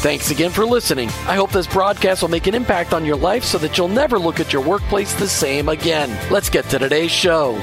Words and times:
Thanks 0.00 0.30
again 0.30 0.52
for 0.52 0.64
listening. 0.64 1.08
I 1.26 1.34
hope 1.34 1.50
this 1.50 1.66
broadcast 1.66 2.22
will 2.22 2.28
make 2.28 2.46
an 2.46 2.54
impact 2.54 2.94
on 2.94 3.04
your 3.04 3.16
life 3.16 3.42
so 3.42 3.58
that 3.58 3.76
you'll 3.76 3.88
never 3.88 4.16
look 4.16 4.38
at 4.38 4.52
your 4.52 4.62
workplace 4.62 5.12
the 5.14 5.26
same 5.26 5.68
again. 5.68 6.16
Let's 6.30 6.48
get 6.48 6.66
to 6.66 6.78
today's 6.78 7.10
show. 7.10 7.60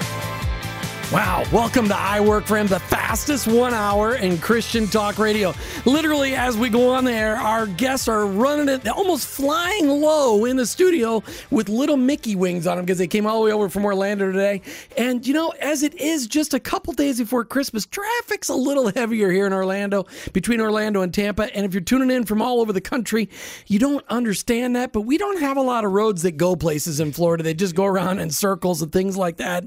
Wow, 1.15 1.45
welcome 1.53 1.87
to 1.87 1.95
I 1.95 2.19
Work 2.19 2.43
for 2.43 2.57
Him, 2.57 2.67
the 2.67 2.77
fastest 2.77 3.47
one 3.47 3.73
hour 3.73 4.15
in 4.15 4.37
Christian 4.37 4.85
talk 4.85 5.17
radio. 5.17 5.53
Literally, 5.85 6.35
as 6.35 6.57
we 6.57 6.67
go 6.67 6.89
on 6.89 7.05
there, 7.05 7.37
our 7.37 7.67
guests 7.67 8.09
are 8.09 8.25
running 8.25 8.67
it, 8.67 8.85
almost 8.89 9.25
flying 9.25 9.87
low 9.87 10.43
in 10.43 10.57
the 10.57 10.65
studio 10.65 11.23
with 11.51 11.69
little 11.69 11.95
Mickey 11.95 12.35
wings 12.35 12.67
on 12.67 12.75
them 12.75 12.85
because 12.85 12.97
they 12.97 13.07
came 13.07 13.25
all 13.25 13.39
the 13.39 13.45
way 13.45 13.53
over 13.53 13.69
from 13.69 13.85
Orlando 13.85 14.29
today. 14.29 14.61
And, 14.97 15.25
you 15.25 15.33
know, 15.33 15.53
as 15.61 15.83
it 15.83 15.95
is 15.95 16.27
just 16.27 16.53
a 16.53 16.59
couple 16.59 16.91
days 16.91 17.17
before 17.17 17.45
Christmas, 17.45 17.85
traffic's 17.85 18.49
a 18.49 18.53
little 18.53 18.91
heavier 18.91 19.31
here 19.31 19.47
in 19.47 19.53
Orlando, 19.53 20.07
between 20.33 20.59
Orlando 20.59 21.01
and 21.01 21.13
Tampa. 21.13 21.43
And 21.55 21.65
if 21.65 21.73
you're 21.73 21.79
tuning 21.79 22.11
in 22.11 22.25
from 22.25 22.41
all 22.41 22.59
over 22.59 22.73
the 22.73 22.81
country, 22.81 23.29
you 23.67 23.79
don't 23.79 24.03
understand 24.09 24.75
that, 24.75 24.91
but 24.91 25.03
we 25.03 25.17
don't 25.17 25.39
have 25.39 25.55
a 25.55 25.61
lot 25.61 25.85
of 25.85 25.93
roads 25.93 26.23
that 26.23 26.35
go 26.35 26.57
places 26.57 26.99
in 26.99 27.13
Florida. 27.13 27.41
They 27.41 27.53
just 27.53 27.73
go 27.73 27.85
around 27.85 28.19
in 28.19 28.31
circles 28.31 28.81
and 28.81 28.91
things 28.91 29.15
like 29.15 29.37
that. 29.37 29.63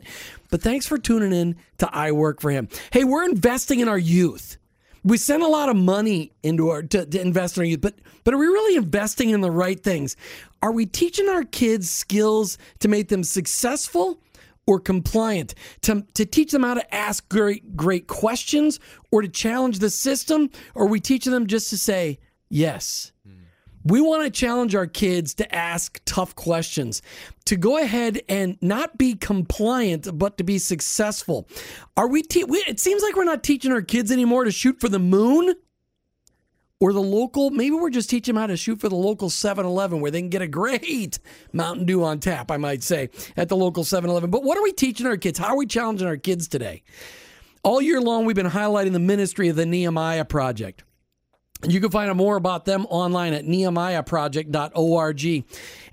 But 0.50 0.62
thanks 0.62 0.86
for 0.86 0.98
tuning 0.98 1.32
in 1.32 1.56
to 1.78 1.94
I 1.94 2.12
Work 2.12 2.40
for 2.40 2.50
Him. 2.50 2.68
Hey, 2.92 3.04
we're 3.04 3.24
investing 3.24 3.80
in 3.80 3.88
our 3.88 3.98
youth. 3.98 4.56
We 5.04 5.16
send 5.16 5.42
a 5.42 5.48
lot 5.48 5.68
of 5.68 5.76
money 5.76 6.32
into 6.42 6.70
our 6.70 6.82
to, 6.82 7.06
to 7.06 7.20
invest 7.20 7.56
in 7.56 7.62
our 7.62 7.66
youth, 7.66 7.80
but 7.80 7.94
but 8.24 8.34
are 8.34 8.38
we 8.38 8.46
really 8.46 8.76
investing 8.76 9.30
in 9.30 9.40
the 9.40 9.50
right 9.50 9.80
things? 9.82 10.16
Are 10.60 10.72
we 10.72 10.86
teaching 10.86 11.28
our 11.28 11.44
kids 11.44 11.88
skills 11.88 12.58
to 12.80 12.88
make 12.88 13.08
them 13.08 13.22
successful 13.22 14.20
or 14.66 14.80
compliant? 14.80 15.54
To 15.82 16.04
to 16.14 16.26
teach 16.26 16.50
them 16.50 16.62
how 16.62 16.74
to 16.74 16.94
ask 16.94 17.28
great 17.28 17.76
great 17.76 18.06
questions 18.06 18.80
or 19.12 19.22
to 19.22 19.28
challenge 19.28 19.78
the 19.78 19.90
system? 19.90 20.50
Or 20.74 20.84
are 20.84 20.88
we 20.88 21.00
teaching 21.00 21.32
them 21.32 21.46
just 21.46 21.70
to 21.70 21.78
say 21.78 22.18
yes? 22.50 23.12
We 23.88 24.02
want 24.02 24.22
to 24.24 24.30
challenge 24.30 24.74
our 24.74 24.86
kids 24.86 25.32
to 25.34 25.54
ask 25.54 25.98
tough 26.04 26.34
questions, 26.34 27.00
to 27.46 27.56
go 27.56 27.78
ahead 27.78 28.20
and 28.28 28.58
not 28.60 28.98
be 28.98 29.14
compliant, 29.14 30.18
but 30.18 30.36
to 30.36 30.44
be 30.44 30.58
successful. 30.58 31.48
Are 31.96 32.06
we, 32.06 32.22
te- 32.22 32.44
we? 32.44 32.58
It 32.68 32.78
seems 32.80 33.02
like 33.02 33.16
we're 33.16 33.24
not 33.24 33.42
teaching 33.42 33.72
our 33.72 33.80
kids 33.80 34.12
anymore 34.12 34.44
to 34.44 34.50
shoot 34.50 34.78
for 34.78 34.90
the 34.90 34.98
moon 34.98 35.54
or 36.80 36.92
the 36.92 37.00
local. 37.00 37.48
Maybe 37.48 37.76
we're 37.76 37.88
just 37.88 38.10
teaching 38.10 38.34
them 38.34 38.42
how 38.42 38.48
to 38.48 38.58
shoot 38.58 38.78
for 38.78 38.90
the 38.90 38.94
local 38.94 39.30
7 39.30 39.64
Eleven 39.64 40.02
where 40.02 40.10
they 40.10 40.20
can 40.20 40.28
get 40.28 40.42
a 40.42 40.48
great 40.48 41.18
Mountain 41.54 41.86
Dew 41.86 42.04
on 42.04 42.20
tap, 42.20 42.50
I 42.50 42.58
might 42.58 42.82
say, 42.82 43.08
at 43.38 43.48
the 43.48 43.56
local 43.56 43.84
7 43.84 44.10
Eleven. 44.10 44.30
But 44.30 44.44
what 44.44 44.58
are 44.58 44.62
we 44.62 44.72
teaching 44.72 45.06
our 45.06 45.16
kids? 45.16 45.38
How 45.38 45.48
are 45.48 45.56
we 45.56 45.66
challenging 45.66 46.06
our 46.06 46.18
kids 46.18 46.46
today? 46.46 46.82
All 47.62 47.80
year 47.80 48.02
long, 48.02 48.26
we've 48.26 48.36
been 48.36 48.46
highlighting 48.46 48.92
the 48.92 48.98
ministry 48.98 49.48
of 49.48 49.56
the 49.56 49.66
Nehemiah 49.66 50.26
Project. 50.26 50.84
You 51.66 51.80
can 51.80 51.90
find 51.90 52.08
out 52.08 52.16
more 52.16 52.36
about 52.36 52.64
them 52.64 52.86
online 52.88 53.32
at 53.32 53.44
nehemiahproject.org. 53.44 55.44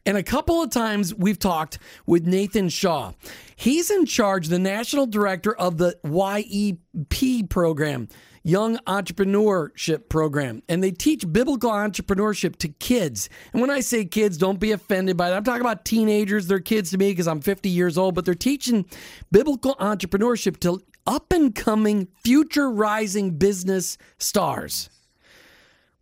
And 0.05 0.17
a 0.17 0.23
couple 0.23 0.61
of 0.61 0.69
times 0.69 1.15
we've 1.15 1.39
talked 1.39 1.79
with 2.05 2.27
Nathan 2.27 2.69
Shaw. 2.69 3.13
He's 3.55 3.89
in 3.89 4.05
charge, 4.05 4.49
the 4.49 4.59
national 4.59 5.07
director 5.07 5.55
of 5.55 5.77
the 5.77 5.97
YEP 6.03 7.49
program, 7.49 8.09
Young 8.43 8.77
Entrepreneurship 8.85 10.07
Program. 10.07 10.61
And 10.69 10.83
they 10.83 10.91
teach 10.91 11.25
biblical 11.31 11.71
entrepreneurship 11.71 12.57
to 12.57 12.67
kids. 12.67 13.27
And 13.51 13.61
when 13.61 13.71
I 13.71 13.79
say 13.79 14.05
kids, 14.05 14.37
don't 14.37 14.59
be 14.59 14.71
offended 14.71 15.17
by 15.17 15.31
that. 15.31 15.37
I'm 15.37 15.43
talking 15.43 15.61
about 15.61 15.83
teenagers. 15.83 16.45
They're 16.45 16.59
kids 16.59 16.91
to 16.91 16.99
me 16.99 17.09
because 17.09 17.27
I'm 17.27 17.41
50 17.41 17.69
years 17.69 17.97
old, 17.97 18.13
but 18.13 18.25
they're 18.25 18.35
teaching 18.35 18.85
biblical 19.31 19.73
entrepreneurship 19.77 20.59
to 20.59 20.83
up 21.07 21.33
and 21.33 21.55
coming, 21.55 22.07
future 22.23 22.69
rising 22.69 23.37
business 23.37 23.97
stars. 24.19 24.91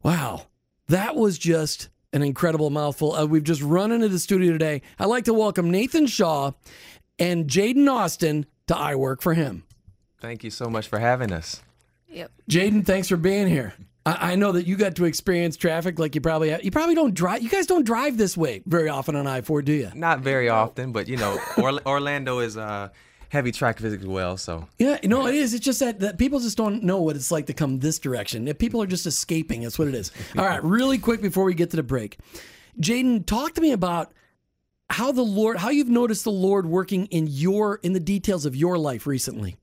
Wow, 0.03 0.47
that 0.89 1.15
was 1.15 1.37
just 1.37 1.89
an 2.11 2.21
incredible 2.21 2.69
mouthful. 2.69 3.13
Uh, 3.13 3.25
we've 3.25 3.43
just 3.43 3.61
run 3.61 3.91
into 3.91 4.09
the 4.09 4.19
studio 4.19 4.51
today. 4.51 4.81
I'd 4.99 5.05
like 5.05 5.23
to 5.25 5.33
welcome 5.33 5.71
Nathan 5.71 6.07
Shaw 6.07 6.51
and 7.17 7.47
Jaydon 7.47 7.89
Austin 7.89 8.45
to 8.67 8.77
I 8.77 8.95
Work 8.95 9.21
for 9.21 9.33
Him. 9.33 9.63
Thank 10.19 10.43
you 10.43 10.49
so 10.49 10.69
much 10.69 10.87
for 10.87 10.99
having 10.99 11.31
us. 11.31 11.61
Yep. 12.09 12.31
Jaydon, 12.49 12.85
thanks 12.85 13.07
for 13.07 13.17
being 13.17 13.47
here. 13.47 13.73
I, 14.05 14.33
I 14.33 14.35
know 14.35 14.51
that 14.51 14.67
you 14.67 14.75
got 14.75 14.95
to 14.97 15.05
experience 15.05 15.55
traffic 15.57 15.97
like 15.99 16.15
you 16.15 16.21
probably 16.21 16.49
have. 16.49 16.63
You 16.63 16.71
probably 16.71 16.95
don't 16.95 17.13
drive. 17.13 17.41
You 17.41 17.49
guys 17.49 17.65
don't 17.65 17.85
drive 17.85 18.17
this 18.17 18.35
way 18.37 18.61
very 18.65 18.89
often 18.89 19.15
on 19.15 19.25
I 19.25 19.41
four, 19.41 19.61
do 19.61 19.71
you? 19.73 19.89
Not 19.95 20.19
very 20.19 20.49
often, 20.49 20.91
but 20.91 21.07
you 21.07 21.17
know, 21.17 21.39
or- 21.57 21.79
Orlando 21.87 22.39
is 22.39 22.57
uh, 22.57 22.89
heavy 23.33 23.51
track 23.51 23.81
as 23.81 23.97
well. 24.05 24.37
So 24.37 24.67
Yeah, 24.77 24.99
no, 25.03 25.25
it 25.25 25.33
is. 25.33 25.55
It's 25.55 25.65
just 25.65 25.79
that, 25.79 25.99
that 26.01 26.19
people 26.19 26.39
just 26.39 26.55
don't 26.55 26.83
know 26.83 27.01
what 27.01 27.15
it's 27.15 27.31
like 27.31 27.47
to 27.47 27.53
come 27.53 27.79
this 27.79 27.97
direction. 27.97 28.47
If 28.47 28.59
people 28.59 28.81
are 28.81 28.85
just 28.85 29.07
escaping, 29.07 29.63
that's 29.63 29.79
what 29.79 29.87
it 29.87 29.95
is. 29.95 30.11
All 30.37 30.45
right, 30.45 30.63
really 30.63 30.99
quick 30.99 31.19
before 31.19 31.43
we 31.43 31.55
get 31.55 31.71
to 31.71 31.75
the 31.75 31.83
break, 31.83 32.19
Jaydon, 32.79 33.25
talk 33.25 33.53
to 33.55 33.61
me 33.61 33.71
about 33.71 34.13
how 34.91 35.11
the 35.11 35.23
Lord, 35.23 35.57
how 35.57 35.69
you've 35.69 35.89
noticed 35.89 36.23
the 36.23 36.31
Lord 36.31 36.67
working 36.67 37.07
in 37.07 37.25
your 37.27 37.79
in 37.81 37.93
the 37.93 37.99
details 37.99 38.45
of 38.45 38.55
your 38.55 38.77
life 38.77 39.07
recently. 39.07 39.57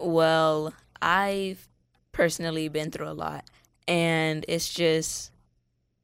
Well, 0.00 0.74
I've 1.00 1.68
personally 2.10 2.68
been 2.68 2.90
through 2.90 3.08
a 3.08 3.14
lot, 3.14 3.44
and 3.86 4.44
it's 4.48 4.72
just, 4.72 5.30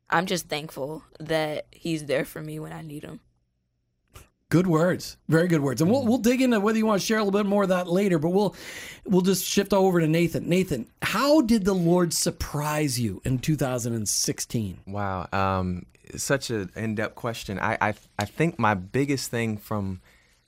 I'm 0.09 0.27
just 0.27 0.47
thankful 0.47 1.03
that 1.19 1.67
he's 1.73 2.05
there 2.05 2.25
for 2.25 2.41
me 2.41 2.61
when 2.61 2.73
I 2.73 2.83
need 2.83 3.03
him. 3.03 3.19
Good 4.51 4.67
words, 4.67 5.17
very 5.29 5.49
good 5.49 5.63
words, 5.63 5.81
and 5.81 5.91
we'll 5.91 6.05
we'll 6.05 6.19
dig 6.19 6.41
into 6.41 6.61
whether 6.61 6.79
you 6.79 6.87
want 6.87 7.01
to 7.01 7.07
share 7.07 7.19
a 7.19 7.25
little 7.25 7.39
bit 7.39 7.49
more 7.49 7.65
of 7.65 7.71
that 7.71 7.89
later. 7.89 8.19
But 8.19 8.29
we'll 8.29 8.55
we'll 9.05 9.23
just 9.23 9.45
shift 9.45 9.73
over 9.73 10.01
to 10.01 10.07
Nathan. 10.07 10.49
Nathan, 10.49 10.87
how 11.03 11.41
did 11.41 11.65
the 11.65 11.75
Lord 11.75 12.13
surprise 12.13 13.01
you 13.01 13.21
in 13.25 13.39
2016? 13.39 14.81
wow, 14.87 15.27
um, 15.33 15.87
such 16.15 16.51
an 16.51 16.71
in-depth 16.77 17.17
question. 17.17 17.59
I, 17.59 17.79
I 17.81 17.95
I 18.19 18.27
think 18.27 18.59
my 18.59 18.75
biggest 18.75 19.31
thing 19.31 19.57
from 19.57 20.01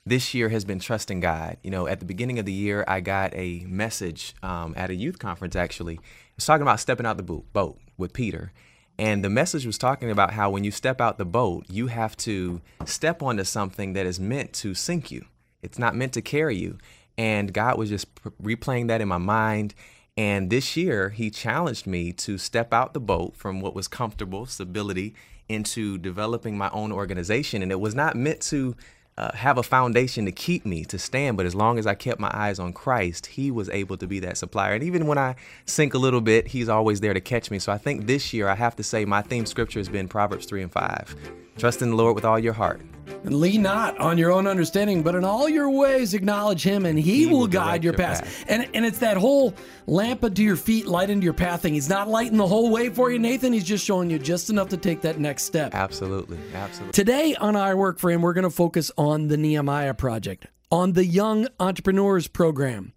this 0.05 0.33
year 0.33 0.49
has 0.49 0.63
been 0.63 0.79
trusting 0.79 1.19
God. 1.19 1.57
You 1.63 1.71
know, 1.71 1.87
at 1.87 1.99
the 1.99 2.05
beginning 2.05 2.39
of 2.39 2.45
the 2.45 2.53
year, 2.53 2.85
I 2.87 3.01
got 3.01 3.33
a 3.35 3.65
message 3.67 4.35
um, 4.41 4.73
at 4.77 4.89
a 4.89 4.95
youth 4.95 5.19
conference. 5.19 5.55
Actually, 5.55 5.95
it 5.95 6.01
was 6.37 6.45
talking 6.45 6.61
about 6.61 6.79
stepping 6.79 7.05
out 7.05 7.17
the 7.17 7.23
boat, 7.23 7.51
boat 7.51 7.77
with 7.97 8.13
Peter. 8.13 8.53
And 8.99 9.23
the 9.23 9.29
message 9.29 9.65
was 9.65 9.77
talking 9.77 10.09
about 10.09 10.33
how 10.33 10.49
when 10.49 10.63
you 10.63 10.71
step 10.71 10.99
out 10.99 11.17
the 11.17 11.25
boat, 11.25 11.65
you 11.69 11.87
have 11.87 12.17
to 12.17 12.61
step 12.85 13.21
onto 13.21 13.43
something 13.43 13.93
that 13.93 14.05
is 14.05 14.19
meant 14.19 14.53
to 14.53 14.73
sink 14.73 15.11
you. 15.11 15.25
It's 15.61 15.77
not 15.77 15.95
meant 15.95 16.13
to 16.13 16.21
carry 16.21 16.55
you. 16.55 16.77
And 17.17 17.53
God 17.53 17.77
was 17.77 17.89
just 17.89 18.13
replaying 18.41 18.87
that 18.87 19.01
in 19.01 19.07
my 19.07 19.17
mind. 19.17 19.75
And 20.15 20.49
this 20.49 20.75
year, 20.75 21.09
He 21.09 21.29
challenged 21.29 21.85
me 21.85 22.11
to 22.13 22.39
step 22.39 22.73
out 22.73 22.93
the 22.93 22.99
boat 22.99 23.35
from 23.35 23.61
what 23.61 23.75
was 23.75 23.87
comfortable, 23.87 24.47
stability, 24.47 25.13
into 25.47 25.97
developing 25.97 26.57
my 26.57 26.69
own 26.71 26.91
organization. 26.91 27.61
And 27.61 27.71
it 27.71 27.79
was 27.79 27.93
not 27.95 28.15
meant 28.15 28.41
to 28.43 28.75
uh, 29.17 29.31
have 29.33 29.57
a 29.57 29.63
foundation 29.63 30.25
to 30.25 30.31
keep 30.31 30.65
me 30.65 30.85
to 30.85 30.99
stand. 30.99 31.37
But 31.37 31.45
as 31.45 31.55
long 31.55 31.79
as 31.79 31.87
I 31.87 31.95
kept 31.95 32.19
my 32.19 32.31
eyes 32.33 32.59
on 32.59 32.73
Christ, 32.73 33.27
He 33.27 33.51
was 33.51 33.69
able 33.69 33.97
to 33.97 34.07
be 34.07 34.19
that 34.19 34.37
supplier. 34.37 34.73
And 34.73 34.83
even 34.83 35.07
when 35.07 35.17
I 35.17 35.35
sink 35.65 35.93
a 35.93 35.97
little 35.97 36.21
bit, 36.21 36.47
He's 36.47 36.69
always 36.69 37.01
there 37.01 37.13
to 37.13 37.21
catch 37.21 37.49
me. 37.49 37.59
So 37.59 37.71
I 37.71 37.77
think 37.77 38.05
this 38.05 38.33
year, 38.33 38.47
I 38.47 38.55
have 38.55 38.75
to 38.75 38.83
say, 38.83 39.05
my 39.05 39.21
theme 39.21 39.45
scripture 39.45 39.79
has 39.79 39.89
been 39.89 40.07
Proverbs 40.07 40.45
3 40.45 40.63
and 40.63 40.71
5. 40.71 41.46
Trust 41.57 41.81
in 41.81 41.89
the 41.89 41.95
Lord 41.95 42.15
with 42.15 42.25
all 42.25 42.39
your 42.39 42.53
heart. 42.53 42.81
And 43.23 43.39
lean 43.39 43.61
not 43.61 43.97
on 43.97 44.17
your 44.17 44.31
own 44.31 44.47
understanding, 44.47 45.01
but 45.01 45.15
in 45.15 45.25
all 45.25 45.49
your 45.49 45.69
ways 45.69 46.13
acknowledge 46.13 46.61
him, 46.61 46.85
and 46.85 46.99
he, 46.99 47.23
He 47.23 47.25
will, 47.25 47.39
will 47.39 47.47
guide 47.47 47.83
your 47.83 47.93
your 47.93 47.97
path. 47.97 48.23
path. 48.23 48.45
And 48.47 48.69
and 48.73 48.85
it's 48.85 48.99
that 48.99 49.17
whole 49.17 49.53
lamp 49.87 50.23
unto 50.23 50.43
your 50.43 50.55
feet, 50.55 50.85
light 50.85 51.09
into 51.09 51.23
your 51.23 51.33
path 51.33 51.63
thing. 51.63 51.73
He's 51.73 51.89
not 51.89 52.07
lighting 52.07 52.37
the 52.37 52.47
whole 52.47 52.69
way 52.69 52.89
for 52.89 53.11
you, 53.11 53.17
Nathan. 53.17 53.53
He's 53.53 53.63
just 53.63 53.83
showing 53.83 54.09
you 54.09 54.19
just 54.19 54.49
enough 54.49 54.69
to 54.69 54.77
take 54.77 55.01
that 55.01 55.19
next 55.19 55.43
step. 55.43 55.73
Absolutely. 55.73 56.37
Absolutely. 56.53 56.91
Today 56.93 57.35
on 57.35 57.55
I 57.55 57.73
Work 57.73 57.97
for 57.99 58.11
Him, 58.11 58.21
we're 58.21 58.33
going 58.33 58.43
to 58.43 58.49
focus 58.49 58.91
on 58.97 59.07
on 59.07 59.29
the 59.29 59.37
Nehemiah 59.37 59.93
Project, 59.93 60.47
on 60.69 60.93
the 60.93 61.05
Young 61.05 61.47
Entrepreneurs 61.59 62.27
Program. 62.27 62.91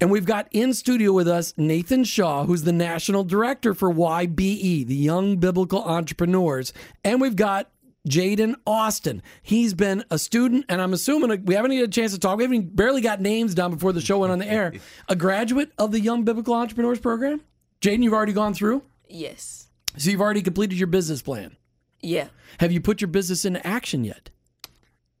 And 0.00 0.10
we've 0.10 0.24
got 0.24 0.48
in 0.52 0.72
studio 0.72 1.12
with 1.12 1.28
us 1.28 1.52
Nathan 1.56 2.04
Shaw, 2.04 2.44
who's 2.46 2.62
the 2.62 2.72
national 2.72 3.24
director 3.24 3.74
for 3.74 3.92
YBE, 3.92 4.86
the 4.86 4.94
Young 4.94 5.36
Biblical 5.36 5.82
Entrepreneurs. 5.82 6.72
And 7.04 7.20
we've 7.20 7.36
got 7.36 7.68
Jaydon 8.08 8.54
Austin. 8.66 9.22
He's 9.42 9.74
been 9.74 10.04
a 10.10 10.18
student, 10.18 10.64
and 10.68 10.80
I'm 10.80 10.92
assuming 10.92 11.44
we 11.44 11.54
haven't 11.54 11.72
had 11.72 11.84
a 11.84 11.88
chance 11.88 12.12
to 12.12 12.18
talk. 12.18 12.38
We 12.38 12.44
haven't 12.44 12.74
barely 12.74 13.00
got 13.00 13.20
names 13.20 13.54
down 13.54 13.72
before 13.72 13.92
the 13.92 14.00
show 14.00 14.18
went 14.18 14.32
on 14.32 14.38
the 14.38 14.50
air. 14.50 14.72
A 15.08 15.16
graduate 15.16 15.72
of 15.78 15.92
the 15.92 16.00
Young 16.00 16.24
Biblical 16.24 16.54
Entrepreneurs 16.54 17.00
Program. 17.00 17.42
Jaydon, 17.80 18.02
you've 18.02 18.14
already 18.14 18.32
gone 18.32 18.54
through? 18.54 18.82
Yes. 19.08 19.68
So 19.96 20.10
you've 20.10 20.20
already 20.20 20.42
completed 20.42 20.78
your 20.78 20.86
business 20.86 21.22
plan. 21.22 21.56
Yeah. 22.00 22.28
Have 22.58 22.72
you 22.72 22.80
put 22.80 23.00
your 23.00 23.08
business 23.08 23.44
into 23.44 23.64
action 23.66 24.04
yet? 24.04 24.30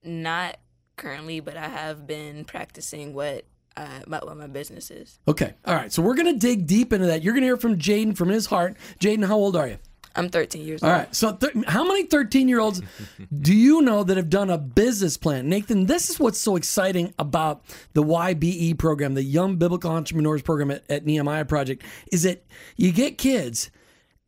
Not 0.02 0.56
currently, 0.96 1.40
but 1.40 1.56
I 1.56 1.68
have 1.68 2.06
been 2.06 2.44
practicing 2.44 3.12
what 3.12 3.44
uh, 3.76 4.00
about 4.04 4.26
what 4.26 4.36
my 4.36 4.46
business 4.46 4.90
is. 4.90 5.18
Okay. 5.28 5.54
All 5.64 5.74
right. 5.74 5.92
So 5.92 6.02
we're 6.02 6.14
going 6.14 6.32
to 6.32 6.38
dig 6.38 6.66
deep 6.66 6.92
into 6.92 7.06
that. 7.06 7.22
You're 7.22 7.34
going 7.34 7.42
to 7.42 7.46
hear 7.46 7.56
from 7.56 7.78
Jaydon 7.78 8.16
from 8.16 8.28
his 8.28 8.46
heart. 8.46 8.76
Jaydon, 8.98 9.26
how 9.26 9.36
old 9.36 9.56
are 9.56 9.68
you? 9.68 9.78
I'm 10.16 10.28
13 10.28 10.64
years 10.64 10.82
All 10.82 10.88
old. 10.88 10.92
All 10.92 11.04
right. 11.04 11.14
So, 11.14 11.32
th- 11.32 11.64
how 11.66 11.84
many 11.84 12.04
13 12.04 12.48
year 12.48 12.60
olds 12.60 12.82
do 13.40 13.54
you 13.54 13.82
know 13.82 14.02
that 14.04 14.16
have 14.16 14.30
done 14.30 14.50
a 14.50 14.58
business 14.58 15.16
plan? 15.16 15.48
Nathan, 15.48 15.86
this 15.86 16.10
is 16.10 16.18
what's 16.18 16.38
so 16.38 16.56
exciting 16.56 17.14
about 17.18 17.62
the 17.92 18.02
YBE 18.02 18.78
program, 18.78 19.14
the 19.14 19.22
Young 19.22 19.56
Biblical 19.56 19.90
Entrepreneurs 19.90 20.42
Program 20.42 20.70
at, 20.70 20.84
at 20.90 21.06
Nehemiah 21.06 21.44
Project, 21.44 21.84
is 22.12 22.22
that 22.24 22.44
you 22.76 22.92
get 22.92 23.18
kids 23.18 23.70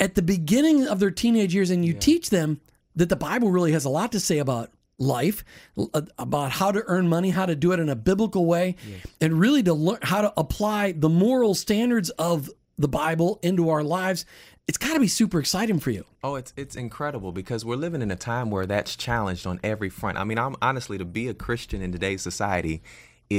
at 0.00 0.14
the 0.14 0.22
beginning 0.22 0.86
of 0.86 1.00
their 1.00 1.10
teenage 1.10 1.54
years 1.54 1.70
and 1.70 1.84
you 1.84 1.92
teach 1.94 2.30
them 2.30 2.60
that 2.96 3.08
the 3.08 3.16
Bible 3.16 3.50
really 3.50 3.72
has 3.72 3.84
a 3.84 3.88
lot 3.88 4.12
to 4.12 4.20
say 4.20 4.38
about 4.38 4.70
life, 4.98 5.44
uh, 5.78 6.02
about 6.18 6.52
how 6.52 6.70
to 6.70 6.82
earn 6.86 7.08
money, 7.08 7.30
how 7.30 7.46
to 7.46 7.54
do 7.54 7.72
it 7.72 7.80
in 7.80 7.88
a 7.88 7.96
biblical 7.96 8.46
way, 8.46 8.76
and 9.20 9.38
really 9.38 9.62
to 9.62 9.74
learn 9.74 9.98
how 10.02 10.22
to 10.22 10.32
apply 10.36 10.92
the 10.92 11.08
moral 11.08 11.54
standards 11.54 12.10
of 12.10 12.50
the 12.78 12.88
Bible 12.88 13.38
into 13.42 13.68
our 13.70 13.82
lives. 13.82 14.24
It's 14.68 14.78
got 14.78 14.94
to 14.94 15.00
be 15.00 15.08
super 15.08 15.40
exciting 15.40 15.80
for 15.80 15.90
you. 15.90 16.04
Oh, 16.22 16.36
it's 16.36 16.52
it's 16.56 16.76
incredible 16.76 17.32
because 17.32 17.64
we're 17.64 17.76
living 17.76 18.00
in 18.00 18.12
a 18.12 18.16
time 18.16 18.50
where 18.50 18.64
that's 18.64 18.94
challenged 18.94 19.44
on 19.46 19.58
every 19.64 19.90
front. 19.90 20.18
I 20.18 20.24
mean, 20.24 20.38
I'm 20.38 20.54
honestly 20.62 20.98
to 20.98 21.04
be 21.04 21.26
a 21.28 21.34
Christian 21.34 21.82
in 21.82 21.90
today's 21.90 22.22
society 22.22 22.80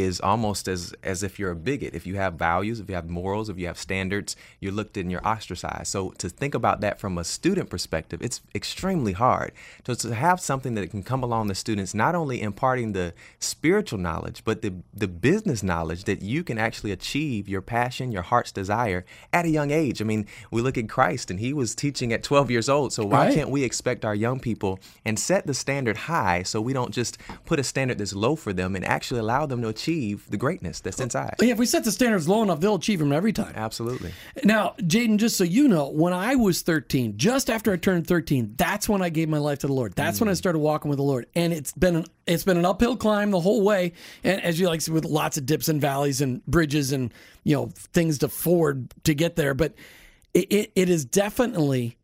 is 0.01 0.19
almost 0.21 0.67
as 0.67 0.93
as 1.03 1.23
if 1.23 1.37
you're 1.39 1.51
a 1.51 1.55
bigot. 1.55 1.93
If 1.93 2.05
you 2.07 2.15
have 2.15 2.33
values, 2.35 2.79
if 2.79 2.89
you 2.89 2.95
have 2.95 3.09
morals, 3.09 3.49
if 3.49 3.57
you 3.59 3.67
have 3.67 3.77
standards, 3.77 4.35
you're 4.59 4.71
looked 4.71 4.97
at 4.97 5.01
and 5.01 5.11
you're 5.11 5.25
ostracized. 5.27 5.87
So 5.87 6.11
to 6.17 6.29
think 6.29 6.55
about 6.55 6.81
that 6.81 6.99
from 6.99 7.17
a 7.17 7.23
student 7.23 7.69
perspective, 7.69 8.21
it's 8.21 8.41
extremely 8.55 9.13
hard. 9.13 9.51
So 9.85 9.93
to 9.95 10.15
have 10.15 10.39
something 10.39 10.75
that 10.75 10.89
can 10.91 11.03
come 11.03 11.23
along 11.23 11.47
the 11.47 11.55
students, 11.55 11.93
not 11.93 12.15
only 12.15 12.41
imparting 12.41 12.93
the 12.93 13.13
spiritual 13.39 13.99
knowledge, 13.99 14.43
but 14.45 14.61
the 14.61 14.73
the 14.93 15.07
business 15.07 15.63
knowledge 15.63 16.03
that 16.05 16.21
you 16.21 16.43
can 16.43 16.57
actually 16.57 16.91
achieve 16.91 17.47
your 17.47 17.61
passion, 17.61 18.11
your 18.11 18.21
heart's 18.21 18.51
desire 18.51 19.05
at 19.31 19.45
a 19.45 19.49
young 19.49 19.71
age. 19.71 20.01
I 20.01 20.05
mean, 20.05 20.25
we 20.51 20.61
look 20.61 20.77
at 20.77 20.89
Christ 20.89 21.29
and 21.31 21.39
he 21.39 21.53
was 21.53 21.75
teaching 21.75 22.13
at 22.13 22.23
12 22.23 22.51
years 22.51 22.69
old. 22.69 22.93
So 22.93 23.03
why 23.05 23.25
Right. 23.25 23.33
can't 23.35 23.49
we 23.49 23.63
expect 23.63 24.03
our 24.05 24.15
young 24.15 24.39
people 24.39 24.79
and 25.05 25.17
set 25.19 25.45
the 25.47 25.53
standard 25.53 25.97
high 26.11 26.43
so 26.43 26.59
we 26.61 26.73
don't 26.73 26.91
just 26.93 27.17
put 27.45 27.59
a 27.59 27.63
standard 27.63 27.97
that's 27.99 28.13
low 28.13 28.35
for 28.35 28.53
them 28.53 28.75
and 28.75 28.83
actually 28.85 29.19
allow 29.19 29.45
them 29.45 29.61
to 29.61 29.67
achieve 29.69 29.82
the 29.85 30.37
greatness 30.37 30.79
that's 30.79 30.99
oh, 30.99 31.03
inside. 31.03 31.35
Yeah, 31.39 31.53
if 31.53 31.57
we 31.57 31.65
set 31.65 31.83
the 31.83 31.91
standards 31.91 32.27
low 32.27 32.43
enough, 32.43 32.59
they'll 32.59 32.75
achieve 32.75 32.99
them 32.99 33.11
every 33.11 33.33
time. 33.33 33.53
Absolutely. 33.55 34.11
Now, 34.43 34.75
Jaydon, 34.79 35.17
just 35.17 35.37
so 35.37 35.43
you 35.43 35.67
know, 35.67 35.89
when 35.89 36.13
I 36.13 36.35
was 36.35 36.61
13, 36.61 37.17
just 37.17 37.49
after 37.49 37.73
I 37.73 37.77
turned 37.77 38.07
13, 38.07 38.53
that's 38.57 38.87
when 38.87 39.01
I 39.01 39.09
gave 39.09 39.29
my 39.29 39.37
life 39.37 39.59
to 39.59 39.67
the 39.67 39.73
Lord. 39.73 39.93
That's 39.93 40.19
when 40.19 40.29
I 40.29 40.33
mm. 40.33 40.37
started 40.37 40.59
walking 40.59 40.89
with 40.89 40.97
the 40.97 41.03
Lord, 41.03 41.27
and 41.35 41.53
it's 41.53 41.71
been 41.73 41.97
an 41.97 42.05
it's 42.25 42.43
been 42.43 42.57
an 42.57 42.65
uphill 42.65 42.95
climb 42.95 43.31
the 43.31 43.39
whole 43.39 43.61
way. 43.61 43.93
And 44.23 44.41
as 44.41 44.59
you 44.59 44.67
like, 44.67 44.85
with 44.87 45.05
lots 45.05 45.37
of 45.37 45.45
dips 45.45 45.67
and 45.67 45.81
valleys 45.81 46.21
and 46.21 46.45
bridges 46.45 46.91
and 46.91 47.13
you 47.43 47.55
know 47.55 47.69
things 47.75 48.19
to 48.19 48.29
ford 48.29 48.93
to 49.03 49.13
get 49.13 49.35
there, 49.35 49.53
but 49.53 49.73
it, 50.33 50.51
it, 50.51 50.71
it 50.75 50.89
is 50.89 51.05
definitely 51.05 51.97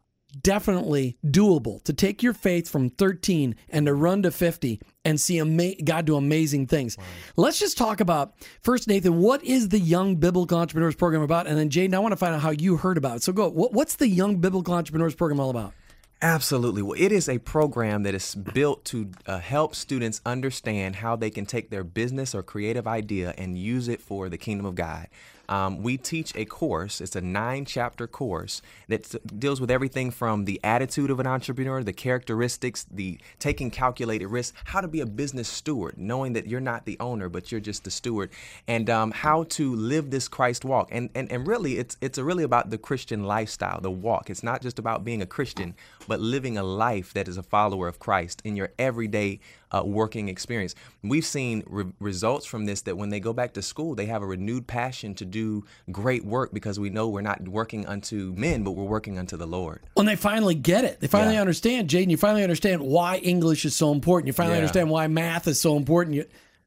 definitely 0.44 1.18
doable 1.26 1.84
to 1.84 1.94
take 1.94 2.22
your 2.22 2.34
faith 2.34 2.70
from 2.70 2.90
13 2.90 3.56
and 3.70 3.86
to 3.88 3.94
run 3.94 4.22
to 4.22 4.32
50 4.32 4.80
and 5.06 5.20
see 5.20 5.40
ama- 5.40 5.76
God 5.84 6.06
do 6.06 6.16
amazing 6.16 6.68
things. 6.68 6.98
Let's 7.38 7.60
just 7.60 7.78
talk 7.78 8.00
about 8.00 8.34
first, 8.62 8.88
Nathan. 8.88 9.20
What 9.20 9.44
is 9.44 9.70
the 9.70 9.80
Young 9.80 10.16
Biblical 10.18 10.58
Entrepreneurs 10.58 10.96
Program 10.96 11.22
about? 11.22 11.48
And 11.48 11.58
then, 11.58 11.70
Jaydon, 11.70 11.94
I 11.94 12.00
want 12.00 12.12
to 12.12 12.18
find 12.18 12.36
out 12.36 12.42
how 12.42 12.52
you 12.52 12.78
heard 12.78 12.98
about 12.98 13.18
it. 13.18 13.24
So, 13.24 13.32
go. 13.32 13.50
What, 13.50 13.74
what's 13.74 13.96
the 13.96 14.08
Young 14.08 14.38
Biblical 14.38 14.74
Entrepreneurs 14.74 15.16
Program 15.16 15.40
all 15.40 15.50
about? 15.50 15.74
Absolutely. 16.22 16.82
Well, 16.82 17.00
it 17.00 17.14
is 17.14 17.30
a 17.30 17.38
program 17.38 18.04
that 18.04 18.14
is 18.14 18.36
built 18.36 18.84
to 18.86 19.10
uh, 19.26 19.40
help 19.40 19.74
students 19.74 20.20
understand 20.26 20.98
how 20.98 21.16
they 21.16 21.30
can 21.30 21.46
take 21.46 21.70
their 21.70 21.86
business 21.86 22.36
or 22.36 22.44
creative 22.44 22.86
idea 22.86 23.34
and 23.38 23.58
use 23.58 23.88
it 23.88 24.02
for 24.02 24.28
the 24.28 24.38
kingdom 24.38 24.66
of 24.66 24.76
God. 24.76 25.08
Um, 25.50 25.82
we 25.82 25.98
teach 25.98 26.32
a 26.36 26.46
course, 26.46 27.02
it's 27.02 27.16
a 27.16 27.22
nine 27.22 27.66
chapter 27.66 28.06
course 28.06 28.62
that 28.88 29.16
deals 29.40 29.60
with 29.60 29.72
everything 29.72 30.12
from 30.12 30.46
the 30.46 30.60
attitude 30.64 31.10
of 31.10 31.20
an 31.20 31.26
entrepreneur, 31.26 31.84
the 31.84 31.92
characteristics, 31.92 32.86
the 32.92 33.18
taking 33.40 33.72
calculated 33.72 34.28
risks, 34.28 34.56
how 34.66 34.80
to 34.80 34.88
be 34.88 35.02
a 35.02 35.08
business 35.08 35.48
steward, 35.48 35.98
knowing 35.98 36.34
that 36.34 36.46
you're 36.46 36.60
not 36.60 36.86
the 36.86 36.98
owner, 37.00 37.30
but 37.30 37.52
you're 37.52 37.60
just 37.60 37.84
the 37.84 37.90
steward, 37.90 38.30
and 38.68 38.92
um, 38.92 39.10
how 39.10 39.44
to 39.46 39.76
live 39.76 40.12
this 40.12 40.28
Christ 40.28 40.64
walk. 40.64 40.90
And, 40.92 41.10
and, 41.16 41.32
and 41.32 41.48
really, 41.48 41.80
it's, 41.80 41.98
it's 42.00 42.20
really 42.20 42.44
about 42.44 42.70
the 42.70 42.78
Christian 42.78 43.24
lifestyle, 43.24 43.82
the 43.82 43.90
walk. 43.90 44.30
It's 44.30 44.44
not 44.44 44.62
just 44.62 44.78
about 44.78 45.04
being 45.04 45.24
a 45.24 45.26
Christian, 45.26 45.74
but 46.08 46.20
living 46.20 46.60
a 46.60 46.64
life 46.64 47.12
that 47.14 47.28
is 47.28 47.38
a 47.38 47.44
follower 47.44 47.88
of 47.88 47.98
Christ 47.98 48.44
in 48.46 48.56
your 48.56 48.70
everyday 48.78 49.40
uh, 49.72 49.84
working 49.86 50.30
experience. 50.30 50.76
We've 51.04 51.26
seen 51.26 51.64
re- 51.68 51.86
results 52.00 52.46
from 52.46 52.66
this 52.66 52.82
that 52.82 52.98
when 52.98 53.10
they 53.10 53.20
go 53.20 53.34
back 53.34 53.54
to 53.54 53.62
school, 53.62 53.96
they 53.96 54.08
have 54.08 54.22
a 54.22 54.26
renewed 54.26 54.68
passion 54.68 55.14
to 55.16 55.26
do 55.26 55.64
great 55.92 56.26
work 56.26 56.54
because 56.54 56.80
we 56.80 56.90
know 56.90 57.08
we're 57.08 57.22
not 57.22 57.48
working 57.48 57.86
unto 57.86 58.34
men, 58.36 58.64
but 58.64 58.72
we're 58.72 58.84
working 58.84 59.18
unto 59.20 59.38
the 59.38 59.46
Lord. 59.48 59.82
When 59.94 60.06
they 60.06 60.16
finally 60.16 60.56
get 60.56 60.84
it, 60.86 61.00
they 61.00 61.08
finally 61.08 61.36
Yeah. 61.36 61.42
understand, 61.42 61.90
Jaydon. 61.90 62.10
You 62.10 62.18
finally 62.18 62.44
understand 62.44 62.82
why 62.82 63.18
English 63.18 63.66
is 63.66 63.76
so 63.76 63.92
important. 63.92 64.28
You 64.28 64.34
finally 64.34 64.56
Yeah. 64.56 64.62
understand 64.62 64.90
why 64.90 65.08
math 65.08 65.48
is 65.48 65.60
so 65.62 65.78
important. 65.78 66.16
You, 66.16 66.26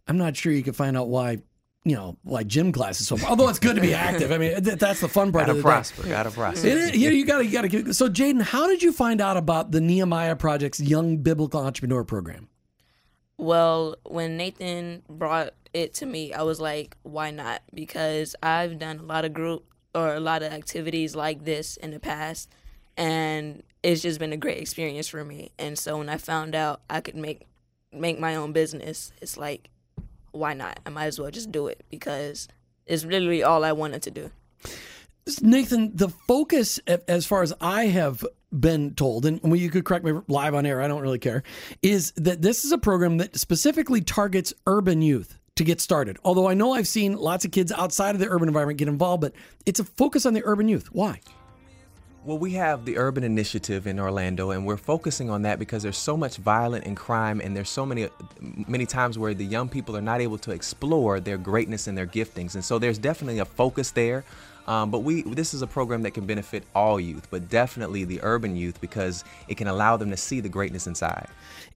I'm 0.08 0.18
not 0.18 0.36
sure 0.36 0.52
you 0.52 0.62
can 0.62 0.72
find 0.74 0.96
out 0.96 1.08
why. 1.08 1.38
You 1.84 1.96
know, 1.96 2.16
why 2.22 2.44
gym 2.44 2.70
class 2.70 3.00
is 3.00 3.08
so. 3.08 3.18
Although 3.28 3.48
it's 3.48 3.58
good 3.58 3.74
to 3.74 3.82
be 3.82 3.92
active. 3.92 4.30
I 4.30 4.38
mean, 4.38 4.62
th- 4.62 4.78
that's 4.78 5.00
the 5.00 5.08
fun 5.08 5.32
part 5.32 5.46
Gotta 5.48 5.58
of 5.58 5.64
the 5.64 6.02
day. 6.04 6.10
gotta 6.10 6.30
prosper. 6.30 6.64
It 6.68 6.76
is, 6.78 6.96
yeah, 6.96 7.10
you 7.10 7.26
got 7.26 7.38
to, 7.38 7.44
you 7.44 7.50
got 7.50 7.68
to. 7.68 7.92
So, 7.92 8.08
Jaydon, 8.08 8.40
how 8.40 8.68
did 8.68 8.84
you 8.84 8.92
find 8.92 9.20
out 9.20 9.36
about 9.36 9.72
the 9.72 9.80
Nehemiah 9.80 10.36
Project's 10.36 10.78
Young 10.78 11.16
Biblical 11.16 11.60
Entrepreneur 11.60 12.04
Program? 12.04 12.46
Well, 13.42 13.96
when 14.04 14.36
Nathan 14.36 15.02
brought 15.10 15.54
it 15.74 15.94
to 15.94 16.06
me, 16.06 16.32
I 16.32 16.42
was 16.42 16.60
like, 16.60 16.96
why 17.02 17.32
not? 17.32 17.60
Because 17.74 18.36
I've 18.40 18.78
done 18.78 19.00
a 19.00 19.02
lot 19.02 19.24
of 19.24 19.34
group 19.34 19.64
or 19.96 20.14
a 20.14 20.20
lot 20.20 20.44
of 20.44 20.52
activities 20.52 21.16
like 21.16 21.44
this 21.44 21.76
in 21.76 21.90
the 21.90 21.98
past, 21.98 22.48
and 22.96 23.64
it's 23.82 24.00
just 24.00 24.20
been 24.20 24.32
a 24.32 24.36
great 24.36 24.58
experience 24.58 25.08
for 25.08 25.24
me. 25.24 25.50
And 25.58 25.76
so 25.76 25.98
when 25.98 26.08
I 26.08 26.18
found 26.18 26.54
out 26.54 26.82
I 26.88 27.00
could 27.00 27.16
make 27.16 27.48
make 27.92 28.20
my 28.20 28.36
own 28.36 28.52
business, 28.52 29.12
it's 29.20 29.36
like, 29.36 29.70
why 30.30 30.54
not? 30.54 30.78
I 30.86 30.90
might 30.90 31.06
as 31.06 31.18
well 31.18 31.32
just 31.32 31.50
do 31.50 31.66
it 31.66 31.84
because 31.90 32.46
it's 32.86 33.04
literally 33.04 33.42
all 33.42 33.64
I 33.64 33.72
wanted 33.72 34.02
to 34.02 34.12
do. 34.12 34.30
Nathan, 35.40 35.96
the 35.96 36.10
focus, 36.28 36.78
as 37.08 37.26
far 37.26 37.42
as 37.42 37.52
I 37.60 37.86
have 37.86 38.24
been 38.58 38.94
told, 38.94 39.26
and 39.26 39.40
you 39.58 39.70
could 39.70 39.84
correct 39.84 40.04
me 40.04 40.12
live 40.28 40.54
on 40.54 40.66
air, 40.66 40.82
I 40.82 40.88
don't 40.88 41.02
really 41.02 41.18
care, 41.18 41.42
is 41.82 42.12
that 42.16 42.42
this 42.42 42.64
is 42.64 42.72
a 42.72 42.78
program 42.78 43.18
that 43.18 43.36
specifically 43.36 44.00
targets 44.00 44.52
urban 44.66 45.02
youth 45.02 45.38
to 45.56 45.64
get 45.64 45.80
started. 45.80 46.18
Although 46.24 46.48
I 46.48 46.54
know 46.54 46.72
I've 46.72 46.88
seen 46.88 47.16
lots 47.16 47.44
of 47.44 47.50
kids 47.50 47.72
outside 47.72 48.14
of 48.14 48.20
the 48.20 48.28
urban 48.28 48.48
environment 48.48 48.78
get 48.78 48.88
involved, 48.88 49.20
but 49.20 49.32
it's 49.66 49.80
a 49.80 49.84
focus 49.84 50.26
on 50.26 50.34
the 50.34 50.42
urban 50.44 50.68
youth. 50.68 50.88
Why? 50.92 51.20
Well, 52.24 52.38
we 52.38 52.52
have 52.52 52.84
the 52.84 52.98
Urban 52.98 53.24
Initiative 53.24 53.88
in 53.88 53.98
Orlando, 53.98 54.52
and 54.52 54.64
we're 54.64 54.76
focusing 54.76 55.28
on 55.28 55.42
that 55.42 55.58
because 55.58 55.82
there's 55.82 55.98
so 55.98 56.16
much 56.16 56.36
violence 56.36 56.86
and 56.86 56.96
crime, 56.96 57.40
and 57.40 57.56
there's 57.56 57.68
so 57.68 57.84
many, 57.84 58.08
many 58.40 58.86
times 58.86 59.18
where 59.18 59.34
the 59.34 59.44
young 59.44 59.68
people 59.68 59.96
are 59.96 60.00
not 60.00 60.20
able 60.20 60.38
to 60.38 60.52
explore 60.52 61.18
their 61.18 61.36
greatness 61.36 61.88
and 61.88 61.98
their 61.98 62.06
giftings, 62.06 62.54
and 62.54 62.64
so 62.64 62.78
there's 62.78 62.98
definitely 62.98 63.40
a 63.40 63.44
focus 63.44 63.90
there. 63.90 64.22
Um, 64.66 64.90
but 64.90 65.00
we, 65.00 65.22
this 65.22 65.54
is 65.54 65.62
a 65.62 65.66
program 65.66 66.02
that 66.02 66.12
can 66.12 66.26
benefit 66.26 66.64
all 66.74 67.00
youth, 67.00 67.28
but 67.30 67.48
definitely 67.48 68.04
the 68.04 68.20
urban 68.22 68.56
youth 68.56 68.80
because 68.80 69.24
it 69.48 69.56
can 69.56 69.68
allow 69.68 69.96
them 69.96 70.10
to 70.10 70.16
see 70.16 70.40
the 70.40 70.48
greatness 70.48 70.86
inside. 70.86 71.28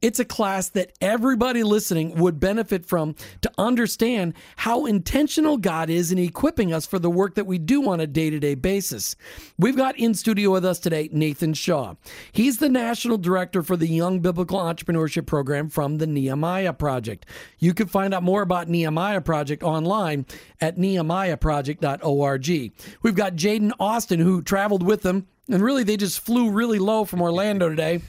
It's 0.02 0.19
a 0.19 0.25
class 0.25 0.69
that 0.71 0.93
everybody 1.00 1.62
listening 1.62 2.14
would 2.16 2.38
benefit 2.38 2.85
from 2.85 3.14
to 3.40 3.50
understand 3.59 4.35
how 4.57 4.87
intentional 4.87 5.57
God 5.57 5.90
is 5.90 6.12
in 6.12 6.19
equipping 6.19 6.73
us 6.73 6.87
for 6.87 6.99
the 6.99 7.11
work 7.11 7.35
that 7.37 7.47
we 7.47 7.59
do 7.59 7.88
on 7.88 8.00
a 8.00 8.07
day 8.07 8.31
to 8.31 8.38
day 8.38 8.55
basis. 8.55 9.16
We've 9.59 9.76
got 9.76 9.99
in 9.99 10.14
studio 10.14 10.50
with 10.50 10.64
us 10.64 10.78
today 10.78 11.09
Nathan 11.12 11.55
Shaw. 11.55 11.95
He's 12.33 12.59
the 12.59 12.69
National 12.69 13.19
Director 13.19 13.62
for 13.62 13.76
the 13.76 13.88
Young 13.88 14.21
Biblical 14.21 14.59
Entrepreneurship 14.59 15.26
Program 15.26 15.69
from 15.69 15.99
the 15.99 16.07
Nehemiah 16.07 16.73
Project. 16.73 17.26
You 17.59 17.75
can 17.75 17.87
find 17.87 18.14
out 18.14 18.23
more 18.23 18.43
about 18.43 18.69
Nehemiah 18.69 19.21
Project 19.21 19.62
online 19.62 20.26
at 20.61 20.76
nehemiahproject.org. 20.76 22.73
We've 23.02 23.14
got 23.14 23.35
Jaydon 23.37 23.73
Austin, 23.78 24.21
who 24.21 24.42
traveled 24.42 24.83
with 24.83 25.02
them, 25.02 25.26
and 25.49 25.62
really 25.62 25.85
they 25.85 25.97
just 25.97 26.21
flew 26.21 26.50
really 26.50 26.78
low 26.78 27.04
from 27.04 27.23
Orlando 27.23 27.68
today. 27.68 28.00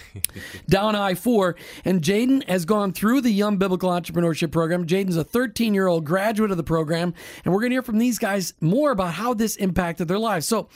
down 0.68 0.94
I 0.94 1.14
4. 1.14 1.56
And 1.84 2.02
Jaydon 2.02 2.48
has 2.48 2.64
gone 2.64 2.92
through 2.92 3.20
the 3.20 3.30
Young 3.30 3.58
Biblical 3.58 3.90
Entrepreneurship 3.90 4.50
Program. 4.50 4.86
Jaydon's 4.86 5.16
a 5.16 5.24
13 5.24 5.74
year 5.74 5.86
old 5.86 6.04
graduate 6.04 6.50
of 6.50 6.56
the 6.56 6.62
program. 6.62 7.14
And 7.44 7.52
we're 7.52 7.60
going 7.60 7.70
to 7.70 7.74
hear 7.74 7.82
from 7.82 7.98
these 7.98 8.18
guys 8.18 8.54
more 8.60 8.90
about 8.90 9.14
how 9.14 9.34
this 9.34 9.56
impacted 9.56 10.08
their 10.08 10.18
lives. 10.18 10.46
So 10.46 10.68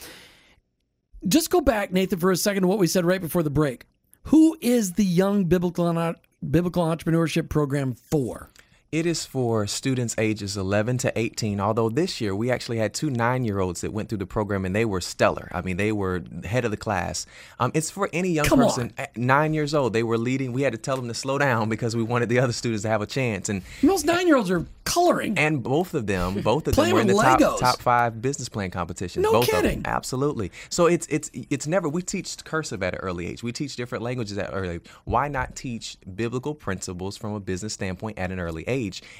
just 1.27 1.49
go 1.49 1.61
back, 1.61 1.91
Nathan, 1.91 2.19
for 2.19 2.31
a 2.31 2.37
second 2.37 2.63
to 2.63 2.67
what 2.67 2.79
we 2.79 2.87
said 2.87 3.05
right 3.05 3.21
before 3.21 3.43
the 3.43 3.49
break. 3.49 3.85
Who 4.23 4.57
is 4.61 4.93
the 4.93 5.05
Young 5.05 5.45
Biblical, 5.45 6.13
Biblical 6.49 6.85
Entrepreneurship 6.85 7.49
Program 7.49 7.93
for? 7.93 8.49
It 8.89 9.05
is 9.05 9.25
for 9.25 9.67
students 9.67 10.15
ages 10.17 10.55
11 10.55 10.99
to 10.99 11.11
18, 11.19 11.59
although 11.59 11.89
this 11.89 12.21
year 12.21 12.33
we 12.33 12.49
actually 12.49 12.77
had 12.77 12.93
two 12.93 13.09
nine 13.09 13.43
year 13.43 13.59
olds 13.59 13.81
that 13.81 13.91
went 13.91 14.07
through 14.07 14.19
the 14.19 14.25
program 14.25 14.63
and 14.63 14.73
they 14.73 14.85
were 14.85 15.01
stellar. 15.01 15.49
I 15.51 15.61
mean, 15.61 15.75
they 15.75 15.91
were 15.91 16.23
head 16.45 16.63
of 16.63 16.71
the 16.71 16.77
class. 16.77 17.25
Um, 17.59 17.71
it's 17.73 17.91
for 17.91 18.09
any 18.13 18.29
young 18.29 18.45
Come 18.45 18.59
person, 18.59 18.93
on. 18.97 19.07
nine 19.17 19.53
years 19.53 19.73
old. 19.73 19.91
They 19.91 20.03
were 20.03 20.17
leading. 20.17 20.53
We 20.53 20.61
had 20.61 20.71
to 20.71 20.77
tell 20.79 20.95
them 20.95 21.09
to 21.09 21.13
slow 21.13 21.37
down 21.37 21.67
because 21.75 21.97
we 21.97 22.03
wanted 22.03 22.29
the 22.29 22.39
other 22.39 22.53
students 22.53 22.83
to 22.83 22.87
have 22.89 23.01
a 23.01 23.05
chance. 23.05 23.49
And 23.49 23.61
Most 23.83 24.05
nine 24.05 24.25
year 24.25 24.37
olds 24.37 24.49
are 24.49 24.65
coloring. 24.85 25.37
and 25.37 25.61
both 25.61 25.93
of 25.93 26.07
them, 26.07 26.39
both 26.41 26.65
of 26.69 26.77
them 26.77 26.89
were 26.91 27.01
in 27.01 27.07
the 27.07 27.13
top, 27.13 27.59
top 27.59 27.81
five 27.81 28.21
business 28.21 28.47
plan 28.47 28.71
competitions. 28.71 29.21
No 29.21 29.33
both 29.33 29.49
Of 29.49 29.55
kidding. 29.63 29.81
them. 29.83 29.93
Absolutely. 29.93 30.49
So 30.69 30.85
it's 30.85 31.07
it's 31.07 31.29
it's 31.33 31.67
never 31.67 31.89
we 31.89 32.01
teach 32.03 32.41
cursive 32.45 32.81
at 32.83 32.93
an 32.93 33.01
early 33.01 33.27
age. 33.27 33.43
We 33.43 33.51
teach 33.51 33.75
different 33.75 34.01
languages 34.05 34.37
at 34.37 34.49
early. 34.53 34.75
age. 34.75 34.85
Why 35.03 35.27
not 35.27 35.57
teach 35.57 35.97
biblical 36.15 36.55
principles 36.55 37.17
from 37.17 37.33
a 37.33 37.41
business 37.41 37.73
standpoint 37.73 38.17
at 38.17 38.31
an 38.31 38.39
early 38.39 38.63
age? 38.65 38.76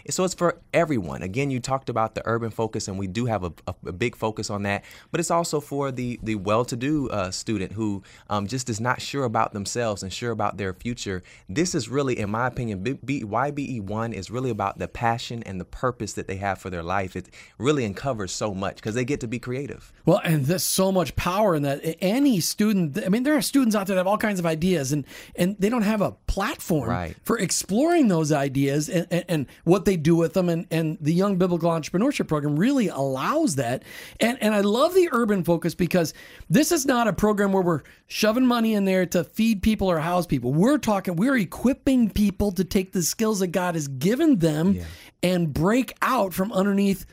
So 0.09 0.23
it's 0.23 0.33
for 0.33 0.59
everyone. 0.73 1.21
Again, 1.23 1.49
you 1.51 1.59
talked 1.59 1.89
about 1.89 2.15
the 2.15 2.21
urban 2.25 2.49
focus, 2.51 2.87
and 2.87 2.97
we 2.97 3.07
do 3.07 3.25
have 3.25 3.43
a, 3.43 3.51
a, 3.67 3.75
a 3.87 3.91
big 3.91 4.15
focus 4.15 4.49
on 4.49 4.63
that. 4.63 4.83
But 5.11 5.19
it's 5.19 5.31
also 5.31 5.59
for 5.59 5.91
the 5.91 6.19
the 6.23 6.35
well-to-do 6.35 7.09
uh, 7.09 7.31
student 7.31 7.71
who 7.73 8.03
um, 8.29 8.47
just 8.47 8.69
is 8.69 8.79
not 8.79 9.01
sure 9.01 9.23
about 9.23 9.53
themselves 9.53 10.03
and 10.03 10.11
sure 10.13 10.31
about 10.31 10.57
their 10.57 10.73
future. 10.73 11.23
This 11.49 11.73
is 11.75 11.89
really, 11.89 12.17
in 12.19 12.29
my 12.29 12.47
opinion, 12.47 12.83
B- 12.83 12.99
B- 13.03 13.23
YBE 13.23 13.81
one 13.81 14.13
is 14.13 14.29
really 14.29 14.49
about 14.49 14.77
the 14.79 14.87
passion 14.87 15.43
and 15.43 15.59
the 15.59 15.65
purpose 15.65 16.13
that 16.13 16.27
they 16.27 16.37
have 16.37 16.59
for 16.59 16.69
their 16.69 16.83
life. 16.83 17.15
It 17.15 17.29
really 17.57 17.85
uncovers 17.85 18.31
so 18.31 18.53
much 18.53 18.75
because 18.77 18.95
they 18.95 19.05
get 19.05 19.19
to 19.21 19.27
be 19.27 19.39
creative. 19.39 19.91
Well, 20.05 20.21
and 20.23 20.45
there's 20.45 20.63
so 20.63 20.91
much 20.91 21.15
power 21.15 21.55
in 21.55 21.63
that. 21.63 21.81
Any 22.01 22.39
student, 22.39 22.97
I 23.05 23.09
mean, 23.09 23.23
there 23.23 23.35
are 23.35 23.41
students 23.41 23.75
out 23.75 23.87
there 23.87 23.95
that 23.95 23.99
have 24.01 24.07
all 24.07 24.17
kinds 24.17 24.39
of 24.39 24.45
ideas, 24.45 24.91
and 24.91 25.05
and 25.35 25.55
they 25.59 25.69
don't 25.69 25.81
have 25.83 26.01
a 26.01 26.11
platform 26.27 26.89
Right. 26.89 27.15
for 27.23 27.37
exploring 27.39 28.07
those 28.09 28.31
ideas 28.31 28.89
and, 28.89 29.07
and, 29.11 29.25
and 29.27 29.46
what 29.63 29.85
they 29.85 29.97
do 29.97 30.15
with 30.15 30.33
them. 30.33 30.49
And, 30.49 30.67
and 30.71 30.97
the 31.01 31.13
Young 31.13 31.37
Biblical 31.37 31.69
Entrepreneurship 31.69 32.27
Program 32.27 32.57
really 32.57 32.87
allows 32.87 33.55
that. 33.55 33.83
And 34.19 34.37
and 34.41 34.53
I 34.53 34.61
love 34.61 34.93
the 34.93 35.09
urban 35.11 35.43
focus 35.43 35.75
because 35.75 36.13
this 36.49 36.71
is 36.71 36.85
not 36.85 37.07
a 37.07 37.13
program 37.13 37.51
where 37.51 37.63
we're 37.63 37.81
shoving 38.07 38.45
money 38.45 38.73
in 38.73 38.85
there 38.85 39.05
to 39.07 39.23
feed 39.23 39.61
people 39.61 39.89
or 39.89 39.99
house 39.99 40.25
people. 40.25 40.53
We're 40.53 40.77
talking, 40.77 41.15
we're 41.15 41.37
equipping 41.37 42.09
people 42.09 42.51
to 42.53 42.63
take 42.63 42.93
the 42.93 43.03
skills 43.03 43.39
that 43.39 43.47
God 43.47 43.75
has 43.75 43.87
given 43.87 44.39
them 44.39 44.79
and 45.23 45.53
break 45.53 45.95
out 46.01 46.33
from 46.33 46.51
underneath 46.51 47.05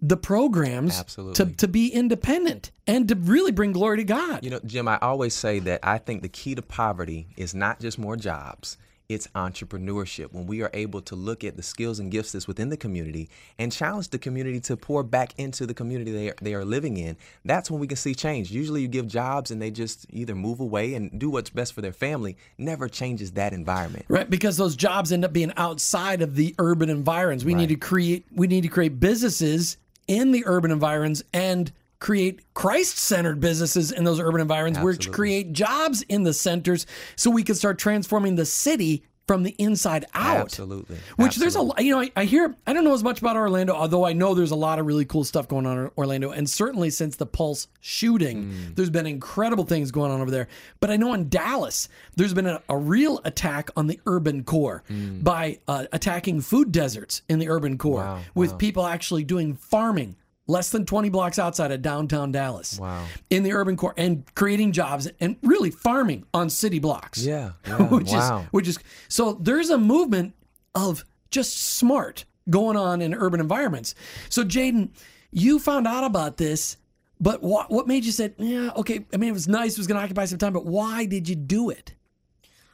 the 0.00 0.16
programs 0.16 0.98
Absolutely. 0.98 1.46
to, 1.46 1.56
to 1.56 1.68
be 1.68 1.88
independent 1.88 2.70
and 2.86 3.08
to 3.08 3.14
really 3.14 3.52
bring 3.52 3.72
glory 3.72 3.96
to 3.98 4.04
God. 4.04 4.44
You 4.44 4.50
know, 4.50 4.60
Jim, 4.64 4.88
I 4.88 4.98
always 5.00 5.34
say 5.34 5.58
that 5.60 5.80
I 5.82 5.98
think 5.98 6.22
the 6.22 6.28
key 6.28 6.54
to 6.54 6.62
poverty 6.62 7.28
is 7.36 7.54
not 7.54 7.80
just 7.80 7.98
more 7.98 8.16
jobs. 8.16 8.76
It's 9.08 9.28
entrepreneurship. 9.28 10.32
When 10.32 10.46
we 10.46 10.62
are 10.62 10.70
able 10.74 11.00
to 11.02 11.14
look 11.14 11.44
at 11.44 11.56
the 11.56 11.62
skills 11.62 12.00
and 12.00 12.10
gifts 12.10 12.32
that's 12.32 12.48
within 12.48 12.70
the 12.70 12.76
community 12.76 13.28
and 13.58 13.70
challenge 13.70 14.08
the 14.08 14.18
community 14.18 14.58
to 14.60 14.76
pour 14.76 15.02
back 15.02 15.32
into 15.38 15.66
the 15.66 15.74
community 15.74 16.10
they 16.12 16.30
are, 16.30 16.34
they 16.42 16.54
are 16.54 16.64
living 16.64 16.96
in, 16.96 17.16
that's 17.44 17.70
when 17.70 17.80
we 17.80 17.86
can 17.86 17.96
see 17.96 18.14
change. 18.14 18.50
Usually 18.50 18.82
you 18.82 18.88
give 18.88 19.06
jobs 19.06 19.50
and 19.50 19.62
they 19.62 19.70
just 19.70 20.06
either 20.10 20.34
move 20.34 20.60
away 20.60 20.94
and 20.94 21.18
do 21.18 21.30
what's 21.30 21.50
best 21.50 21.72
for 21.72 21.82
their 21.82 21.92
family, 21.92 22.36
never 22.58 22.88
changes 22.88 23.32
that 23.32 23.52
environment. 23.52 24.04
Right, 24.08 24.28
because 24.28 24.56
those 24.56 24.74
jobs 24.74 25.12
end 25.12 25.24
up 25.24 25.32
being 25.32 25.52
outside 25.56 26.20
of 26.22 26.34
the 26.34 26.54
urban 26.58 26.90
environs. 26.90 27.44
We 27.44 27.54
need 27.54 27.68
to 27.68 27.76
create 27.76 28.26
we 28.32 28.46
need 28.46 28.62
to 28.62 28.68
create 28.68 28.98
businesses 28.98 29.76
in 30.08 30.32
the 30.32 30.42
urban 30.46 30.70
environs 30.70 31.22
and 31.32 31.72
create 31.98 32.40
Christ-centered 32.54 33.40
businesses 33.40 33.90
in 33.92 34.04
those 34.04 34.20
urban 34.20 34.40
environs, 34.40 34.78
which 34.78 35.10
create 35.12 35.52
jobs 35.52 36.02
in 36.02 36.22
the 36.24 36.34
centers, 36.34 36.86
so 37.16 37.30
we 37.30 37.42
can 37.42 37.54
start 37.54 37.78
transforming 37.78 38.36
the 38.36 38.46
city 38.46 39.02
from 39.26 39.42
the 39.42 39.56
inside 39.58 40.04
out. 40.14 40.36
Absolutely. 40.36 40.96
Which 41.16 41.34
there's 41.34 41.56
a 41.56 41.60
lot, 41.60 41.82
you 41.84 41.90
know, 41.90 42.00
I, 42.00 42.12
I 42.14 42.24
hear, 42.26 42.54
I 42.64 42.72
don't 42.72 42.84
know 42.84 42.94
as 42.94 43.02
much 43.02 43.18
about 43.20 43.34
Orlando, 43.36 43.74
although 43.74 44.06
I 44.06 44.12
know 44.12 44.34
there's 44.34 44.52
a 44.52 44.56
lot 44.56 44.78
of 44.78 44.86
really 44.86 45.04
cool 45.04 45.24
stuff 45.24 45.48
going 45.48 45.66
on 45.66 45.78
in 45.78 45.90
Orlando. 45.98 46.30
And 46.30 46.48
certainly 46.48 46.90
since 46.90 47.16
the 47.16 47.26
Pulse 47.26 47.66
shooting, 47.80 48.44
Mm. 48.44 48.76
there's 48.76 48.90
been 48.90 49.04
incredible 49.06 49.64
things 49.64 49.90
going 49.90 50.12
on 50.12 50.20
over 50.20 50.30
there. 50.30 50.46
But 50.78 50.90
I 50.90 50.96
know 50.96 51.12
in 51.12 51.28
Dallas, 51.28 51.88
there's 52.14 52.34
been 52.34 52.46
a, 52.46 52.62
a 52.68 52.78
real 52.78 53.20
attack 53.24 53.70
on 53.76 53.88
the 53.88 53.98
urban 54.06 54.44
core 54.44 54.84
by 55.22 55.58
uh, 55.66 55.86
attacking 55.92 56.42
food 56.42 56.70
deserts 56.70 57.22
in 57.28 57.40
the 57.40 57.48
urban 57.48 57.78
core 57.78 58.02
Mm. 58.02 58.06
Wow, 58.06 58.20
with 58.36 58.58
people 58.58 58.86
actually 58.86 59.24
doing 59.24 59.54
farming. 59.54 60.14
Less 60.48 60.70
than 60.70 60.86
20 60.86 61.08
blocks 61.08 61.38
outside 61.38 61.72
of 61.72 61.82
downtown 61.82 62.30
Dallas. 62.30 62.78
Wow. 62.78 63.04
In 63.30 63.42
the 63.42 63.52
urban 63.52 63.76
core 63.76 63.94
and 63.96 64.24
creating 64.34 64.72
jobs 64.72 65.08
and 65.20 65.36
really 65.42 65.70
farming 65.70 66.24
on 66.32 66.50
city 66.50 66.78
blocks 66.78 67.24
Yeah. 67.24 67.52
yeah. 67.66 67.82
which 67.82 68.10
wow. 68.10 68.40
is 68.40 68.46
which 68.52 68.68
is 68.68 68.78
so 69.08 69.32
there's 69.34 69.70
a 69.70 69.78
movement 69.78 70.34
of 70.74 71.04
just 71.30 71.74
smart 71.76 72.24
going 72.48 72.76
on 72.76 73.02
in 73.02 73.12
urban 73.14 73.40
environments. 73.40 73.94
So 74.28 74.44
Jaydon, 74.44 74.90
you 75.32 75.58
found 75.58 75.86
out 75.86 76.04
about 76.04 76.36
this, 76.36 76.76
but 77.20 77.42
what 77.42 77.70
what 77.70 77.88
made 77.88 78.04
you 78.04 78.12
say, 78.12 78.32
yeah, 78.38 78.70
okay, 78.76 79.04
I 79.12 79.16
mean 79.16 79.30
it 79.30 79.32
was 79.32 79.48
nice, 79.48 79.72
it 79.72 79.78
was 79.78 79.86
going 79.86 79.98
to 79.98 80.04
occupy 80.04 80.26
some 80.26 80.38
time, 80.38 80.52
but 80.52 80.64
why 80.64 81.06
did 81.06 81.28
you 81.28 81.34
do 81.34 81.70
it? 81.70 81.94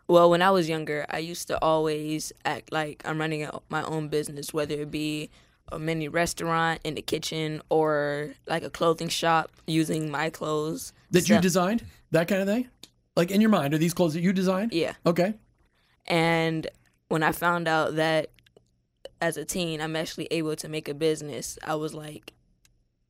Well, 0.08 0.28
when 0.28 0.42
I 0.42 0.50
was 0.50 0.68
younger, 0.68 1.06
I 1.08 1.18
used 1.18 1.48
to 1.48 1.58
always 1.62 2.32
act 2.44 2.72
like 2.72 3.02
I'm 3.06 3.18
running 3.18 3.48
my 3.70 3.82
own 3.84 4.08
business, 4.08 4.52
whether 4.52 4.74
it 4.74 4.90
be 4.90 5.30
a 5.70 5.78
mini 5.78 6.08
restaurant 6.08 6.80
in 6.84 6.94
the 6.94 7.02
kitchen 7.02 7.62
or 7.68 8.34
like 8.46 8.62
a 8.62 8.70
clothing 8.70 9.08
shop 9.08 9.50
using 9.66 10.10
my 10.10 10.30
clothes. 10.30 10.92
That 11.10 11.28
you 11.28 11.40
designed? 11.40 11.84
That 12.10 12.28
kind 12.28 12.42
of 12.42 12.48
thing? 12.48 12.68
Like 13.16 13.30
in 13.30 13.40
your 13.40 13.50
mind, 13.50 13.74
are 13.74 13.78
these 13.78 13.94
clothes 13.94 14.14
that 14.14 14.20
you 14.20 14.32
designed? 14.32 14.72
Yeah. 14.72 14.94
Okay. 15.06 15.34
And 16.06 16.66
when 17.08 17.22
I 17.22 17.32
found 17.32 17.68
out 17.68 17.96
that 17.96 18.30
as 19.20 19.36
a 19.36 19.44
teen, 19.44 19.80
I'm 19.80 19.96
actually 19.96 20.28
able 20.30 20.56
to 20.56 20.68
make 20.68 20.88
a 20.88 20.94
business, 20.94 21.58
I 21.64 21.76
was 21.76 21.94
like, 21.94 22.32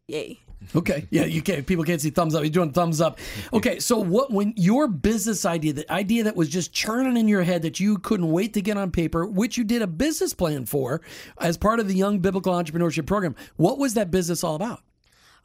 yay. 0.09 0.39
Okay. 0.77 1.07
Yeah, 1.11 1.25
you 1.25 1.43
can't 1.43 1.67
people 1.67 1.85
can't 1.85 2.01
see 2.01 2.11
thumbs 2.11 2.35
up. 2.35 2.43
You're 2.43 2.51
doing 2.51 2.73
thumbs 2.73 3.01
up. 3.01 3.19
Okay, 3.53 3.81
so 3.81 3.99
what 3.99 4.31
when 4.31 4.55
your 4.57 4.87
business 4.89 5.45
idea, 5.45 5.73
the 5.73 5.93
idea 5.93 6.25
that 6.25 6.37
was 6.37 6.49
just 6.49 6.73
churning 6.73 7.17
in 7.17 7.29
your 7.29 7.43
head 7.43 7.63
that 7.63 7.81
you 7.81 7.99
couldn't 7.99 8.31
wait 8.31 8.55
to 8.55 8.63
get 8.63 8.77
on 8.77 8.91
paper, 8.91 9.27
which 9.27 9.59
you 9.59 9.65
did 9.65 9.83
a 9.83 9.87
business 9.87 10.35
plan 10.35 10.67
for 10.67 11.01
as 11.39 11.57
part 11.57 11.81
of 11.81 11.89
the 11.89 11.95
Young 11.95 12.21
Biblical 12.21 12.53
Entrepreneurship 12.53 13.07
Program, 13.07 13.35
what 13.57 13.79
was 13.79 13.95
that 13.95 14.11
business 14.11 14.45
all 14.45 14.55
about? 14.55 14.83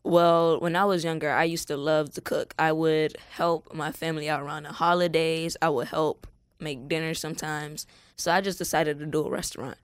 Well, 0.04 0.60
when 0.60 0.76
I 0.76 0.86
was 0.86 1.04
younger, 1.04 1.32
I 1.32 1.44
used 1.44 1.68
to 1.68 1.76
love 1.76 2.14
to 2.14 2.22
cook. 2.22 2.54
I 2.58 2.72
would 2.72 3.18
help 3.32 3.74
my 3.74 3.92
family 3.92 4.30
out 4.30 4.42
around 4.42 4.64
the 4.64 4.72
holidays. 4.72 5.58
I 5.62 5.70
would 5.70 5.88
help 5.88 6.28
make 6.60 6.88
dinner 6.88 7.14
sometimes. 7.14 7.86
So 8.16 8.32
I 8.32 8.42
just 8.42 8.58
decided 8.58 9.00
to 9.00 9.06
do 9.06 9.26
a 9.26 9.30
restaurant. 9.30 9.78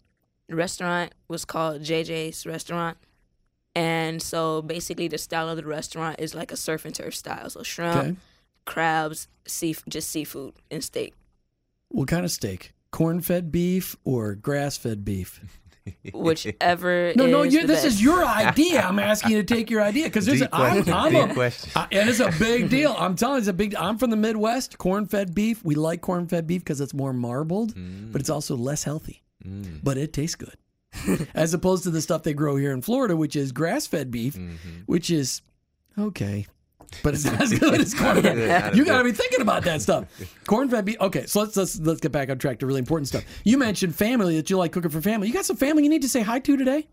The 0.47 0.55
restaurant 0.55 1.13
was 1.27 1.43
called 1.43 1.81
JJ's 1.81 2.45
Restaurant. 2.45 2.97
And 3.75 4.21
so 4.21 4.61
basically, 4.61 5.07
the 5.07 5.17
style 5.17 5.49
of 5.49 5.57
the 5.57 5.65
restaurant 5.65 6.19
is 6.19 6.35
like 6.35 6.51
a 6.51 6.57
surf 6.57 6.85
and 6.85 6.93
turf 6.93 7.15
style. 7.15 7.49
So 7.49 7.63
shrimp, 7.63 7.95
Okay. 7.97 8.15
crabs, 8.65 9.27
sea, 9.47 9.75
just 9.89 10.09
seafood 10.09 10.53
and 10.69 10.83
steak. 10.83 11.13
What 11.89 12.07
kind 12.07 12.23
of 12.25 12.31
steak? 12.31 12.73
Corn-fed 12.91 13.51
beef 13.51 13.95
or 14.03 14.35
grass-fed 14.35 15.03
beef? 15.03 15.41
Whichever. 16.13 17.11
No, 17.15 17.25
no, 17.25 17.41
is 17.41 17.53
you, 17.53 17.61
the 17.61 17.67
this 17.67 17.83
best. 17.83 17.95
is 17.95 18.03
your 18.03 18.23
idea. 18.25 18.81
I'm 18.81 18.99
asking 18.99 19.31
you 19.31 19.43
to 19.43 19.55
take 19.55 19.69
your 19.69 19.81
idea 19.81 20.05
because 20.05 20.25
there's 20.25 20.39
Deep 20.39 20.49
a, 20.51 20.55
I'm, 20.55 20.71
question, 20.83 20.93
I'm 20.93 21.11
deep 21.11 21.29
a, 21.29 21.33
question. 21.33 21.71
I- 21.75 21.87
and 21.91 22.09
it's 22.09 22.19
a 22.19 22.31
big 22.39 22.69
deal. 22.69 22.95
I'm 22.97 23.15
telling 23.15 23.35
you, 23.35 23.39
it's 23.39 23.47
a 23.47 23.53
big. 23.53 23.75
I'm 23.75 23.97
from 23.97 24.09
the 24.09 24.15
Midwest. 24.15 24.77
Corn-fed 24.77 25.33
beef. 25.35 25.63
We 25.65 25.75
like 25.75 26.01
corn-fed 26.01 26.47
beef 26.47 26.61
because 26.61 26.79
it's 26.79 26.93
more 26.93 27.11
marbled, 27.13 27.75
mm. 27.75 28.11
but 28.11 28.21
it's 28.21 28.29
also 28.29 28.55
less 28.55 28.83
healthy. 28.83 29.23
Mm. 29.45 29.79
But 29.83 29.97
it 29.97 30.13
tastes 30.13 30.35
good, 30.35 30.55
as 31.33 31.53
opposed 31.53 31.83
to 31.83 31.91
the 31.91 32.01
stuff 32.01 32.23
they 32.23 32.33
grow 32.33 32.55
here 32.55 32.71
in 32.71 32.81
Florida, 32.81 33.15
which 33.15 33.35
is 33.35 33.51
grass-fed 33.51 34.11
beef, 34.11 34.35
mm-hmm. 34.35 34.81
which 34.85 35.09
is 35.09 35.41
okay. 35.97 36.45
But 37.01 37.13
it's 37.13 37.25
not 37.25 37.41
as 37.41 37.57
good 37.57 37.81
as 37.81 37.93
corn-fed. 37.93 38.75
You 38.75 38.85
got 38.85 38.99
to 38.99 39.03
be 39.03 39.11
thinking 39.11 39.41
about 39.41 39.63
that 39.63 39.81
stuff. 39.81 40.05
Corn-fed 40.45 40.85
beef. 40.85 40.97
Okay, 41.01 41.25
so 41.25 41.41
let's 41.41 41.57
let's 41.57 41.79
let's 41.79 41.99
get 41.99 42.11
back 42.11 42.29
on 42.29 42.37
track 42.37 42.59
to 42.59 42.65
really 42.65 42.79
important 42.79 43.07
stuff. 43.07 43.23
You 43.43 43.57
mentioned 43.57 43.95
family 43.95 44.35
that 44.37 44.49
you 44.49 44.57
like 44.57 44.71
cooking 44.71 44.91
for 44.91 45.01
family. 45.01 45.27
You 45.27 45.33
got 45.33 45.45
some 45.45 45.57
family 45.57 45.83
you 45.83 45.89
need 45.89 46.03
to 46.03 46.09
say 46.09 46.21
hi 46.21 46.39
to 46.39 46.57
today. 46.57 46.87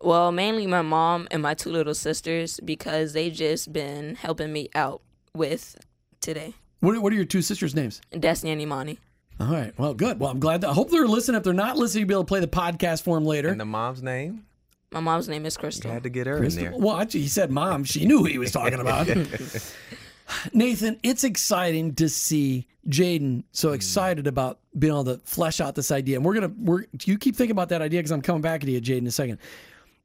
Well, 0.00 0.30
mainly 0.30 0.66
my 0.66 0.82
mom 0.82 1.26
and 1.30 1.42
my 1.42 1.54
two 1.54 1.70
little 1.70 1.94
sisters 1.94 2.60
because 2.62 3.14
they 3.14 3.30
just 3.30 3.72
been 3.72 4.14
helping 4.14 4.52
me 4.52 4.68
out 4.74 5.00
with 5.34 5.78
today. 6.20 6.54
What 6.80 6.94
are, 6.94 7.00
what 7.00 7.12
are 7.12 7.16
your 7.16 7.24
two 7.24 7.40
sisters' 7.40 7.74
names? 7.74 8.02
Destiny 8.18 8.52
and 8.52 8.60
Imani. 8.60 8.98
All 9.38 9.48
right. 9.48 9.78
Well, 9.78 9.94
good. 9.94 10.18
Well, 10.18 10.30
I'm 10.30 10.40
glad. 10.40 10.62
That, 10.62 10.70
I 10.70 10.72
hope 10.72 10.90
they're 10.90 11.06
listening. 11.06 11.36
If 11.36 11.44
they're 11.44 11.52
not 11.52 11.76
listening, 11.76 12.02
you'll 12.02 12.08
be 12.08 12.14
able 12.14 12.24
to 12.24 12.28
play 12.28 12.40
the 12.40 12.46
podcast 12.46 13.02
for 13.02 13.16
them 13.16 13.26
later. 13.26 13.48
And 13.48 13.60
the 13.60 13.66
mom's 13.66 14.02
name? 14.02 14.46
My 14.92 15.00
mom's 15.00 15.28
name 15.28 15.44
is 15.44 15.56
Crystal. 15.56 15.90
You 15.90 15.94
had 15.94 16.04
to 16.04 16.08
get 16.08 16.26
her 16.26 16.42
in 16.42 16.54
there. 16.54 16.72
Well, 16.74 16.96
actually, 16.96 17.22
he 17.22 17.28
said 17.28 17.50
mom. 17.50 17.84
She 17.84 18.06
knew 18.06 18.18
who 18.18 18.24
he 18.24 18.38
was 18.38 18.52
talking 18.52 18.80
about. 18.80 19.08
Nathan, 20.52 20.98
it's 21.02 21.24
exciting 21.24 21.94
to 21.96 22.08
see 22.08 22.66
Jaydon 22.88 23.44
so 23.52 23.68
hmm. 23.68 23.74
excited 23.74 24.26
about 24.26 24.60
being 24.78 24.92
able 24.92 25.04
to 25.04 25.18
flesh 25.18 25.60
out 25.60 25.74
this 25.74 25.90
idea. 25.90 26.16
And 26.16 26.24
we're 26.24 26.34
gonna 26.34 26.52
we're 26.56 26.84
you 27.04 27.18
keep 27.18 27.36
thinking 27.36 27.52
about 27.52 27.68
that 27.70 27.82
idea 27.82 28.00
because 28.00 28.12
I'm 28.12 28.22
coming 28.22 28.42
back 28.42 28.60
to 28.62 28.70
you, 28.70 28.80
Jaydon, 28.80 28.98
in 28.98 29.06
a 29.08 29.12
second. 29.12 29.38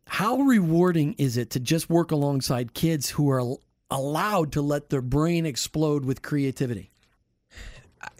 How 0.07 0.39
rewarding 0.39 1.13
is 1.13 1.37
it 1.37 1.51
to 1.51 1.59
just 1.59 1.89
work 1.89 2.11
alongside 2.11 2.73
kids 2.73 3.09
who 3.09 3.29
are 3.29 3.55
allowed 3.89 4.51
to 4.53 4.61
let 4.61 4.89
their 4.89 5.01
brain 5.01 5.45
explode 5.45 6.05
with 6.05 6.21
creativity? 6.21 6.90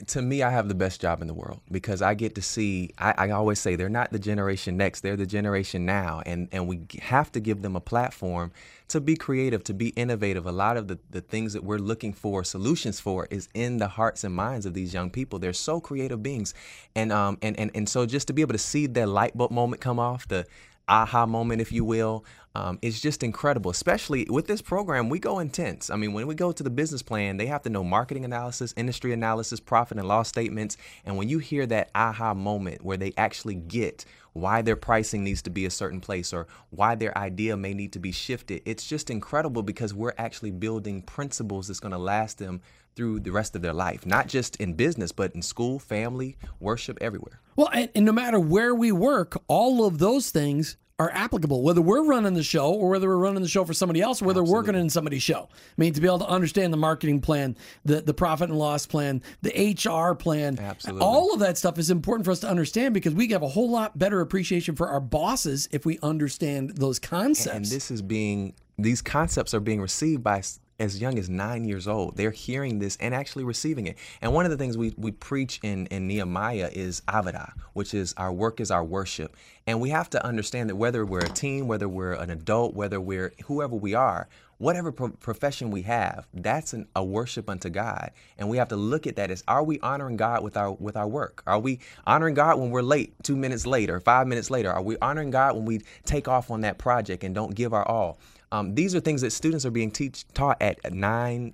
To 0.08 0.22
me, 0.22 0.44
I 0.44 0.50
have 0.50 0.68
the 0.68 0.76
best 0.76 1.02
job 1.02 1.22
in 1.22 1.28
the 1.28 1.34
world 1.34 1.60
because 1.72 2.02
I 2.02 2.14
get 2.14 2.36
to 2.36 2.42
see. 2.42 2.92
I, 2.98 3.14
I, 3.18 3.30
always 3.32 3.60
say 3.60 3.76
they're 3.76 3.90
not 3.90 4.12
the 4.12 4.20
generation 4.20 4.78
next; 4.78 5.02
they're 5.02 5.16
the 5.16 5.26
generation 5.26 5.86
now, 5.86 6.22
and 6.26 6.48
and 6.52 6.68
we 6.68 6.82
have 7.02 7.32
to 7.34 7.40
give 7.40 7.62
them 7.62 7.76
a 7.76 7.82
platform 7.82 8.52
to 8.90 9.00
be 9.00 9.16
creative, 9.16 9.64
to 9.66 9.74
be 9.74 9.90
innovative. 9.90 10.46
A 10.46 10.52
lot 10.52 10.78
of 10.78 10.88
the 10.88 11.00
the 11.10 11.22
things 11.22 11.54
that 11.54 11.64
we're 11.64 11.78
looking 11.78 12.14
for 12.14 12.44
solutions 12.44 13.00
for 13.00 13.28
is 13.32 13.48
in 13.54 13.78
the 13.78 13.88
hearts 13.88 14.24
and 14.24 14.36
minds 14.36 14.66
of 14.66 14.74
these 14.74 14.94
young 14.94 15.10
people. 15.10 15.40
They're 15.40 15.54
so 15.54 15.80
creative 15.80 16.22
beings, 16.22 16.54
and 16.96 17.12
um 17.12 17.38
and 17.42 17.58
and 17.60 17.72
and 17.74 17.88
so 17.88 18.06
just 18.06 18.28
to 18.28 18.34
be 18.34 18.42
able 18.42 18.54
to 18.54 18.60
see 18.60 18.88
that 18.88 19.08
light 19.08 19.36
bulb 19.38 19.52
moment 19.52 19.82
come 19.82 20.00
off 20.00 20.28
the 20.28 20.46
aha 20.88 21.26
moment, 21.26 21.62
if 21.62 21.72
you 21.72 21.86
will, 21.86 22.26
um, 22.56 22.80
is 22.82 23.02
just 23.02 23.24
incredible. 23.24 23.72
Especially 23.72 24.28
with 24.30 24.48
this 24.48 24.62
program, 24.62 25.10
we 25.10 25.20
go 25.20 25.40
intense. 25.40 25.90
I 25.90 25.96
mean, 25.96 26.14
when 26.14 26.28
we 26.28 26.36
go 26.36 26.52
to 26.52 26.64
the 26.64 26.70
business 26.70 27.02
plan, 27.02 27.38
they 27.38 27.46
have 27.48 27.64
to 27.64 27.70
know 27.70 27.84
marketing 27.84 28.26
analysis, 28.26 28.74
industry 28.78 29.14
analysis, 29.14 29.60
profit 29.60 29.98
and 29.98 30.08
loss 30.08 30.28
statements. 30.28 30.78
And 31.06 31.18
when 31.18 31.30
you 31.30 31.40
hear 31.40 31.66
that 31.68 31.90
aha 31.96 32.34
moment 32.34 32.84
where 32.84 32.98
they 32.98 33.14
actually 33.18 33.56
get 33.56 34.06
why 34.34 34.62
their 34.62 34.78
pricing 34.78 35.24
needs 35.24 35.42
to 35.42 35.50
be 35.50 35.66
a 35.66 35.70
certain 35.70 36.00
place 36.00 36.32
or 36.32 36.48
why 36.70 36.96
their 36.96 37.18
idea 37.18 37.58
may 37.58 37.74
need 37.74 37.94
to 37.94 38.00
be 38.00 38.12
shifted, 38.12 38.62
it's 38.66 38.88
just 38.88 39.10
incredible 39.10 39.64
because 39.64 39.94
we're 39.94 40.14
actually 40.18 40.52
building 40.52 41.02
principles 41.02 41.68
that's 41.68 41.82
going 41.82 41.92
to 41.92 41.98
last 41.98 42.38
them 42.38 42.62
through 42.96 43.20
the 43.22 43.32
rest 43.32 43.56
of 43.56 43.62
their 43.62 43.74
life, 43.74 44.06
not 44.06 44.28
just 44.28 44.58
in 44.58 44.74
business, 44.74 45.12
but 45.12 45.34
in 45.34 45.42
school, 45.42 45.80
family, 45.80 46.38
worship, 46.60 46.98
everywhere. 47.02 47.40
Well, 47.56 47.70
and, 47.74 47.90
and, 47.96 48.06
no 48.06 48.12
matter 48.12 48.40
where 48.40 48.76
we 48.76 48.92
work, 48.92 49.42
all 49.48 49.86
of 49.86 49.98
those 49.98 50.30
things 50.30 50.78
are 51.02 51.12
applicable, 51.14 51.64
whether 51.64 51.82
we're 51.82 52.04
running 52.04 52.36
the 52.36 52.44
show 52.44 52.72
or 52.72 52.90
whether 52.90 53.08
we're 53.08 53.18
running 53.18 53.42
the 53.42 53.48
show 53.48 53.66
for 53.66 53.74
somebody 53.74 54.02
else, 54.02 54.22
or 54.22 54.26
whether 54.26 54.42
Absolutely. 54.42 54.52
we're 54.54 54.60
working 54.60 54.76
in 54.76 54.90
somebody's 54.90 55.24
show. 55.24 55.50
I 55.52 55.56
mean, 55.78 55.94
to 55.94 56.02
be 56.02 56.08
able 56.08 56.20
to 56.20 56.28
understand 56.28 56.72
the 56.72 56.78
marketing 56.78 57.22
plan, 57.22 57.58
the, 57.84 58.02
the 58.02 58.14
profit 58.14 58.50
and 58.50 58.60
loss 58.60 58.86
plan, 58.86 59.24
the 59.42 59.76
HR 59.76 60.14
plan, 60.14 60.60
Absolutely. 60.60 61.02
all 61.02 61.34
of 61.34 61.40
that 61.40 61.58
stuff 61.58 61.80
is 61.80 61.90
important 61.90 62.26
for 62.26 62.32
us 62.32 62.40
to 62.42 62.50
understand 62.50 62.94
because 62.94 63.16
we 63.16 63.28
have 63.30 63.42
a 63.42 63.48
whole 63.48 63.70
lot 63.70 63.98
better 63.98 64.22
appreciation 64.22 64.76
for 64.76 64.90
our 64.90 65.00
bosses 65.00 65.68
if 65.72 65.86
we 65.86 65.98
understand 66.04 66.78
those 66.78 67.00
concepts. 67.00 67.56
And 67.56 67.66
this 67.66 67.90
is 67.90 68.04
being, 68.04 68.54
these 68.78 69.02
concepts 69.02 69.56
are 69.56 69.60
being 69.60 69.82
received 69.82 70.24
by 70.24 70.44
as 70.82 71.00
young 71.00 71.20
as 71.20 71.30
nine 71.30 71.64
years 71.64 71.88
old. 71.88 72.18
They're 72.18 72.32
hearing 72.32 72.80
this 72.80 72.98
and 73.00 73.14
actually 73.14 73.44
receiving 73.44 73.86
it. 73.86 73.98
And 74.22 74.34
one 74.34 74.46
of 74.46 74.52
the 74.52 74.58
things 74.58 74.78
we, 74.78 74.94
we 74.98 75.12
preach 75.12 75.60
in, 75.62 75.86
in 75.88 76.08
Nehemiah 76.08 76.72
is 76.74 77.02
Avodah, 77.08 77.54
which 77.74 77.94
is 77.94 78.14
our 78.18 78.34
work 78.34 78.60
is 78.60 78.72
our 78.72 78.84
worship. 78.84 79.36
And 79.68 79.80
we 79.80 79.92
have 79.92 80.10
to 80.10 80.26
understand 80.26 80.70
that 80.70 80.76
whether 80.76 81.06
we're 81.06 81.20
a 81.20 81.30
teen, 81.30 81.68
whether 81.68 81.88
we're 81.88 82.14
an 82.14 82.32
adult, 82.32 82.74
whether 82.74 83.00
we're 83.00 83.32
whoever 83.46 83.76
we 83.76 83.94
are, 83.94 84.28
whatever 84.58 84.92
pro- 84.92 85.10
profession 85.10 85.70
we 85.70 85.84
have, 85.84 86.28
that's 86.34 86.74
an, 86.74 86.88
a 86.96 87.04
worship 87.04 87.48
unto 87.48 87.70
God. 87.70 88.12
And 88.40 88.50
we 88.50 88.58
have 88.58 88.70
to 88.70 88.76
look 88.76 89.06
at 89.06 89.16
that 89.18 89.30
as 89.30 89.44
are 89.48 89.64
we 89.64 89.80
honoring 89.82 90.18
God 90.18 90.44
with 90.44 90.58
our 90.58 90.72
with 90.74 90.98
our 90.98 91.08
work? 91.08 91.44
Are 91.46 91.60
we 91.60 91.80
honoring 92.08 92.34
God 92.34 92.60
when 92.60 92.72
we're 92.72 92.82
late, 92.82 93.14
two 93.24 93.36
minutes 93.36 93.68
later, 93.68 94.00
five 94.00 94.26
minutes 94.28 94.50
later? 94.50 94.72
Are 94.72 94.82
we 94.82 94.98
honoring 95.00 95.30
God 95.30 95.56
when 95.56 95.66
we 95.66 95.82
take 96.06 96.28
off 96.28 96.50
on 96.50 96.62
that 96.62 96.80
project 96.80 97.24
and 97.24 97.36
don't 97.36 97.54
give 97.54 97.72
our 97.72 97.88
all? 97.88 98.18
Um, 98.52 98.76
these 98.76 98.94
are 98.96 99.00
things 99.00 99.22
that 99.22 99.32
students 99.32 99.66
are 99.66 99.72
being 99.72 99.92
teach, 99.92 100.26
taught 100.34 100.62
at 100.62 100.92
nine, 100.92 101.54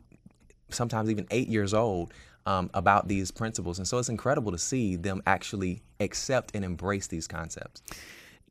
sometimes 0.70 1.10
even 1.10 1.27
eight 1.32 1.48
years 1.48 1.74
old 1.74 2.13
um, 2.46 2.70
about 2.74 3.08
these 3.08 3.30
principles. 3.30 3.77
And 3.77 3.88
so 3.88 3.98
it's 3.98 4.10
incredible 4.10 4.51
to 4.51 4.58
see 4.58 4.96
them 4.96 5.22
actually 5.27 5.82
accept 6.00 6.51
and 6.56 6.63
embrace 6.63 7.08
these 7.08 7.27
concepts. 7.27 7.82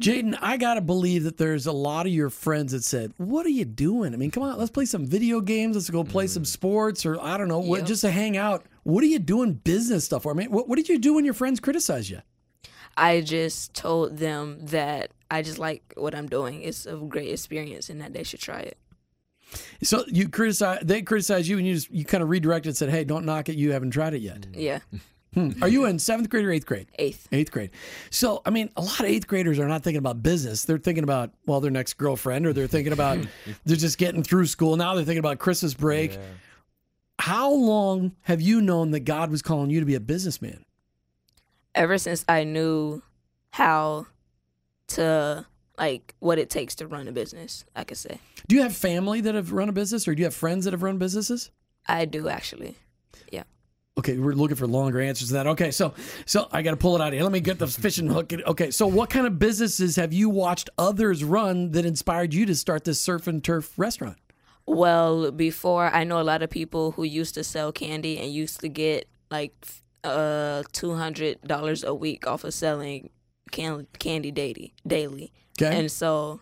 Jaydon, 0.01 0.37
I 0.43 0.59
got 0.59 0.75
to 0.75 0.83
believe 0.83 1.25
that 1.25 1.39
there's 1.39 1.65
a 1.65 1.73
lot 1.73 2.05
of 2.05 2.13
your 2.13 2.29
friends 2.29 2.73
that 2.73 2.85
said, 2.85 3.15
What 3.17 3.47
are 3.47 3.51
you 3.51 3.65
doing? 3.65 4.13
I 4.13 4.19
mean, 4.19 4.31
come 4.31 4.43
on, 4.43 4.59
let's 4.59 4.71
play 4.71 4.85
some 4.85 5.07
video 5.07 5.41
games. 5.41 5.75
Let's 5.75 5.89
go 5.89 6.05
play 6.05 6.27
mm. 6.27 6.29
some 6.29 6.45
sports 6.45 7.07
or 7.07 7.19
I 7.19 7.39
don't 7.39 7.49
know, 7.49 7.61
yep. 7.61 7.69
what, 7.69 7.87
just 7.87 8.03
to 8.03 8.11
hang 8.11 8.37
out. 8.37 8.67
What 8.83 9.03
are 9.03 9.07
you 9.07 9.19
doing 9.19 9.55
business 9.55 10.05
stuff 10.05 10.25
for? 10.25 10.33
I 10.33 10.35
mean, 10.35 10.51
what, 10.51 10.69
what 10.69 10.77
did 10.77 10.91
you 10.91 10.99
do 10.99 11.15
when 11.15 11.25
your 11.25 11.33
friends 11.33 11.61
criticized 11.61 12.11
you? 12.11 12.21
I 12.95 13.23
just 13.23 13.73
told 13.73 14.19
them 14.19 14.59
that 14.67 15.13
I 15.31 15.43
just 15.43 15.59
like 15.59 15.95
what 15.97 16.15
I'm 16.15 16.29
doing. 16.29 16.63
It's 16.63 16.87
a 16.87 16.97
great 16.97 17.31
experience 17.31 17.91
and 17.91 18.01
that 18.01 18.13
they 18.13 18.23
should 18.23 18.41
try 18.41 18.61
it. 18.61 18.79
So 19.83 20.05
you 20.09 20.29
criticize, 20.29 20.81
they 20.83 21.03
criticize 21.03 21.49
you, 21.49 21.59
and 21.59 21.67
you 21.67 21.75
just 21.75 21.91
you 21.91 22.05
kind 22.05 22.23
of 22.23 22.29
redirected 22.29 22.71
and 22.71 22.77
said, 22.77 22.91
"Hey, 22.91 23.05
don't 23.05 23.25
knock 23.25 23.49
it. 23.49 23.57
You 23.57 23.73
haven't 23.73 23.91
tried 23.91 24.15
it 24.15 24.21
yet." 24.21 24.47
Yeah. 24.53 24.81
Hmm. 25.35 25.51
Are 25.61 25.69
you 25.69 25.85
in 25.85 25.99
seventh 25.99 26.31
grade 26.31 26.47
or 26.47 26.51
eighth 26.51 26.65
grade? 26.65 26.89
Eighth. 26.99 27.29
Eighth 27.31 27.51
grade. 27.51 27.71
So, 28.09 28.41
I 28.47 28.51
mean, 28.51 28.71
a 28.75 28.81
lot 28.81 29.01
of 29.01 29.07
eighth 29.07 29.27
graders 29.27 29.59
are 29.59 29.69
not 29.69 29.83
thinking 29.83 29.99
about 29.99 30.23
business. 30.23 30.65
They're 30.65 30.79
thinking 30.79 31.05
about, 31.05 31.31
well, 31.45 31.61
their 31.61 31.71
next 31.71 31.95
girlfriend, 31.95 32.47
or 32.47 32.55
they're 32.55 32.67
thinking 32.67 32.95
about, 32.95 33.19
they're 33.67 33.77
just 33.77 33.99
getting 33.99 34.23
through 34.23 34.47
school. 34.47 34.79
Now 34.79 34.95
they're 34.95 35.05
thinking 35.05 35.19
about 35.19 35.39
Christmas 35.39 35.75
break. 35.75 36.15
Yeah. 36.15 36.21
How 37.19 37.53
long 37.53 38.13
have 38.23 38.41
you 38.41 38.63
known 38.63 38.93
that 38.93 39.01
God 39.01 39.31
was 39.31 39.43
calling 39.43 39.69
you 39.69 39.81
to 39.81 39.87
be 39.87 39.95
a 39.95 40.01
businessman? 40.01 40.65
Ever 41.75 41.99
since 41.99 42.25
I 42.27 42.45
knew 42.45 43.03
how 43.51 44.07
to 44.89 45.47
like 45.79 46.15
what 46.21 46.39
it 46.39 46.51
takes 46.51 46.75
to 46.77 46.87
run 46.87 47.09
a 47.09 47.13
business, 47.13 47.65
I 47.75 47.85
could 47.85 47.99
say. 47.99 48.19
Do 48.49 48.57
you 48.57 48.63
have 48.63 48.75
family 48.77 49.21
that 49.23 49.35
have 49.35 49.53
run 49.53 49.69
a 49.69 49.73
business 49.73 50.09
or 50.09 50.15
do 50.15 50.21
you 50.21 50.27
have 50.27 50.35
friends 50.35 50.65
that 50.65 50.73
have 50.73 50.83
run 50.83 50.99
businesses? 50.99 51.51
I 51.87 52.05
do 52.05 52.29
actually. 52.29 52.77
Yeah. 53.31 53.45
Okay, 53.99 54.19
we're 54.19 54.33
looking 54.33 54.57
for 54.57 54.67
longer 54.67 55.01
answers 55.01 55.29
to 55.29 55.35
that. 55.35 55.47
Okay, 55.47 55.71
so 55.71 55.95
so 56.27 56.49
I 56.53 56.63
got 56.63 56.73
to 56.73 56.77
pull 56.77 56.97
it 56.97 57.01
out 57.01 57.13
here. 57.13 57.23
Let 57.23 57.33
me 57.33 57.41
get 57.41 57.59
the 57.59 57.67
fishing 57.67 58.09
hook. 58.09 58.33
Okay, 58.33 58.71
so 58.71 58.87
what 58.87 59.11
kind 59.11 59.27
of 59.27 59.39
businesses 59.39 59.97
have 59.97 60.13
you 60.13 60.29
watched 60.29 60.71
others 60.79 61.25
run 61.25 61.71
that 61.73 61.87
inspired 61.87 62.35
you 62.35 62.47
to 62.47 62.55
start 62.55 62.85
this 62.85 63.01
surf 63.01 63.27
and 63.27 63.43
turf 63.43 63.73
restaurant? 63.79 64.19
Well, 64.67 65.31
before 65.31 65.95
I 65.95 66.05
know 66.05 66.21
a 66.21 66.25
lot 66.25 66.43
of 66.43 66.51
people 66.51 66.93
who 66.93 67.05
used 67.05 67.35
to 67.35 67.45
sell 67.45 67.73
candy 67.73 68.19
and 68.19 68.33
used 68.33 68.61
to 68.61 68.69
get 68.69 69.09
like 69.31 69.55
uh 70.05 70.63
two 70.73 70.95
hundred 70.95 71.41
dollars 71.43 71.83
a 71.83 71.95
week 71.95 72.27
off 72.27 72.45
of 72.45 72.53
selling 72.53 73.11
can- 73.51 73.87
candy 73.99 74.31
daily. 74.31 74.75
Daily. 74.87 75.33
Okay. 75.61 75.79
And 75.79 75.91
so 75.91 76.41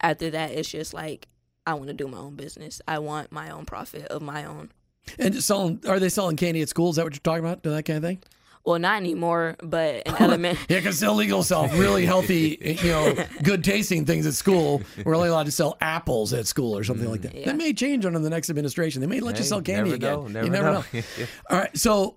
after 0.00 0.30
that, 0.30 0.50
it's 0.52 0.70
just 0.70 0.94
like 0.94 1.28
I 1.66 1.74
want 1.74 1.88
to 1.88 1.94
do 1.94 2.08
my 2.08 2.18
own 2.18 2.34
business. 2.34 2.80
I 2.88 2.98
want 2.98 3.30
my 3.30 3.50
own 3.50 3.66
profit 3.66 4.06
of 4.06 4.22
my 4.22 4.44
own. 4.44 4.70
And 5.18 5.42
selling, 5.42 5.80
are 5.86 5.98
they 5.98 6.08
selling 6.08 6.36
candy 6.36 6.60
at 6.62 6.68
school? 6.68 6.90
Is 6.90 6.96
that 6.96 7.04
what 7.04 7.14
you're 7.14 7.20
talking 7.20 7.44
about? 7.44 7.62
Do 7.62 7.70
that 7.70 7.84
kind 7.84 7.98
of 7.98 8.02
thing? 8.02 8.22
Well, 8.64 8.78
not 8.78 8.96
anymore, 8.96 9.56
but 9.62 10.02
in 10.06 10.14
element. 10.18 10.58
yeah, 10.68 10.78
because 10.78 11.02
illegal 11.02 11.42
sell 11.42 11.68
really 11.68 12.04
healthy, 12.04 12.78
you 12.82 12.90
know, 12.90 13.14
good 13.42 13.64
tasting 13.64 14.04
things 14.04 14.26
at 14.26 14.34
school. 14.34 14.82
We're 15.04 15.16
only 15.16 15.28
allowed 15.28 15.46
to 15.46 15.52
sell 15.52 15.76
apples 15.80 16.32
at 16.32 16.46
school 16.46 16.76
or 16.76 16.84
something 16.84 17.08
like 17.10 17.22
that. 17.22 17.32
Mm, 17.32 17.40
yeah. 17.40 17.46
That 17.46 17.56
may 17.56 17.72
change 17.72 18.04
under 18.04 18.18
the 18.18 18.30
next 18.30 18.50
administration. 18.50 19.00
They 19.00 19.06
may 19.06 19.20
let 19.20 19.36
hey, 19.36 19.42
you 19.42 19.44
sell 19.44 19.62
candy 19.62 19.90
never 19.90 19.96
again. 19.96 20.12
Know, 20.12 20.28
never 20.28 20.46
you 20.46 20.52
never 20.52 20.72
know. 20.72 20.84
know. 20.92 21.02
All 21.50 21.58
right, 21.58 21.76
so 21.76 22.14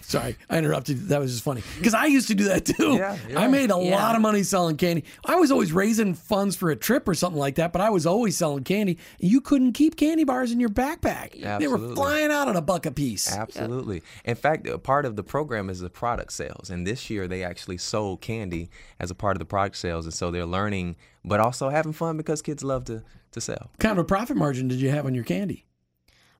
sorry, 0.00 0.36
I 0.48 0.58
interrupted. 0.58 1.08
That 1.08 1.20
was 1.20 1.32
just 1.32 1.44
funny 1.44 1.62
because 1.76 1.94
I 1.94 2.06
used 2.06 2.28
to 2.28 2.34
do 2.34 2.44
that 2.44 2.64
too. 2.64 2.94
Yeah, 2.94 3.18
yeah. 3.28 3.40
I 3.40 3.48
made 3.48 3.70
a 3.70 3.78
yeah. 3.82 3.96
lot 3.96 4.16
of 4.16 4.22
money 4.22 4.42
selling 4.42 4.76
candy. 4.76 5.04
I 5.24 5.36
was 5.36 5.50
always 5.50 5.72
raising 5.72 6.14
funds 6.14 6.56
for 6.56 6.70
a 6.70 6.76
trip 6.76 7.06
or 7.06 7.14
something 7.14 7.38
like 7.38 7.56
that, 7.56 7.72
but 7.72 7.82
I 7.82 7.90
was 7.90 8.06
always 8.06 8.36
selling 8.36 8.64
candy. 8.64 8.98
You 9.18 9.40
couldn't 9.40 9.72
keep 9.72 9.96
candy 9.96 10.24
bars 10.24 10.52
in 10.52 10.60
your 10.60 10.70
backpack. 10.70 11.42
Absolutely. 11.42 11.58
They 11.58 11.66
were 11.68 11.94
flying 11.94 12.30
out 12.30 12.48
at 12.48 12.56
a 12.56 12.62
buck 12.62 12.86
a 12.86 12.90
piece. 12.90 13.30
Absolutely. 13.30 13.96
Yep. 13.96 14.04
In 14.24 14.34
fact, 14.36 14.66
a 14.66 14.78
part 14.78 15.04
of 15.04 15.16
the 15.16 15.22
program 15.22 15.39
is 15.70 15.80
the 15.80 15.90
product 15.90 16.20
product 16.20 16.32
sales. 16.32 16.70
And 16.70 16.86
this 16.86 17.08
year 17.10 17.26
they 17.28 17.42
actually 17.42 17.78
sold 17.78 18.20
candy 18.20 18.68
as 18.98 19.10
a 19.10 19.14
part 19.14 19.36
of 19.36 19.38
the 19.38 19.44
product 19.44 19.76
sales. 19.76 20.04
And 20.04 20.14
so 20.14 20.30
they're 20.30 20.44
learning, 20.46 20.96
but 21.24 21.40
also 21.40 21.68
having 21.68 21.92
fun 21.92 22.16
because 22.16 22.42
kids 22.42 22.62
love 22.62 22.84
to, 22.86 23.02
to 23.32 23.40
sell. 23.40 23.70
What 23.70 23.78
kind 23.78 23.92
of 23.92 23.98
a 23.98 24.04
profit 24.04 24.36
margin 24.36 24.68
did 24.68 24.80
you 24.80 24.90
have 24.90 25.06
on 25.06 25.14
your 25.14 25.24
candy? 25.24 25.66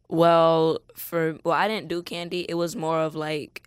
Well, 0.09 0.81
for 0.95 1.39
well, 1.45 1.55
I 1.55 1.69
didn't 1.69 1.89
do 1.89 2.03
candy. 2.03 2.45
It 2.49 2.55
was 2.55 2.75
more 2.75 3.01
of 3.01 3.15
like 3.15 3.63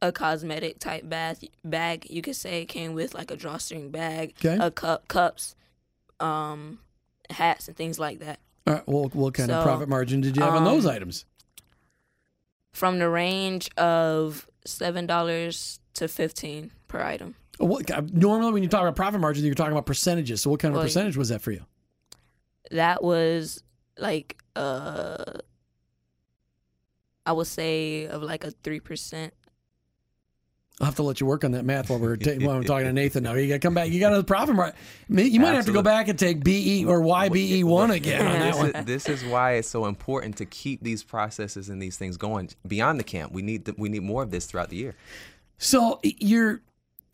a 0.00 0.10
cosmetic 0.10 0.78
type 0.78 1.08
bath 1.08 1.44
bag. 1.64 2.06
You 2.08 2.22
could 2.22 2.36
say 2.36 2.62
it 2.62 2.66
came 2.66 2.94
with 2.94 3.14
like 3.14 3.30
a 3.30 3.36
drawstring 3.36 3.90
bag, 3.90 4.34
okay. 4.38 4.56
a 4.58 4.70
cup, 4.70 5.06
cups, 5.06 5.54
um, 6.18 6.78
hats, 7.28 7.68
and 7.68 7.76
things 7.76 7.98
like 7.98 8.20
that. 8.20 8.40
All 8.66 8.74
right. 8.74 8.88
Well, 8.88 9.10
what 9.12 9.34
kind 9.34 9.50
so, 9.50 9.58
of 9.58 9.64
profit 9.64 9.88
margin 9.88 10.22
did 10.22 10.36
you 10.36 10.42
have 10.42 10.54
um, 10.54 10.58
on 10.58 10.64
those 10.64 10.86
um, 10.86 10.92
items? 10.92 11.26
From 12.72 12.98
the 12.98 13.10
range 13.10 13.70
of 13.76 14.48
seven 14.66 15.06
dollars 15.06 15.80
to 15.94 16.08
fifteen 16.08 16.72
per 16.88 17.00
item. 17.00 17.34
What 17.58 17.88
normally 18.12 18.52
when 18.52 18.62
you 18.62 18.68
talk 18.68 18.82
about 18.82 18.96
profit 18.96 19.20
margins, 19.20 19.46
you're 19.46 19.54
talking 19.54 19.72
about 19.72 19.86
percentages. 19.86 20.42
So 20.42 20.50
what 20.50 20.60
kind 20.60 20.72
of 20.72 20.76
well, 20.76 20.84
percentage 20.84 21.16
was 21.16 21.30
that 21.30 21.40
for 21.40 21.52
you? 21.52 21.64
That 22.70 23.02
was 23.02 23.62
like 23.98 24.36
uh, 24.54 25.24
I 27.24 27.32
would 27.32 27.46
say 27.46 28.06
of 28.06 28.22
like 28.22 28.44
a 28.44 28.50
three 28.50 28.80
percent. 28.80 29.32
I'll 30.80 30.86
have 30.86 30.96
to 30.96 31.02
let 31.02 31.20
you 31.20 31.26
work 31.26 31.42
on 31.42 31.52
that 31.52 31.64
math 31.64 31.88
while 31.88 31.98
we're, 31.98 32.16
ta- 32.16 32.32
while 32.38 32.56
I'm 32.56 32.64
talking 32.64 32.84
to 32.84 32.92
Nathan 32.94 33.22
now. 33.22 33.32
You 33.32 33.48
got 33.48 33.54
to 33.54 33.58
come 33.60 33.72
back. 33.72 33.88
You 33.88 33.98
got 33.98 34.10
to 34.10 34.22
profit 34.22 34.54
margin. 34.54 34.76
You 35.08 35.40
might 35.40 35.54
have 35.54 35.64
to 35.66 35.72
go 35.72 35.80
back 35.80 36.08
and 36.08 36.18
take 36.18 36.44
BE 36.44 36.84
or 36.84 37.00
YBE 37.00 37.64
one 37.64 37.90
again 37.90 38.26
on 38.26 38.38
this, 38.40 38.56
one. 38.56 38.76
is, 38.76 38.84
this 38.84 39.08
is 39.08 39.24
why 39.24 39.52
it's 39.52 39.68
so 39.68 39.86
important 39.86 40.36
to 40.36 40.44
keep 40.44 40.82
these 40.82 41.02
processes 41.02 41.70
and 41.70 41.80
these 41.80 41.96
things 41.96 42.18
going 42.18 42.50
beyond 42.66 43.00
the 43.00 43.04
camp. 43.04 43.32
We 43.32 43.40
need 43.40 43.64
the, 43.64 43.74
we 43.78 43.88
need 43.88 44.02
more 44.02 44.22
of 44.22 44.30
this 44.30 44.44
throughout 44.44 44.68
the 44.68 44.76
year. 44.76 44.94
So 45.56 46.00
you're 46.02 46.60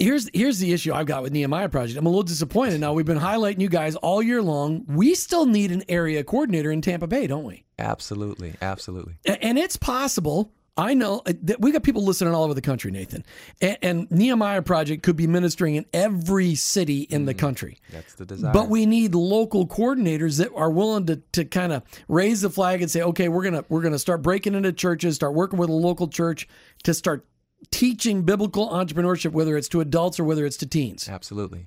here's 0.01 0.29
here's 0.35 0.59
the 0.59 0.73
issue 0.73 0.93
I've 0.93 1.07
got 1.07 1.23
with 1.23 1.33
Nehemiah 1.33 1.69
Project. 1.69 1.97
I'm 1.97 2.07
a 2.07 2.09
little 2.09 2.25
disappointed. 2.25 2.81
Now 2.81 2.93
we've 2.93 3.07
been 3.07 3.19
highlighting 3.19 3.61
you 3.61 3.69
guys 3.69 3.95
all 3.97 4.23
year 4.23 4.43
long. 4.43 4.85
We 4.89 5.15
still 5.15 5.47
need 5.47 5.71
an 5.71 5.85
area 5.89 6.25
coordinator 6.25 6.73
in 6.73 6.81
Tampa 6.83 7.07
Bay, 7.07 7.29
don't 7.29 7.45
we? 7.45 7.65
Absolutely, 7.79 8.55
absolutely. 8.61 9.15
And 9.25 9.59
it's 9.59 9.77
possible. 9.77 10.51
I 10.77 10.95
know 10.95 11.21
uh, 11.27 11.35
that 11.43 11.61
we 11.61 11.71
got 11.71 11.83
people 11.83 12.03
listening 12.03 12.35
all 12.35 12.45
over 12.45 12.55
the 12.55 12.63
country, 12.63 12.91
Nathan. 12.91 13.27
And, 13.61 13.79
and 13.83 14.11
Nehemiah 14.11 14.63
Project 14.63 15.03
could 15.03 15.17
be 15.17 15.27
ministering 15.27 15.75
in 15.75 15.85
every 15.93 16.55
city 16.55 17.03
in 17.03 17.27
the 17.27 17.35
country. 17.35 17.79
That's 17.91 18.15
the 18.15 18.25
desire. 18.25 18.53
But 18.55 18.71
we 18.71 18.87
need 18.87 19.15
local 19.15 19.67
coordinators 19.67 20.39
that 20.39 20.51
are 20.55 20.71
willing 20.71 21.07
to, 21.07 21.17
to 21.33 21.45
kind 21.45 21.73
of 21.73 21.83
raise 22.09 22.41
the 22.41 22.49
flag 22.49 22.81
and 22.81 22.91
say, 22.91 23.03
okay, 23.03 23.29
we're 23.29 23.45
gonna 23.45 23.65
we're 23.69 23.83
gonna 23.83 23.99
start 23.99 24.23
breaking 24.23 24.55
into 24.55 24.73
churches, 24.73 25.15
start 25.17 25.35
working 25.35 25.59
with 25.59 25.69
a 25.69 25.75
local 25.75 26.09
church 26.09 26.49
to 26.85 26.95
start 26.95 27.27
teaching 27.71 28.23
biblical 28.23 28.71
entrepreneurship, 28.71 29.33
whether 29.33 29.57
it's 29.57 29.69
to 29.69 29.81
adults 29.81 30.19
or 30.19 30.25
whether 30.25 30.47
it's 30.47 30.57
to 30.59 30.67
teens. 30.67 31.09
absolutely. 31.09 31.67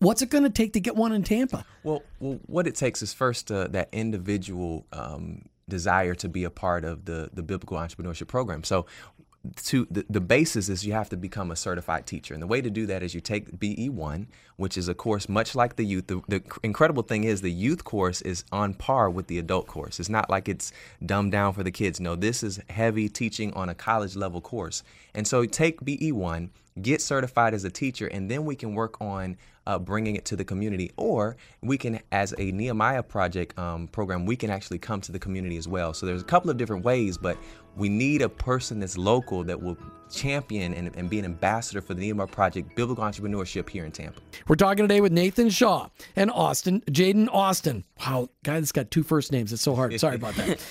What's 0.00 0.20
it 0.20 0.30
going 0.30 0.42
to 0.42 0.50
take 0.50 0.72
to 0.72 0.80
get 0.80 0.96
one 0.96 1.12
in 1.12 1.22
Tampa? 1.22 1.64
Well, 1.84 2.02
well, 2.18 2.40
what 2.46 2.66
it 2.66 2.74
takes 2.74 3.02
is 3.02 3.14
first 3.14 3.52
uh, 3.52 3.68
that 3.68 3.88
individual 3.92 4.84
um, 4.92 5.42
desire 5.68 6.14
to 6.14 6.28
be 6.28 6.44
a 6.44 6.50
part 6.50 6.84
of 6.84 7.04
the 7.04 7.30
the 7.32 7.42
biblical 7.42 7.76
entrepreneurship 7.76 8.28
program. 8.28 8.64
So, 8.64 8.86
to 9.64 9.86
the, 9.90 10.06
the 10.08 10.20
basis 10.20 10.68
is 10.68 10.86
you 10.86 10.92
have 10.92 11.08
to 11.08 11.16
become 11.16 11.50
a 11.50 11.56
certified 11.56 12.06
teacher, 12.06 12.32
and 12.32 12.42
the 12.42 12.46
way 12.46 12.60
to 12.60 12.70
do 12.70 12.86
that 12.86 13.02
is 13.02 13.14
you 13.14 13.20
take 13.20 13.58
BE 13.58 13.88
one, 13.88 14.28
which 14.56 14.78
is 14.78 14.88
a 14.88 14.94
course 14.94 15.28
much 15.28 15.54
like 15.54 15.76
the 15.76 15.84
youth. 15.84 16.06
The, 16.06 16.22
the 16.28 16.42
incredible 16.62 17.02
thing 17.02 17.24
is 17.24 17.40
the 17.40 17.50
youth 17.50 17.82
course 17.82 18.22
is 18.22 18.44
on 18.52 18.74
par 18.74 19.10
with 19.10 19.26
the 19.26 19.38
adult 19.38 19.66
course. 19.66 19.98
It's 19.98 20.08
not 20.08 20.30
like 20.30 20.48
it's 20.48 20.72
dumbed 21.04 21.32
down 21.32 21.54
for 21.54 21.64
the 21.64 21.72
kids. 21.72 21.98
No, 21.98 22.14
this 22.14 22.42
is 22.42 22.60
heavy 22.70 23.08
teaching 23.08 23.52
on 23.54 23.68
a 23.68 23.74
college 23.74 24.14
level 24.14 24.40
course, 24.40 24.84
and 25.14 25.26
so 25.26 25.44
take 25.44 25.84
BE 25.84 26.12
one, 26.12 26.50
get 26.80 27.02
certified 27.02 27.52
as 27.52 27.64
a 27.64 27.70
teacher, 27.70 28.06
and 28.06 28.30
then 28.30 28.44
we 28.44 28.54
can 28.54 28.74
work 28.74 29.00
on 29.00 29.36
uh, 29.66 29.78
bringing 29.78 30.16
it 30.16 30.24
to 30.26 30.36
the 30.36 30.44
community. 30.44 30.92
Or 30.96 31.36
we 31.62 31.78
can, 31.78 32.00
as 32.10 32.34
a 32.38 32.52
Nehemiah 32.52 33.02
Project 33.02 33.58
um, 33.58 33.88
program, 33.88 34.26
we 34.26 34.36
can 34.36 34.50
actually 34.50 34.78
come 34.78 35.00
to 35.02 35.12
the 35.12 35.18
community 35.18 35.56
as 35.56 35.68
well. 35.68 35.94
So 35.94 36.06
there's 36.06 36.22
a 36.22 36.26
couple 36.26 36.50
of 36.50 36.56
different 36.56 36.84
ways, 36.84 37.16
but 37.18 37.36
we 37.76 37.88
need 37.88 38.22
a 38.22 38.28
person 38.28 38.80
that's 38.80 38.98
local 38.98 39.44
that 39.44 39.60
will 39.60 39.76
champion 40.10 40.74
and, 40.74 40.94
and 40.94 41.08
be 41.08 41.18
an 41.18 41.24
ambassador 41.24 41.80
for 41.80 41.94
the 41.94 42.00
Nehemiah 42.00 42.26
Project 42.26 42.74
Biblical 42.76 43.02
Entrepreneurship 43.04 43.68
here 43.68 43.84
in 43.84 43.92
Tampa. 43.92 44.20
We're 44.46 44.56
talking 44.56 44.84
today 44.84 45.00
with 45.00 45.12
Nathan 45.12 45.48
Shaw 45.48 45.88
and 46.16 46.30
Austin, 46.30 46.82
Jaydon 46.82 47.28
Austin. 47.32 47.84
Wow, 48.00 48.28
guy 48.42 48.60
that's 48.60 48.72
got 48.72 48.90
two 48.90 49.02
first 49.02 49.32
names. 49.32 49.52
It's 49.52 49.62
so 49.62 49.74
hard. 49.74 49.98
Sorry 49.98 50.16
about 50.16 50.34
that. 50.34 50.60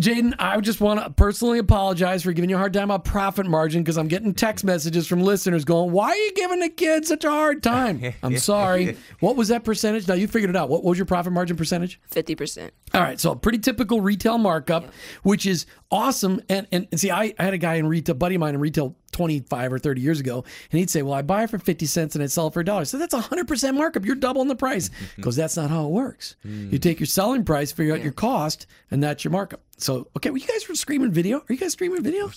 Jaydon, 0.00 0.34
I 0.40 0.60
just 0.60 0.80
want 0.80 1.00
to 1.00 1.08
personally 1.10 1.60
apologize 1.60 2.24
for 2.24 2.32
giving 2.32 2.50
you 2.50 2.56
a 2.56 2.58
hard 2.58 2.72
time 2.72 2.90
about 2.90 3.04
profit 3.04 3.46
margin 3.46 3.84
because 3.84 3.96
I'm 3.96 4.08
getting 4.08 4.34
text 4.34 4.64
messages 4.64 5.06
from 5.06 5.20
listeners 5.20 5.64
going, 5.64 5.92
Why 5.92 6.08
are 6.08 6.16
you 6.16 6.32
giving 6.32 6.58
the 6.58 6.68
kids 6.68 7.06
such 7.06 7.22
a 7.22 7.30
hard 7.30 7.62
time? 7.62 8.12
I'm 8.24 8.38
sorry. 8.38 8.96
What 9.20 9.36
was 9.36 9.48
that 9.48 9.62
percentage? 9.62 10.08
Now 10.08 10.14
you 10.14 10.26
figured 10.26 10.50
it 10.50 10.56
out. 10.56 10.68
What 10.68 10.82
was 10.82 10.98
your 10.98 11.06
profit 11.06 11.32
margin 11.32 11.56
percentage? 11.56 12.00
Fifty 12.08 12.34
percent. 12.34 12.72
All 12.92 13.02
right, 13.02 13.20
so 13.20 13.30
a 13.30 13.36
pretty 13.36 13.58
typical 13.58 14.00
retail 14.00 14.36
markup, 14.36 14.92
which 15.22 15.46
is 15.46 15.66
awesome. 15.94 16.42
And, 16.48 16.66
and 16.72 16.88
and 16.90 17.00
see, 17.00 17.10
I, 17.10 17.32
I 17.38 17.44
had 17.44 17.54
a 17.54 17.58
guy 17.58 17.74
in 17.74 17.86
retail, 17.86 18.16
buddy 18.16 18.34
of 18.34 18.40
mine 18.40 18.54
in 18.54 18.60
retail 18.60 18.96
25 19.12 19.72
or 19.72 19.78
30 19.78 20.00
years 20.00 20.18
ago, 20.18 20.44
and 20.72 20.78
he'd 20.78 20.90
say, 20.90 21.02
Well, 21.02 21.14
I 21.14 21.22
buy 21.22 21.44
it 21.44 21.50
for 21.50 21.58
50 21.58 21.86
cents 21.86 22.14
and 22.16 22.22
I 22.22 22.26
sell 22.26 22.48
it 22.48 22.52
for 22.52 22.60
a 22.60 22.64
dollar. 22.64 22.84
So 22.84 22.98
that's 22.98 23.14
a 23.14 23.20
100% 23.20 23.74
markup. 23.74 24.04
You're 24.04 24.16
doubling 24.16 24.48
the 24.48 24.56
price. 24.56 24.88
Mm-hmm. 24.88 25.04
Because 25.16 25.36
that's 25.36 25.56
not 25.56 25.70
how 25.70 25.86
it 25.86 25.90
works. 25.90 26.36
Mm. 26.44 26.72
You 26.72 26.78
take 26.78 26.98
your 26.98 27.06
selling 27.06 27.44
price, 27.44 27.70
figure 27.70 27.94
out 27.94 28.02
your 28.02 28.12
cost, 28.12 28.66
and 28.90 29.02
that's 29.02 29.24
your 29.24 29.30
markup. 29.30 29.60
So, 29.76 30.08
okay, 30.16 30.30
well, 30.30 30.38
you 30.38 30.46
guys 30.46 30.68
were 30.68 30.74
streaming 30.74 31.10
video. 31.10 31.38
Are 31.38 31.52
you 31.52 31.56
guys 31.56 31.72
streaming 31.72 32.02
video? 32.02 32.30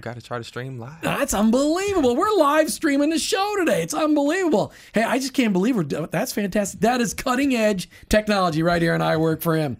Got 0.00 0.16
to 0.16 0.22
try 0.22 0.38
to 0.38 0.44
stream 0.44 0.78
live. 0.78 1.00
That's 1.02 1.34
unbelievable. 1.34 2.16
We're 2.16 2.34
live 2.36 2.70
streaming 2.70 3.10
the 3.10 3.18
show 3.18 3.54
today. 3.58 3.82
It's 3.82 3.94
unbelievable. 3.94 4.72
Hey, 4.92 5.02
I 5.02 5.18
just 5.18 5.32
can't 5.32 5.52
believe 5.52 5.76
we're 5.76 5.84
That's 5.84 6.32
fantastic. 6.32 6.80
That 6.80 7.00
is 7.00 7.14
cutting 7.14 7.54
edge 7.54 7.88
technology 8.08 8.62
right 8.62 8.80
here, 8.80 8.94
and 8.94 9.02
I 9.02 9.16
work 9.16 9.42
for 9.42 9.56
him. 9.56 9.78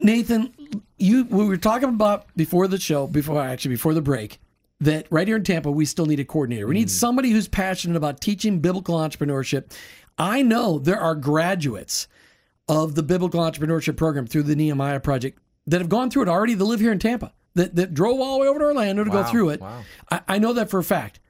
Nathan, 0.00 0.52
you 0.98 1.24
we 1.24 1.46
were 1.46 1.56
talking 1.56 1.88
about 1.88 2.26
before 2.36 2.68
the 2.68 2.78
show, 2.78 3.06
before 3.06 3.40
actually 3.40 3.74
before 3.74 3.94
the 3.94 4.02
break, 4.02 4.40
that 4.80 5.06
right 5.10 5.26
here 5.26 5.36
in 5.36 5.44
Tampa 5.44 5.70
we 5.70 5.84
still 5.84 6.06
need 6.06 6.20
a 6.20 6.24
coordinator. 6.24 6.66
We 6.66 6.74
need 6.74 6.88
mm. 6.88 6.90
somebody 6.90 7.30
who's 7.30 7.48
passionate 7.48 7.96
about 7.96 8.20
teaching 8.20 8.60
biblical 8.60 8.96
entrepreneurship. 8.96 9.72
I 10.18 10.42
know 10.42 10.78
there 10.78 11.00
are 11.00 11.14
graduates 11.14 12.08
of 12.68 12.94
the 12.94 13.02
biblical 13.02 13.40
entrepreneurship 13.40 13.96
program 13.96 14.26
through 14.26 14.44
the 14.44 14.56
Nehemiah 14.56 15.00
Project 15.00 15.38
that 15.66 15.80
have 15.80 15.88
gone 15.88 16.10
through 16.10 16.22
it 16.22 16.28
already. 16.28 16.54
That 16.54 16.64
live 16.64 16.80
here 16.80 16.92
in 16.92 16.98
Tampa. 16.98 17.32
That 17.54 17.76
that 17.76 17.94
drove 17.94 18.20
all 18.20 18.34
the 18.34 18.42
way 18.42 18.48
over 18.48 18.58
to 18.58 18.64
Orlando 18.64 19.04
to 19.04 19.10
go 19.10 19.22
through 19.24 19.50
it. 19.50 19.60
wow. 19.60 19.82
I, 20.10 20.20
I 20.28 20.38
know 20.38 20.52
that 20.54 20.70
for 20.70 20.78
a 20.78 20.84
fact. 20.84 21.20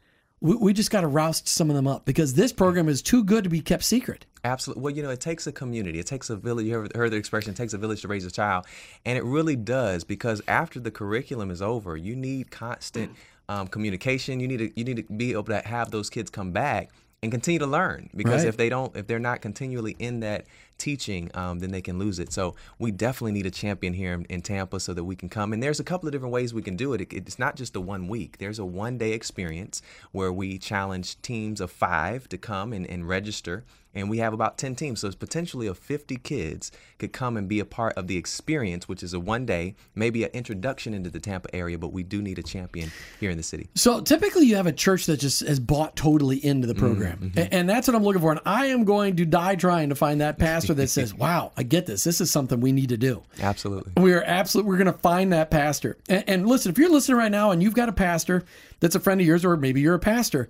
We, 0.40 0.56
we 0.56 0.72
just 0.72 0.90
got 0.90 1.02
to 1.02 1.06
roust 1.06 1.48
some 1.48 1.70
of 1.70 1.76
them 1.76 1.86
up 1.86 2.04
because 2.04 2.34
this 2.34 2.52
program 2.52 2.88
is 2.88 3.02
too 3.02 3.24
good 3.24 3.44
to 3.44 3.50
be 3.50 3.60
kept 3.60 3.84
secret. 3.84 4.26
Absolutely. 4.44 4.82
Well, 4.82 4.92
you 4.94 5.02
know, 5.02 5.10
it 5.10 5.20
takes 5.20 5.46
a 5.46 5.52
community. 5.52 5.98
It 5.98 6.06
takes 6.06 6.28
a 6.28 6.36
village. 6.36 6.66
You 6.66 6.74
heard- 6.74 6.94
heard 6.96 7.10
the 7.12 7.16
expression, 7.16 7.52
it 7.52 7.56
takes 7.56 7.72
a 7.72 7.78
village 7.78 8.02
to 8.02 8.08
raise 8.08 8.26
a 8.26 8.30
child. 8.30 8.66
And 9.06 9.16
it 9.16 9.24
really 9.24 9.56
does 9.56 10.04
because 10.04 10.42
after 10.46 10.80
the 10.80 10.90
curriculum 10.90 11.50
is 11.50 11.62
over, 11.62 11.96
you 11.96 12.14
need 12.14 12.50
constant 12.50 13.12
um, 13.48 13.68
communication. 13.68 14.40
You 14.40 14.48
need 14.48 14.58
to 14.58 14.72
you 14.78 14.84
need 14.84 14.96
to 14.96 15.02
be 15.14 15.32
able 15.32 15.44
to 15.44 15.60
have 15.60 15.90
those 15.90 16.10
kids 16.10 16.30
come 16.30 16.50
back 16.52 16.90
and 17.22 17.30
continue 17.32 17.58
to 17.58 17.66
learn 17.66 18.10
because 18.14 18.42
Right. 18.42 18.48
if 18.48 18.56
they 18.58 18.68
don't 18.68 18.94
if 18.96 19.06
they're 19.06 19.18
not 19.18 19.40
continually 19.40 19.96
in 19.98 20.20
that 20.20 20.44
teaching 20.78 21.30
um, 21.34 21.58
then 21.58 21.70
they 21.70 21.82
can 21.82 21.98
lose 21.98 22.18
it. 22.18 22.32
So 22.32 22.54
we 22.78 22.90
definitely 22.90 23.32
need 23.32 23.46
a 23.46 23.50
champion 23.50 23.94
here 23.94 24.12
in, 24.12 24.24
in 24.26 24.42
tampa 24.42 24.80
so 24.80 24.94
that 24.94 25.04
we 25.04 25.16
can 25.16 25.28
come. 25.28 25.52
And 25.52 25.62
there's 25.62 25.80
a 25.80 25.84
couple 25.84 26.08
of 26.08 26.12
different 26.12 26.32
ways 26.32 26.52
we 26.52 26.62
can 26.62 26.76
do 26.76 26.92
it. 26.92 27.00
it 27.00 27.12
it's 27.12 27.38
not 27.38 27.56
just 27.56 27.76
a 27.76 27.80
one 27.80 28.08
week. 28.08 28.38
There's 28.38 28.58
a 28.58 28.64
one 28.64 28.98
day 28.98 29.12
experience 29.12 29.82
where 30.12 30.32
we 30.32 30.58
challenge 30.58 31.20
teams 31.22 31.60
of 31.60 31.70
five 31.70 32.28
to 32.28 32.38
come 32.38 32.72
and, 32.72 32.86
and 32.86 33.08
register. 33.08 33.64
And 33.96 34.10
we 34.10 34.18
have 34.18 34.32
about 34.32 34.58
10 34.58 34.74
teams. 34.74 35.00
So 35.00 35.06
it's 35.06 35.16
potentially 35.16 35.68
of 35.68 35.78
50 35.78 36.16
kids 36.16 36.72
could 36.98 37.12
come 37.12 37.36
and 37.36 37.48
be 37.48 37.60
a 37.60 37.64
part 37.64 37.92
of 37.94 38.08
the 38.08 38.16
experience 38.16 38.88
which 38.88 39.02
is 39.02 39.14
a 39.14 39.20
one 39.20 39.46
day 39.46 39.76
maybe 39.94 40.24
an 40.24 40.30
introduction 40.32 40.94
into 40.94 41.10
the 41.10 41.20
tampa 41.20 41.54
area 41.54 41.78
but 41.78 41.92
we 41.92 42.02
do 42.02 42.20
need 42.20 42.38
a 42.38 42.42
champion 42.42 42.90
here 43.20 43.30
in 43.30 43.36
the 43.36 43.42
city. 43.42 43.68
So 43.74 44.00
typically, 44.00 44.46
you 44.46 44.56
have 44.56 44.66
a 44.66 44.72
church 44.72 45.06
that 45.06 45.18
just 45.18 45.40
has 45.40 45.60
bought 45.60 45.96
totally 45.96 46.44
into 46.44 46.66
the 46.66 46.74
program, 46.74 47.32
A- 47.36 47.52
and, 47.52 47.68
that's 47.68 47.88
what 47.88 47.94
I'm 47.94 48.02
looking 48.02 48.20
for. 48.20 48.30
And 48.32 48.40
I 48.44 48.66
am 48.66 48.84
going 48.84 49.16
to 49.16 49.24
die 49.24 49.56
trying 49.56 49.88
to 49.88 49.94
find 49.94 50.20
that 50.20 50.38
pastor 50.38 50.63
that 50.72 50.88
says, 50.88 51.12
"Wow, 51.12 51.52
I 51.56 51.62
get 51.62 51.84
this. 51.84 52.04
This 52.04 52.22
is 52.22 52.30
something 52.30 52.60
we 52.60 52.72
need 52.72 52.88
to 52.88 52.96
do." 52.96 53.22
absolutely 53.40 53.92
We 54.02 54.14
are 54.14 54.22
absolutely 54.22 54.70
we're 54.70 54.78
going 54.78 54.92
to 54.92 54.98
find 54.98 55.32
that 55.34 55.50
pastor. 55.50 55.98
And, 56.08 56.24
and 56.26 56.46
listen, 56.48 56.72
if 56.72 56.78
you're 56.78 56.90
listening 56.90 57.18
right 57.18 57.30
now 57.30 57.50
and 57.50 57.62
you've 57.62 57.74
got 57.74 57.88
a 57.88 57.92
pastor 57.92 58.44
that's 58.80 58.94
a 58.94 59.00
friend 59.00 59.20
of 59.20 59.26
yours, 59.26 59.44
or 59.44 59.56
maybe 59.56 59.82
you're 59.82 59.94
a 59.94 59.98
pastor, 59.98 60.48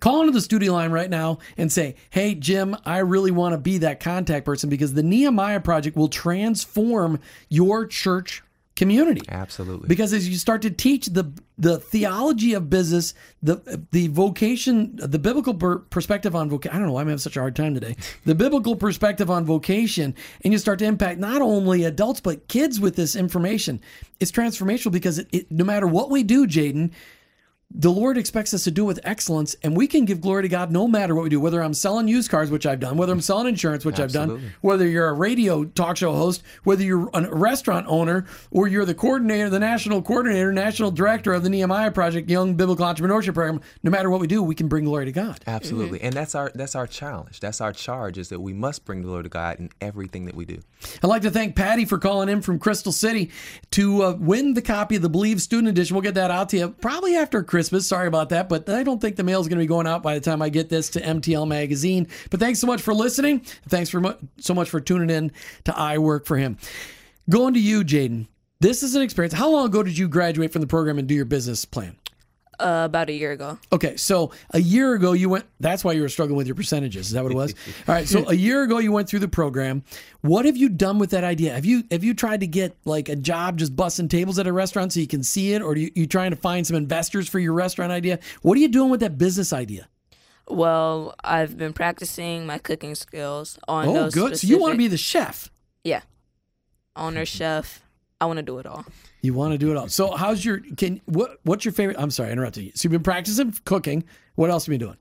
call 0.00 0.20
into 0.20 0.32
the 0.32 0.40
studio 0.40 0.74
line 0.74 0.92
right 0.92 1.10
now 1.10 1.38
and 1.56 1.72
say, 1.72 1.96
"Hey, 2.10 2.34
Jim, 2.36 2.76
I 2.84 2.98
really 2.98 3.30
want 3.32 3.54
to 3.54 3.58
be 3.58 3.78
that 3.78 3.98
contact 3.98 4.44
person 4.44 4.70
because 4.70 4.94
the 4.94 5.02
Nehemiah 5.02 5.60
Project 5.60 5.96
will 5.96 6.08
transform 6.08 7.18
your 7.48 7.86
church 7.86 8.42
community." 8.82 9.22
absolutely 9.28 9.88
Because 9.88 10.12
as 10.12 10.28
you 10.28 10.36
start 10.36 10.62
to 10.62 10.70
teach 10.70 11.06
the 11.06 11.32
the 11.58 11.78
theology 11.78 12.54
of 12.54 12.68
business, 12.68 13.14
the 13.42 13.86
the 13.92 14.08
vocation, 14.08 14.96
the 14.96 15.18
biblical 15.18 15.54
per- 15.54 15.78
perspective 15.78 16.34
on 16.34 16.50
vocation. 16.50 16.74
I 16.74 16.78
don't 16.78 16.88
know 16.88 16.94
why 16.94 17.02
I'm 17.02 17.06
having 17.06 17.18
such 17.18 17.36
a 17.36 17.40
hard 17.40 17.56
time 17.56 17.74
today. 17.74 17.96
The 18.24 18.34
biblical 18.34 18.76
perspective 18.76 19.30
on 19.30 19.44
vocation, 19.44 20.14
and 20.44 20.52
you 20.52 20.58
start 20.58 20.78
to 20.78 20.84
impact 20.84 21.18
not 21.18 21.42
only 21.42 21.84
adults 21.84 22.20
but 22.20 22.46
kids 22.48 22.78
with 22.80 22.94
this 22.96 23.16
information. 23.16 23.80
It's 24.20 24.30
transformational 24.30 24.92
because 24.92 25.18
it, 25.18 25.28
it, 25.32 25.50
no 25.50 25.64
matter 25.64 25.86
what 25.86 26.08
we 26.10 26.22
do, 26.22 26.46
Jaydon, 26.46 26.92
the 27.74 27.90
Lord 27.90 28.18
expects 28.18 28.52
us 28.52 28.64
to 28.64 28.70
do 28.70 28.84
with 28.84 29.00
excellence, 29.04 29.56
and 29.62 29.76
we 29.76 29.86
can 29.86 30.04
give 30.04 30.20
glory 30.20 30.42
to 30.42 30.48
God 30.48 30.70
no 30.70 30.86
matter 30.86 31.14
what 31.14 31.24
we 31.24 31.30
do. 31.30 31.40
Whether 31.40 31.62
I'm 31.62 31.74
selling 31.74 32.06
used 32.06 32.30
cars, 32.30 32.50
which 32.50 32.66
I've 32.66 32.80
done, 32.80 32.96
whether 32.96 33.12
I'm 33.12 33.20
selling 33.20 33.46
insurance, 33.46 33.84
which 33.84 33.98
I've 33.98 34.12
done, 34.12 34.52
whether 34.60 34.86
you're 34.86 35.08
a 35.08 35.12
radio 35.14 35.64
talk 35.64 35.96
show 35.96 36.12
host, 36.12 36.42
whether 36.64 36.82
you're 36.82 37.08
a 37.14 37.34
restaurant 37.34 37.86
owner, 37.88 38.26
or 38.50 38.68
you're 38.68 38.84
the 38.84 38.94
coordinator, 38.94 39.48
the 39.48 39.58
national 39.58 40.02
coordinator, 40.02 40.52
national 40.52 40.90
director 40.90 41.32
of 41.32 41.42
the 41.42 41.50
Nehemiah 41.50 41.90
Project 41.90 42.28
Young 42.28 42.54
Biblical 42.54 42.84
Entrepreneurship 42.84 43.34
Program, 43.34 43.60
no 43.82 43.90
matter 43.90 44.10
what 44.10 44.20
we 44.20 44.26
do, 44.26 44.42
we 44.42 44.54
can 44.54 44.68
bring 44.68 44.84
glory 44.84 45.06
to 45.06 45.12
God. 45.12 45.40
Absolutely, 45.46 46.00
and 46.02 46.12
that's 46.12 46.34
our 46.34 46.52
that's 46.54 46.74
our 46.74 46.86
challenge. 46.86 47.40
That's 47.40 47.60
our 47.60 47.72
charge 47.72 48.18
is 48.18 48.28
that 48.28 48.40
we 48.40 48.52
must 48.52 48.84
bring 48.84 49.02
the 49.02 49.08
Lord 49.08 49.24
to 49.24 49.30
God 49.30 49.58
in 49.58 49.70
everything 49.80 50.26
that 50.26 50.34
we 50.34 50.44
do. 50.44 50.60
I'd 51.02 51.06
like 51.06 51.22
to 51.22 51.30
thank 51.30 51.56
Patty 51.56 51.84
for 51.86 51.98
calling 51.98 52.28
in 52.28 52.42
from 52.42 52.58
Crystal 52.58 52.92
City 52.92 53.30
to 53.70 54.02
uh, 54.02 54.12
win 54.18 54.54
the 54.54 54.62
copy 54.62 54.96
of 54.96 55.02
the 55.02 55.08
Believe 55.08 55.40
Student 55.40 55.68
Edition. 55.68 55.94
We'll 55.94 56.02
get 56.02 56.14
that 56.14 56.30
out 56.30 56.50
to 56.50 56.58
you 56.58 56.68
probably 56.68 57.16
after 57.16 57.42
Christmas. 57.42 57.61
Sorry 57.68 58.06
about 58.08 58.30
that, 58.30 58.48
but 58.48 58.68
I 58.68 58.82
don't 58.82 59.00
think 59.00 59.16
the 59.16 59.24
mail 59.24 59.40
is 59.40 59.48
going 59.48 59.58
to 59.58 59.62
be 59.62 59.66
going 59.66 59.86
out 59.86 60.02
by 60.02 60.14
the 60.14 60.20
time 60.20 60.42
I 60.42 60.48
get 60.48 60.68
this 60.68 60.90
to 60.90 61.00
MTL 61.00 61.46
Magazine. 61.46 62.08
But 62.30 62.40
thanks 62.40 62.58
so 62.58 62.66
much 62.66 62.82
for 62.82 62.94
listening. 62.94 63.40
Thanks 63.68 63.90
for 63.90 64.00
mu- 64.00 64.14
so 64.38 64.54
much 64.54 64.70
for 64.70 64.80
tuning 64.80 65.10
in 65.10 65.32
to 65.64 65.76
I 65.76 65.98
Work 65.98 66.26
for 66.26 66.36
Him. 66.36 66.58
Going 67.30 67.54
to 67.54 67.60
you, 67.60 67.84
Jaydon. 67.84 68.26
This 68.60 68.82
is 68.82 68.94
an 68.94 69.02
experience. 69.02 69.34
How 69.34 69.50
long 69.50 69.66
ago 69.66 69.82
did 69.82 69.98
you 69.98 70.08
graduate 70.08 70.52
from 70.52 70.60
the 70.60 70.68
program 70.68 70.98
and 70.98 71.08
do 71.08 71.14
your 71.14 71.24
business 71.24 71.64
plan? 71.64 71.96
Uh, 72.62 72.84
about 72.84 73.08
a 73.08 73.12
year 73.12 73.32
ago. 73.32 73.58
Okay, 73.72 73.96
so 73.96 74.30
a 74.50 74.60
year 74.60 74.94
ago 74.94 75.12
you 75.14 75.28
went. 75.28 75.44
That's 75.58 75.82
why 75.82 75.92
you 75.94 76.02
were 76.02 76.08
struggling 76.08 76.36
with 76.36 76.46
your 76.46 76.54
percentages. 76.54 77.06
Is 77.08 77.12
that 77.12 77.24
what 77.24 77.32
it 77.32 77.34
was? 77.34 77.54
All 77.88 77.94
right. 77.94 78.06
So 78.06 78.28
a 78.28 78.34
year 78.34 78.62
ago 78.62 78.78
you 78.78 78.92
went 78.92 79.08
through 79.08 79.18
the 79.18 79.28
program. 79.28 79.82
What 80.20 80.44
have 80.44 80.56
you 80.56 80.68
done 80.68 80.98
with 81.00 81.10
that 81.10 81.24
idea? 81.24 81.52
Have 81.54 81.64
you 81.64 81.82
have 81.90 82.04
you 82.04 82.14
tried 82.14 82.40
to 82.40 82.46
get 82.46 82.76
like 82.84 83.08
a 83.08 83.16
job 83.16 83.58
just 83.58 83.74
busting 83.74 84.08
tables 84.08 84.38
at 84.38 84.46
a 84.46 84.52
restaurant 84.52 84.92
so 84.92 85.00
you 85.00 85.08
can 85.08 85.24
see 85.24 85.54
it, 85.54 85.60
or 85.62 85.72
are 85.72 85.76
you, 85.76 85.90
you 85.96 86.06
trying 86.06 86.30
to 86.30 86.36
find 86.36 86.64
some 86.64 86.76
investors 86.76 87.28
for 87.28 87.40
your 87.40 87.52
restaurant 87.52 87.90
idea? 87.90 88.20
What 88.42 88.56
are 88.56 88.60
you 88.60 88.68
doing 88.68 88.90
with 88.90 89.00
that 89.00 89.18
business 89.18 89.52
idea? 89.52 89.88
Well, 90.48 91.14
I've 91.24 91.56
been 91.56 91.72
practicing 91.72 92.46
my 92.46 92.58
cooking 92.58 92.94
skills 92.94 93.58
on 93.66 93.88
Oh, 93.88 94.10
good. 94.10 94.36
So 94.38 94.46
you 94.46 94.58
want 94.58 94.72
to 94.72 94.78
be 94.78 94.88
the 94.88 94.96
chef. 94.96 95.50
yeah, 95.82 96.02
owner 96.94 97.24
chef. 97.24 97.82
I 98.22 98.24
want 98.24 98.36
to 98.36 98.44
do 98.44 98.60
it 98.60 98.66
all. 98.66 98.84
You 99.22 99.34
want 99.34 99.50
to 99.50 99.58
do 99.58 99.72
it 99.72 99.76
all. 99.76 99.88
So 99.88 100.12
how's 100.12 100.44
your 100.44 100.60
can 100.76 101.00
what 101.06 101.40
what's 101.42 101.64
your 101.64 101.72
favorite? 101.72 101.96
I'm 101.98 102.12
sorry, 102.12 102.28
I 102.28 102.32
interrupted 102.32 102.62
you. 102.62 102.70
So 102.72 102.84
you've 102.84 102.92
been 102.92 103.02
practicing 103.02 103.52
cooking. 103.64 104.04
What 104.36 104.48
else 104.48 104.66
have 104.66 104.72
you 104.72 104.78
been 104.78 104.86
doing? 104.86 104.98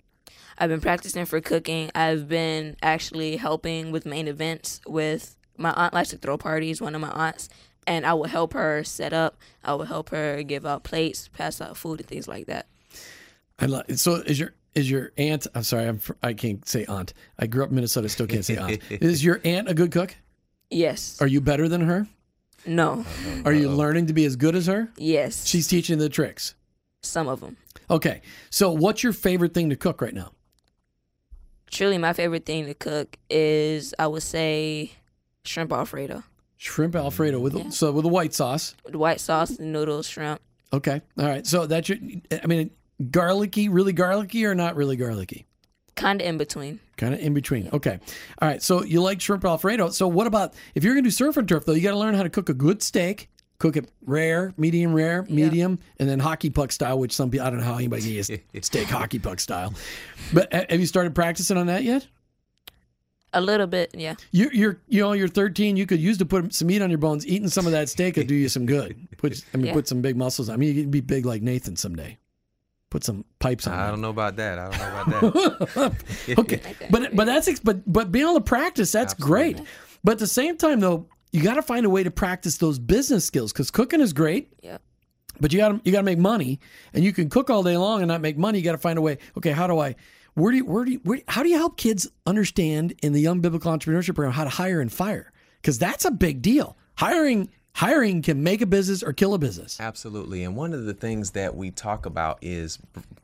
I've 0.58 0.72
been 0.72 0.82
practicing 0.82 1.26
for 1.26 1.40
cooking. 1.40 1.92
I've 1.94 2.28
been 2.28 2.78
actually 2.82 3.38
helping 3.38 3.92
with 3.92 4.08
main 4.08 4.28
events 4.28 4.82
with 4.88 5.38
my 5.56 5.72
aunt 5.72 5.94
likes 5.94 6.10
to 6.10 6.18
throw 6.18 6.36
parties, 6.36 6.82
one 6.82 6.96
of 6.96 7.02
my 7.02 7.12
aunts, 7.12 7.48
and 7.86 8.08
I 8.08 8.16
will 8.16 8.26
help 8.26 8.54
her 8.54 8.84
set 8.84 9.14
up. 9.14 9.38
I 9.64 9.76
will 9.76 9.86
help 9.86 10.10
her 10.10 10.42
give 10.42 10.66
out 10.66 10.84
plates, 10.84 11.28
pass 11.28 11.62
out 11.62 11.78
food 11.78 12.00
and 12.00 12.10
things 12.10 12.28
like 12.28 12.48
that. 12.48 12.66
I 13.60 13.68
love 13.68 13.84
so 14.00 14.16
is 14.16 14.40
your 14.40 14.56
is 14.74 14.90
your 14.90 15.12
aunt 15.16 15.46
I'm 15.54 15.62
sorry, 15.62 15.88
I'm 15.88 16.02
I 16.24 16.34
can't 16.34 16.68
say 16.68 16.86
aunt. 16.86 17.14
I 17.38 17.46
grew 17.46 17.64
up 17.64 17.70
in 17.70 17.76
Minnesota, 17.76 18.10
still 18.10 18.26
can't 18.26 18.44
say 18.44 18.58
aunt. 18.58 18.82
Is 18.90 19.24
your 19.24 19.42
aunt 19.46 19.70
a 19.70 19.76
good 19.76 19.92
cook? 19.92 20.16
Yes. 20.72 21.22
Are 21.22 21.28
you 21.28 21.40
better 21.40 21.70
than 21.70 21.82
her? 21.82 22.08
No. 22.66 23.02
Uh-huh. 23.02 23.42
Are 23.46 23.54
you 23.54 23.70
learning 23.70 24.08
to 24.08 24.14
be 24.14 24.26
as 24.26 24.36
good 24.36 24.56
as 24.56 24.68
her? 24.68 24.90
Yes. 24.98 25.46
She's 25.48 25.68
teaching 25.68 25.98
the 25.98 26.10
tricks. 26.10 26.56
some 27.04 27.28
of 27.28 27.40
them. 27.40 27.58
Okay. 27.90 28.22
So 28.50 28.72
what's 28.72 29.04
your 29.04 29.14
favorite 29.14 29.54
thing 29.54 29.70
to 29.70 29.76
cook 29.76 30.02
right 30.02 30.14
now? 30.14 30.32
Truly, 31.70 31.98
my 31.98 32.14
favorite 32.14 32.46
thing 32.46 32.66
to 32.66 32.74
cook 32.74 33.18
is 33.30 33.94
I 33.98 34.08
would 34.08 34.24
say 34.24 34.92
shrimp 35.44 35.72
alfredo 35.72 36.24
Shrimp 36.58 36.96
alfredo 36.96 37.40
with 37.40 37.74
so 37.74 37.92
with 37.92 38.06
a 38.06 38.10
white 38.10 38.34
sauce. 38.36 38.76
with 38.86 38.94
white 38.96 39.20
sauce, 39.20 39.58
and 39.58 39.74
noodles, 39.74 40.08
shrimp. 40.08 40.40
Okay. 40.72 41.02
All 41.18 41.26
right. 41.26 41.46
So 41.48 41.66
that's 41.66 41.90
your 41.90 41.98
I 42.44 42.46
mean 42.46 42.70
garlicky, 43.10 43.68
really 43.68 43.94
garlicky 43.94 44.46
or 44.46 44.54
not 44.54 44.76
really 44.76 44.96
garlicky? 44.96 45.48
Kind 45.96 46.22
of 46.22 46.28
in 46.28 46.38
between. 46.38 46.80
Kind 47.02 47.16
of 47.16 47.20
in 47.20 47.34
between. 47.34 47.68
Okay. 47.74 48.00
All 48.40 48.48
right. 48.48 48.62
So 48.62 48.84
you 48.84 49.02
like 49.02 49.20
shrimp 49.20 49.44
alfredo. 49.44 49.90
So 49.90 50.08
what 50.08 50.28
about 50.28 50.54
if 50.76 50.84
you're 50.84 50.94
going 50.94 51.04
to 51.04 51.08
do 51.10 51.12
surf 51.12 51.36
and 51.36 51.50
turf 51.50 51.66
though? 51.66 51.74
You 51.74 51.82
got 51.82 51.92
to 51.92 51.98
learn 51.98 52.14
how 52.14 52.22
to 52.22 52.30
cook 52.30 52.48
a 52.50 52.54
good 52.54 52.84
steak. 52.84 53.28
Cook 53.58 53.76
it 53.76 53.90
rare, 54.06 54.54
medium 54.56 54.94
rare, 54.94 55.24
medium, 55.30 55.80
and 56.00 56.08
then 56.08 56.20
hockey 56.20 56.52
puck 56.52 56.72
style. 56.72 57.00
Which 57.00 57.12
some 57.14 57.32
people 57.32 57.46
I 57.48 57.50
don't 57.50 57.58
know 57.60 57.66
how 57.66 57.76
anybody 57.78 58.04
can 58.24 58.40
eat 58.54 58.64
steak 58.66 58.88
hockey 58.88 59.18
puck 59.18 59.40
style. 59.40 59.74
But 60.32 60.54
have 60.54 60.80
you 60.80 60.86
started 60.86 61.16
practicing 61.16 61.58
on 61.58 61.66
that 61.68 61.84
yet? 61.84 62.06
A 63.34 63.42
little 63.42 63.66
bit, 63.68 63.96
yeah. 63.98 64.16
You're, 64.32 64.54
you're, 64.54 64.82
you 64.90 65.02
know, 65.02 65.14
you're 65.14 65.28
13. 65.28 65.78
You 65.78 65.86
could 65.88 66.00
use 66.02 66.18
to 66.20 66.26
put 66.26 66.54
some 66.54 66.68
meat 66.68 66.82
on 66.84 66.90
your 66.92 67.00
bones. 67.00 67.26
Eating 67.26 67.48
some 67.48 67.66
of 67.66 67.72
that 67.72 67.88
steak 67.90 68.16
could 68.16 68.28
do 68.28 68.36
you 68.36 68.50
some 68.50 68.66
good. 68.66 69.08
Put, 69.18 69.42
I 69.54 69.58
mean, 69.58 69.66
Yeah. 69.68 69.74
put 69.74 69.88
some 69.88 70.02
big 70.02 70.18
muscles. 70.18 70.50
on. 70.50 70.54
I 70.56 70.58
mean, 70.58 70.76
you 70.76 70.82
could 70.84 70.92
be 70.92 71.00
big 71.02 71.26
like 71.26 71.42
Nathan 71.42 71.76
someday. 71.78 72.18
Put 72.92 73.06
some 73.06 73.26
pipes 73.40 73.66
on. 73.66 73.74
I 73.74 73.84
there. 73.84 73.92
don't 73.92 74.02
know 74.02 74.10
about 74.10 74.36
that. 74.36 74.60
I 74.60 74.70
don't 74.70 75.10
know 75.10 75.28
about 75.30 75.74
that. 75.74 75.94
okay, 76.40 76.62
but 76.92 77.16
but 77.16 77.26
that's 77.26 77.48
ex- 77.48 77.62
but 77.62 77.82
but 77.92 78.12
being 78.12 78.26
able 78.26 78.36
to 78.36 78.42
practice 78.42 78.92
that's 78.92 79.14
great. 79.16 79.60
But 80.04 80.14
at 80.14 80.20
the 80.20 80.28
same 80.28 80.58
time, 80.58 80.82
though, 80.82 81.08
you 81.32 81.42
got 81.42 81.54
to 81.56 81.62
find 81.62 81.86
a 81.86 81.90
way 81.90 82.04
to 82.04 82.12
practice 82.12 82.58
those 82.58 82.80
business 82.80 83.24
skills 83.24 83.54
because 83.54 83.72
cooking 83.72 84.02
is 84.02 84.12
great. 84.14 84.52
Yeah. 84.62 84.78
But 85.40 85.54
you 85.54 85.60
got 85.60 85.70
to 85.70 85.82
you 85.86 85.92
got 85.94 86.00
to 86.00 86.04
make 86.04 86.20
money, 86.20 86.60
and 86.94 87.04
you 87.04 87.14
can 87.14 87.30
cook 87.30 87.50
all 87.50 87.64
day 87.64 87.78
long 87.78 88.02
and 88.02 88.10
not 88.10 88.20
make 88.20 88.38
money. 88.38 88.60
You 88.60 88.64
got 88.66 88.74
to 88.74 88.78
find 88.78 89.00
a 89.00 89.02
way. 89.02 89.18
Okay, 89.38 89.52
how 89.52 89.68
do 89.68 89.80
I? 89.80 89.96
Where 90.34 90.52
do 90.52 90.58
you? 90.58 90.66
Where 90.66 90.84
do 90.84 90.92
you? 90.92 91.00
Where, 91.04 91.22
how 91.30 91.44
do 91.44 91.50
you 91.50 91.58
help 91.58 91.78
kids 91.78 92.10
understand 92.26 92.94
in 93.02 93.14
the 93.14 93.22
Young 93.22 93.40
Biblical 93.40 93.72
Entrepreneurship 93.72 94.16
Program 94.16 94.34
how 94.34 94.44
to 94.44 94.50
hire 94.50 94.82
and 94.82 94.92
fire? 94.92 95.32
Because 95.62 95.80
that's 95.80 96.04
a 96.04 96.12
big 96.12 96.42
deal. 96.42 96.78
Hiring 96.98 97.50
hiring 97.74 98.22
can 98.22 98.44
make 98.44 98.62
a 98.62 98.66
business 98.66 99.02
or 99.04 99.14
kill 99.14 99.34
a 99.34 99.38
business. 99.38 99.80
Absolutely. 99.80 100.44
And 100.44 100.56
one 100.56 100.74
of 100.74 100.86
the 100.86 100.94
things 100.94 101.32
that 101.32 101.56
we 101.56 101.72
talk 101.72 102.06
about 102.06 102.38
is, 102.42 102.80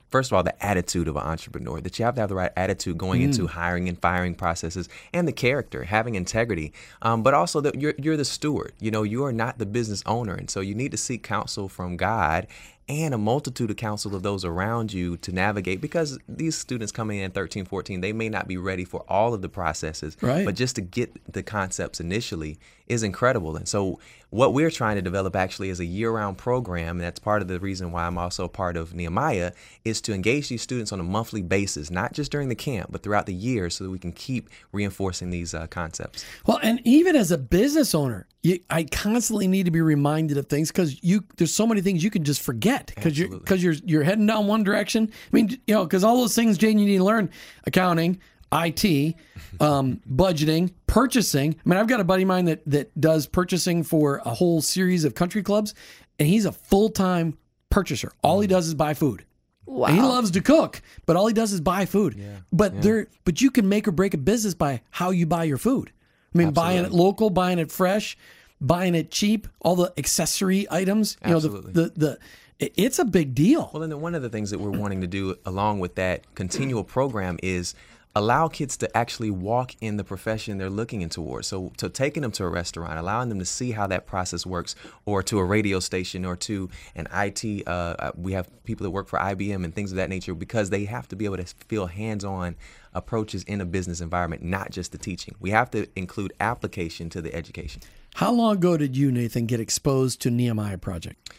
first 0.09 0.31
of 0.31 0.35
all, 0.35 0.43
the 0.43 0.65
attitude 0.65 1.07
of 1.07 1.15
an 1.15 1.23
entrepreneur, 1.23 1.81
that 1.81 1.99
you 1.99 2.05
have 2.05 2.15
to 2.15 2.21
have 2.21 2.29
the 2.29 2.35
right 2.35 2.51
attitude 2.55 2.97
going 2.97 3.21
into 3.21 3.47
hiring 3.47 3.89
and 3.89 3.99
firing 4.01 4.33
processes 4.35 4.87
and 5.13 5.27
the 5.27 5.33
character, 5.33 5.83
having 5.83 6.15
integrity, 6.15 6.73
um, 7.01 7.23
but 7.23 7.33
also 7.33 7.61
that 7.61 7.79
you're, 7.79 7.93
you're 7.97 8.17
the 8.17 8.25
steward. 8.25 8.73
You 8.79 8.89
know, 8.91 9.03
you 9.03 9.23
are 9.25 9.33
not 9.33 9.57
the 9.57 9.65
business 9.65 10.01
owner. 10.05 10.33
And 10.33 10.49
so 10.49 10.61
you 10.61 10.75
need 10.75 10.91
to 10.91 10.97
seek 10.97 11.23
counsel 11.23 11.67
from 11.67 11.97
God 11.97 12.47
and 12.89 13.13
a 13.13 13.17
multitude 13.17 13.69
of 13.69 13.75
counsel 13.75 14.15
of 14.15 14.23
those 14.23 14.45
around 14.45 14.93
you 14.93 15.17
to 15.17 15.33
navigate 15.33 15.81
because 15.81 16.17
these 16.29 16.57
students 16.57 16.89
coming 16.89 17.19
in 17.19 17.31
13 17.31 17.65
14 17.65 17.99
they 17.99 18.13
may 18.13 18.29
not 18.29 18.47
be 18.47 18.55
ready 18.55 18.85
for 18.85 19.03
all 19.09 19.33
of 19.33 19.41
the 19.41 19.49
processes 19.49 20.15
Right. 20.21 20.45
but 20.45 20.55
just 20.55 20.75
to 20.77 20.81
get 20.81 21.11
the 21.33 21.43
concepts 21.43 21.99
initially 21.99 22.57
is 22.87 23.03
incredible. 23.03 23.55
And 23.55 23.67
so, 23.67 23.99
what 24.29 24.53
we're 24.53 24.71
trying 24.71 24.97
to 24.97 25.01
develop 25.01 25.37
actually 25.37 25.69
is 25.69 25.79
a 25.79 25.85
year 25.85 26.11
round 26.11 26.37
program. 26.37 26.97
And 26.97 27.01
that's 27.01 27.19
part 27.19 27.41
of 27.41 27.47
the 27.47 27.59
reason 27.59 27.93
why 27.93 28.05
I'm 28.05 28.17
also 28.17 28.49
part 28.49 28.75
of 28.75 28.93
Nehemiah 28.93 29.53
is 29.85 30.01
to 30.01 30.13
engage 30.13 30.49
these 30.49 30.61
students 30.61 30.91
on 30.91 30.99
a 30.99 31.03
monthly 31.03 31.41
basis, 31.41 31.89
not 31.89 32.11
just 32.11 32.29
during 32.29 32.49
the 32.49 32.55
camp, 32.55 32.91
but 32.91 33.03
throughout 33.03 33.25
the 33.25 33.33
year 33.33 33.69
so 33.69 33.85
that 33.85 33.89
we 33.89 33.99
can 33.99 34.11
keep 34.11 34.49
reinforcing 34.73 35.29
these 35.29 35.53
uh, 35.53 35.67
concepts. 35.67 36.25
Well, 36.45 36.59
and 36.61 36.81
even 36.83 37.15
as 37.15 37.31
a 37.31 37.37
business 37.37 37.95
owner, 37.95 38.27
you, 38.43 38.59
I 38.69 38.83
constantly 38.83 39.47
need 39.47 39.63
to 39.63 39.71
be 39.71 39.81
reminded 39.81 40.37
of 40.37 40.47
things 40.47 40.71
because 40.71 41.01
you 41.01 41.23
there's 41.37 41.53
so 41.53 41.65
many 41.65 41.81
things 41.81 42.03
you 42.03 42.11
can 42.11 42.23
just 42.23 42.41
forget 42.41 42.91
because 42.95 43.17
you're 43.17 43.29
because 43.29 43.63
you're 43.63 43.75
you're 43.85 44.03
heading 44.03 44.25
down 44.25 44.47
one 44.47 44.63
direction. 44.63 45.09
I 45.11 45.35
mean, 45.35 45.49
you 45.67 45.73
know, 45.73 45.85
because 45.85 46.03
all 46.03 46.17
those 46.17 46.35
things, 46.35 46.57
Jane, 46.57 46.79
you 46.79 46.85
need 46.85 46.97
to 46.97 47.03
learn 47.03 47.29
accounting, 47.65 48.19
IT, 48.51 49.15
um, 49.59 50.01
budgeting, 50.09 50.73
purchasing. 50.87 51.55
I 51.65 51.69
mean, 51.69 51.77
I've 51.79 51.87
got 51.87 51.99
a 51.99 52.03
buddy 52.03 52.23
of 52.23 52.27
mine 52.27 52.45
that 52.45 52.61
that 52.65 52.99
does 52.99 53.27
purchasing 53.27 53.83
for 53.83 54.21
a 54.25 54.33
whole 54.33 54.61
series 54.61 55.03
of 55.05 55.15
country 55.15 55.43
clubs, 55.43 55.73
and 56.19 56.27
he's 56.27 56.45
a 56.45 56.51
full 56.51 56.89
time 56.89 57.37
purchaser. 57.69 58.11
All 58.23 58.39
he 58.39 58.47
does 58.47 58.67
is 58.67 58.73
buy 58.73 58.93
food. 58.93 59.25
Wow. 59.65 59.87
And 59.87 59.97
he 59.97 60.01
loves 60.01 60.31
to 60.31 60.41
cook, 60.41 60.81
but 61.05 61.17
all 61.17 61.27
he 61.27 61.33
does 61.33 61.51
is 61.51 61.59
buy 61.59 61.85
food. 61.85 62.15
Yeah, 62.17 62.37
But 62.53 62.81
there, 62.81 63.07
but 63.25 63.41
you 63.41 63.51
can 63.51 63.67
make 63.67 63.85
or 63.87 63.91
break 63.91 64.13
a 64.13 64.17
business 64.17 64.53
by 64.53 64.81
how 64.91 65.09
you 65.09 65.25
buy 65.25 65.43
your 65.43 65.57
food. 65.57 65.91
I 66.33 66.37
mean, 66.37 66.51
buying 66.51 66.85
it 66.85 66.91
local, 66.91 67.29
buying 67.29 67.59
it 67.59 67.69
fresh, 67.69 68.17
buying 68.61 68.95
it 68.95 69.11
cheap, 69.11 69.47
all 69.59 69.75
the 69.75 69.93
accessory 69.97 70.67
items. 70.71 71.17
You 71.25 71.35
Absolutely. 71.35 71.73
know, 71.73 71.83
the 71.83 71.89
the, 71.89 72.17
the 72.59 72.75
it's 72.77 72.97
a 72.97 73.05
big 73.05 73.35
deal. 73.35 73.69
Well, 73.73 73.83
and 73.83 73.91
then 73.91 74.01
one 74.01 74.15
of 74.15 74.21
the 74.21 74.29
things 74.29 74.49
that 74.51 74.59
we're 74.59 74.71
wanting 74.71 75.01
to 75.01 75.07
do 75.07 75.35
along 75.45 75.79
with 75.79 75.95
that 75.95 76.33
continual 76.33 76.83
program 76.83 77.37
is 77.43 77.75
allow 78.17 78.47
kids 78.47 78.77
to 78.77 78.97
actually 78.97 79.29
walk 79.29 79.75
in 79.79 79.97
the 79.97 80.03
profession 80.03 80.57
they're 80.57 80.69
looking 80.69 81.01
in 81.01 81.09
towards. 81.09 81.47
So, 81.47 81.71
so 81.77 81.87
taking 81.87 82.23
them 82.23 82.31
to 82.31 82.45
a 82.45 82.49
restaurant, 82.49 82.97
allowing 82.97 83.29
them 83.29 83.37
to 83.37 83.45
see 83.45 83.71
how 83.71 83.85
that 83.87 84.07
process 84.07 84.45
works, 84.45 84.75
or 85.05 85.21
to 85.23 85.37
a 85.37 85.45
radio 85.45 85.79
station, 85.79 86.25
or 86.25 86.35
to 86.37 86.69
an 86.95 87.07
IT. 87.13 87.67
Uh, 87.67 87.69
uh, 87.69 88.11
we 88.15 88.33
have 88.33 88.49
people 88.63 88.83
that 88.85 88.89
work 88.89 89.07
for 89.07 89.19
IBM 89.19 89.63
and 89.63 89.73
things 89.73 89.91
of 89.91 89.97
that 89.97 90.09
nature 90.09 90.33
because 90.33 90.71
they 90.71 90.85
have 90.85 91.07
to 91.09 91.15
be 91.15 91.25
able 91.25 91.37
to 91.37 91.45
feel 91.67 91.85
hands-on 91.85 92.55
approaches 92.93 93.43
in 93.43 93.61
a 93.61 93.65
business 93.65 94.01
environment, 94.01 94.41
not 94.41 94.71
just 94.71 94.91
the 94.91 94.97
teaching. 94.97 95.35
We 95.39 95.51
have 95.51 95.69
to 95.71 95.87
include 95.95 96.33
application 96.39 97.09
to 97.11 97.21
the 97.21 97.33
education. 97.35 97.83
How 98.15 98.31
long 98.31 98.55
ago 98.55 98.77
did 98.77 98.97
you, 98.97 99.11
Nathan, 99.11 99.45
get 99.45 99.59
exposed 99.59 100.21
to 100.21 100.31
Nehemiah 100.31 100.79
Project? 100.79 101.29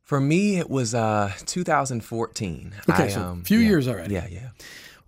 For 0.00 0.20
me, 0.20 0.56
it 0.58 0.70
was 0.70 0.94
uh, 0.94 1.32
2014. 1.44 2.74
Okay, 2.88 3.04
I, 3.04 3.08
so 3.08 3.20
um, 3.20 3.40
a 3.40 3.44
few 3.44 3.58
yeah. 3.58 3.68
years 3.68 3.88
already. 3.88 4.14
Yeah, 4.14 4.26
yeah. 4.30 4.48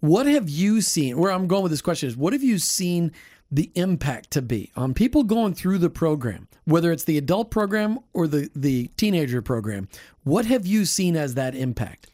What 0.07 0.27
have 0.27 0.49
you 0.49 0.83
seen? 0.83 1.19
Where 1.19 1.33
I'm 1.33 1.49
going 1.49 1.65
with 1.65 1.73
this 1.73 1.83
question 1.83 2.09
is, 2.09 2.17
what 2.17 2.33
have 2.33 2.45
you 2.45 2.59
seen 2.59 3.11
the 3.51 3.73
impact 3.75 4.31
to 4.33 4.43
be 4.43 4.71
on 4.77 4.95
people 4.95 5.25
going 5.25 5.53
through 5.53 5.79
the 5.79 5.91
program, 5.91 6.47
whether 6.65 6.93
it's 6.93 7.03
the 7.03 7.19
adult 7.19 7.51
program 7.51 7.99
or 8.13 8.29
the 8.29 8.49
the 8.55 8.87
teenager 8.97 9.43
program? 9.43 9.89
What 10.23 10.47
have 10.47 10.65
you 10.65 10.85
seen 10.85 11.17
as 11.17 11.35
that 11.35 11.57
impact 11.57 12.09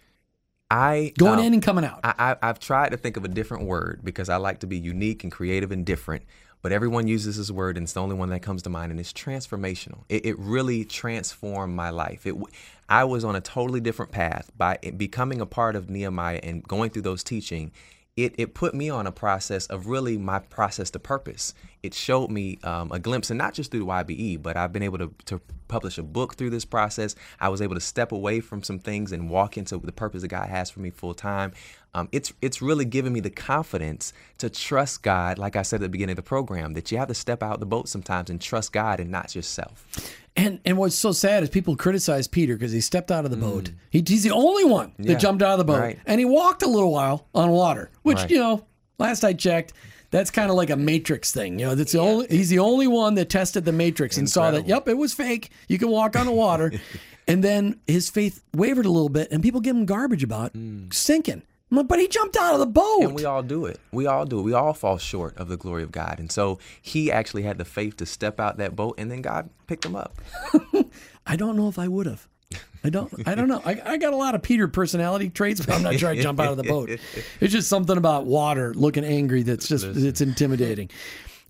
I 0.71 1.13
going 1.19 1.41
um, 1.41 1.45
in 1.45 1.53
and 1.53 1.63
coming 1.63 1.85
out? 1.85 2.01
I, 2.03 2.15
I, 2.19 2.37
I've 2.49 2.59
tried 2.59 2.93
to 2.93 2.97
think 2.97 3.19
of 3.19 3.27
a 3.27 3.29
different 3.29 3.65
word 3.65 4.01
because 4.03 4.31
I 4.31 4.37
like 4.37 4.61
to 4.61 4.67
be 4.67 4.79
unique 4.79 5.23
and 5.23 5.31
creative 5.31 5.71
and 5.71 5.85
different. 5.85 6.25
But 6.63 6.71
everyone 6.71 7.09
uses 7.09 7.37
this 7.37 7.51
word, 7.51 7.77
and 7.77 7.85
it's 7.85 7.93
the 7.93 8.01
only 8.01 8.15
one 8.15 8.29
that 8.31 8.41
comes 8.41 8.63
to 8.63 8.71
mind, 8.71 8.93
and 8.93 9.01
it's 9.01 9.13
transformational. 9.13 10.05
It, 10.09 10.25
it 10.25 10.39
really 10.39 10.85
transformed 10.85 11.75
my 11.75 11.91
life. 11.91 12.25
It, 12.25 12.37
I 12.89 13.05
was 13.05 13.25
on 13.25 13.37
a 13.37 13.41
totally 13.41 13.81
different 13.81 14.13
path 14.13 14.51
by 14.57 14.79
becoming 14.97 15.41
a 15.41 15.47
part 15.47 15.77
of 15.77 15.89
Nehemiah 15.89 16.41
and 16.43 16.63
going 16.63 16.91
through 16.91 17.03
those 17.03 17.23
teaching. 17.25 17.73
It, 18.15 18.35
it 18.37 18.53
put 18.53 18.75
me 18.75 18.91
on 18.91 19.07
a 19.07 19.13
process 19.13 19.67
of 19.69 19.87
really 19.87 20.19
my 20.19 20.39
process 20.41 20.91
to 20.91 20.99
purpose. 20.99 21.55
It 21.83 21.95
showed 21.95 22.31
me 22.31 22.59
um, 22.63 22.93
a 22.93 22.99
glimpse, 22.99 23.31
and 23.31 23.39
not 23.39 23.55
just 23.55 23.71
through 23.71 23.81
the 23.81 23.87
YBE, 23.87 24.43
but 24.43 24.57
I've 24.57 24.73
been 24.73 24.83
able 24.83 24.99
to, 24.99 25.15
to 25.27 25.41
publish 25.69 25.97
a 25.97 26.03
book 26.03 26.35
through 26.35 26.51
this 26.51 26.67
process. 26.67 27.15
I 27.41 27.49
was 27.49 27.63
able 27.63 27.75
to 27.75 27.81
step 27.81 28.13
away 28.13 28.41
from 28.41 28.63
some 28.63 28.79
things 28.79 29.13
and 29.13 29.31
walk 29.31 29.57
into 29.57 29.79
the 29.79 29.93
purpose 29.93 30.21
that 30.21 30.29
God 30.29 30.51
has 30.51 30.69
for 30.69 30.81
me 30.81 30.91
full 30.91 31.15
time. 31.15 31.53
Um, 31.95 32.09
it's 32.11 32.33
it's 32.41 32.63
really 32.63 32.87
given 32.87 33.13
me 33.13 33.21
the 33.21 33.29
confidence 33.31 34.15
to 34.39 34.49
trust 34.49 35.03
God, 35.03 35.39
like 35.39 35.57
I 35.57 35.63
said 35.63 35.77
at 35.77 35.83
the 35.83 35.89
beginning 35.91 36.13
of 36.13 36.17
the 36.17 36.23
program, 36.23 36.73
that 36.73 36.91
you 36.91 36.97
have 36.97 37.09
to 37.09 37.15
step 37.15 37.43
out 37.43 37.61
the 37.61 37.67
boat 37.67 37.87
sometimes 37.89 38.31
and 38.31 38.41
trust 38.41 38.73
God 38.73 38.99
and 38.99 39.11
not 39.11 39.35
yourself. 39.35 39.85
And 40.35 40.59
and 40.65 40.79
what's 40.79 40.95
so 40.95 41.13
sad 41.13 41.43
is 41.43 41.51
people 41.51 41.77
criticize 41.77 42.27
Peter 42.27 42.55
because 42.55 42.73
he 42.73 42.81
stepped 42.81 43.11
out 43.11 43.27
of 43.27 43.31
the 43.31 43.37
boat. 43.37 43.73
He, 43.91 44.03
he's 44.07 44.23
the 44.23 44.31
only 44.31 44.65
one 44.65 44.93
that 44.99 45.03
Mm. 45.07 45.11
Yeah, 45.11 45.19
jumped 45.19 45.43
out 45.43 45.53
of 45.53 45.59
the 45.59 45.65
boat, 45.65 45.81
right. 45.81 45.99
and 46.07 46.19
he 46.19 46.25
walked 46.25 46.63
a 46.63 46.67
little 46.67 46.91
while 46.93 47.27
on 47.35 47.51
water. 47.51 47.91
Which 48.03 48.17
Right. 48.17 48.31
you 48.31 48.39
know, 48.39 48.65
last 48.99 49.23
I 49.23 49.35
checked, 49.35 49.75
that's 50.11 50.31
kind 50.31 50.49
of 50.51 50.57
like 50.57 50.71
a 50.71 50.77
Matrix 50.77 51.31
thing. 51.31 51.59
You 51.59 51.67
know, 51.67 51.75
that's 51.75 51.93
the 51.93 51.99
only 51.99 52.27
he's 52.31 52.49
the 52.49 52.61
only 52.61 52.87
one 52.87 53.17
that 53.17 53.29
tested 53.29 53.67
the 53.67 53.73
Matrix 53.73 54.17
and 54.17 54.31
saw 54.31 54.51
that 54.53 54.67
yep, 54.67 54.89
it 54.89 54.97
was 54.97 55.13
fake. 55.13 55.51
You 55.69 55.77
can 55.77 55.91
walk 55.91 56.17
on 56.17 56.25
the 56.25 56.33
water, 56.33 56.73
and 57.29 57.45
then 57.45 57.81
his 57.87 58.09
faith 58.09 58.43
wavered 58.55 58.87
a 58.87 58.91
little 58.91 59.11
bit, 59.11 59.31
and 59.31 59.43
people 59.43 59.61
give 59.61 59.77
him 59.77 59.85
garbage 59.85 60.25
about 60.25 60.53
sinking. 60.91 61.43
But 61.73 61.99
he 61.99 62.07
jumped 62.07 62.37
out 62.37 62.53
of 62.53 62.61
the 62.61 62.67
boat. 62.67 63.03
And 63.03 63.15
we 63.15 63.25
all 63.25 63.43
do 63.43 63.65
it. 63.65 63.81
We 63.93 64.07
all 64.07 64.27
do 64.27 64.41
it. 64.41 64.43
We 64.43 64.53
all 64.53 64.75
fall 64.75 64.99
short 64.99 65.37
of 65.39 65.49
the 65.49 65.57
glory 65.57 65.83
of 65.83 65.91
God. 65.91 66.17
And 66.19 66.31
so 66.31 66.59
he 66.83 67.11
actually 67.11 67.45
had 67.45 67.57
the 67.57 67.65
faith 67.65 67.97
to 67.97 68.07
step 68.07 68.39
out 68.39 68.59
that 68.59 68.77
boat, 68.77 68.97
and 68.99 69.11
then 69.11 69.23
God 69.23 69.49
picked 69.67 69.87
him 69.87 69.97
up. 69.97 70.21
I 71.27 71.37
don't 71.37 71.57
know 71.57 71.69
if 71.69 71.79
I 71.79 71.89
would 71.89 72.07
have. 72.07 72.29
I 72.85 72.91
don't. 72.91 73.27
I 73.27 73.35
don't 73.35 73.49
know. 73.49 73.63
I, 73.65 73.81
I 73.85 73.97
got 73.97 74.13
a 74.13 74.17
lot 74.17 74.35
of 74.35 74.43
Peter 74.43 74.69
personality 74.69 75.31
traits, 75.31 75.65
but 75.65 75.75
I'm 75.77 75.83
not 75.83 75.95
trying 75.95 76.17
to 76.17 76.23
jump 76.23 76.41
out 76.41 76.51
of 76.51 76.57
the 76.57 76.65
boat. 76.65 76.91
It's 77.41 77.53
just 77.53 77.69
something 77.69 77.97
about 77.97 78.27
water 78.27 78.75
looking 78.75 79.05
angry 79.05 79.43
that's 79.43 79.69
just 79.69 79.85
it's 79.85 80.21
intimidating. 80.21 80.91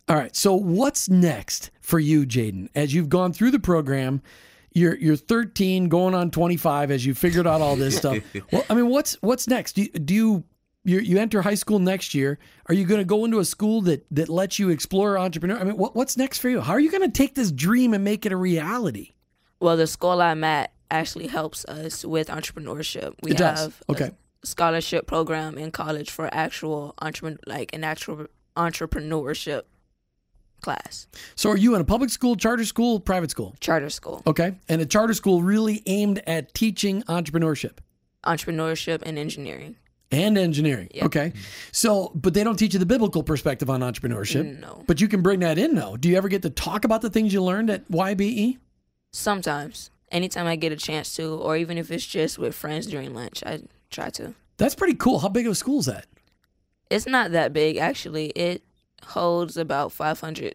All 0.08 0.16
right. 0.16 0.34
So 0.36 0.54
what's 0.54 1.08
next 1.08 1.70
for 1.80 1.98
you, 1.98 2.26
Jaydon? 2.26 2.68
As 2.74 2.94
you've 2.94 3.08
gone 3.08 3.32
through 3.32 3.50
the 3.50 3.58
program, 3.58 4.22
you're 4.74 4.96
you're 4.96 5.16
13, 5.16 5.88
going 5.88 6.14
on 6.14 6.30
25. 6.30 6.90
As 6.90 7.04
you 7.06 7.14
figured 7.14 7.46
out 7.46 7.60
all 7.60 7.76
this 7.76 7.96
stuff. 7.96 8.18
Well, 8.52 8.64
I 8.70 8.74
mean, 8.74 8.88
what's 8.88 9.14
what's 9.22 9.46
next? 9.48 9.74
Do 9.74 9.82
you, 9.82 9.88
do 9.88 10.14
you 10.14 10.44
you, 10.84 10.98
you 10.98 11.18
enter 11.18 11.42
high 11.42 11.54
school 11.54 11.78
next 11.78 12.12
year? 12.14 12.38
Are 12.66 12.74
you 12.74 12.84
going 12.84 12.98
to 13.00 13.04
go 13.04 13.24
into 13.24 13.38
a 13.38 13.44
school 13.44 13.82
that 13.82 14.04
that 14.10 14.28
lets 14.28 14.58
you 14.58 14.68
explore 14.70 15.16
entrepreneur? 15.18 15.58
I 15.58 15.64
mean, 15.64 15.76
what, 15.76 15.94
what's 15.94 16.16
next 16.16 16.38
for 16.38 16.48
you? 16.48 16.60
How 16.60 16.72
are 16.72 16.80
you 16.80 16.90
going 16.90 17.08
to 17.08 17.16
take 17.22 17.34
this 17.34 17.52
dream 17.52 17.94
and 17.94 18.02
make 18.02 18.26
it 18.26 18.32
a 18.32 18.36
reality? 18.36 19.12
Well, 19.60 19.76
the 19.76 19.86
school 19.86 20.20
I'm 20.20 20.42
at 20.44 20.72
actually 20.90 21.28
helps 21.28 21.64
us 21.66 22.04
with 22.04 22.28
entrepreneurship. 22.28 23.14
We 23.22 23.30
It 23.30 23.38
does. 23.38 23.60
have 23.60 23.82
a 23.88 23.92
Okay. 23.92 24.10
scholarship 24.44 25.06
program 25.06 25.56
in 25.56 25.70
college 25.70 26.10
for 26.10 26.28
actual 26.34 26.94
entrepreneur, 27.00 27.38
like 27.46 27.72
an 27.74 27.84
actual 27.84 28.26
entrepreneurship 28.56 29.62
class, 30.62 31.06
So 31.34 31.50
are 31.50 31.56
you 31.56 31.74
in 31.74 31.80
a 31.80 31.84
public 31.84 32.10
school, 32.10 32.36
charter 32.36 32.64
school, 32.64 33.00
private 33.00 33.30
school? 33.30 33.54
charter 33.60 33.90
school, 33.90 34.22
Okay. 34.26 34.54
And 34.68 34.80
a 34.80 34.86
charter 34.86 35.12
school 35.14 35.42
really 35.42 35.82
aimed 35.86 36.22
at 36.26 36.54
teaching 36.54 37.02
entrepreneurship 37.02 37.78
entrepreneurship 38.24 39.02
and 39.04 39.18
engineering. 39.18 39.74
and 40.12 40.38
engineering. 40.38 40.88
Okay. 41.02 41.32
So, 41.72 42.12
but 42.14 42.34
they 42.34 42.44
don't 42.44 42.56
teach 42.56 42.72
you 42.74 42.78
the 42.78 42.86
biblical 42.86 43.22
perspective 43.22 43.68
on 43.68 43.80
entrepreneurship. 43.80 44.60
No. 44.60 44.84
But 44.86 45.00
you 45.00 45.08
can 45.08 45.22
bring 45.22 45.40
that 45.40 45.58
in 45.58 45.74
though. 45.74 45.96
Do 45.96 46.08
you 46.08 46.16
ever 46.16 46.28
get 46.28 46.42
to 46.42 46.50
talk 46.50 46.84
about 46.84 47.02
the 47.02 47.10
things 47.10 47.32
you 47.34 47.42
learned 47.42 47.68
at 47.70 47.88
YBE? 47.90 48.58
Sometimes, 49.12 49.90
anytime 50.10 50.46
I 50.46 50.56
get 50.56 50.70
a 50.72 50.76
chance 50.76 51.14
to, 51.16 51.34
or 51.34 51.56
even 51.56 51.76
if 51.78 51.90
it's 51.90 52.06
just 52.06 52.38
with 52.38 52.54
friends 52.54 52.86
during 52.86 53.12
lunch, 53.14 53.42
I 53.44 53.60
try 53.90 54.10
to. 54.10 54.34
That's 54.58 54.74
pretty 54.74 54.94
cool. 54.94 55.18
How 55.18 55.28
big 55.28 55.46
of 55.46 55.52
a 55.52 55.54
school 55.56 55.80
is 55.80 55.86
that? 55.86 56.06
It's 56.90 57.06
not 57.06 57.32
that 57.32 57.52
big 57.52 57.76
actually. 57.78 58.26
It 58.36 58.62
holds 59.06 59.56
about 59.56 59.92
500 59.92 60.54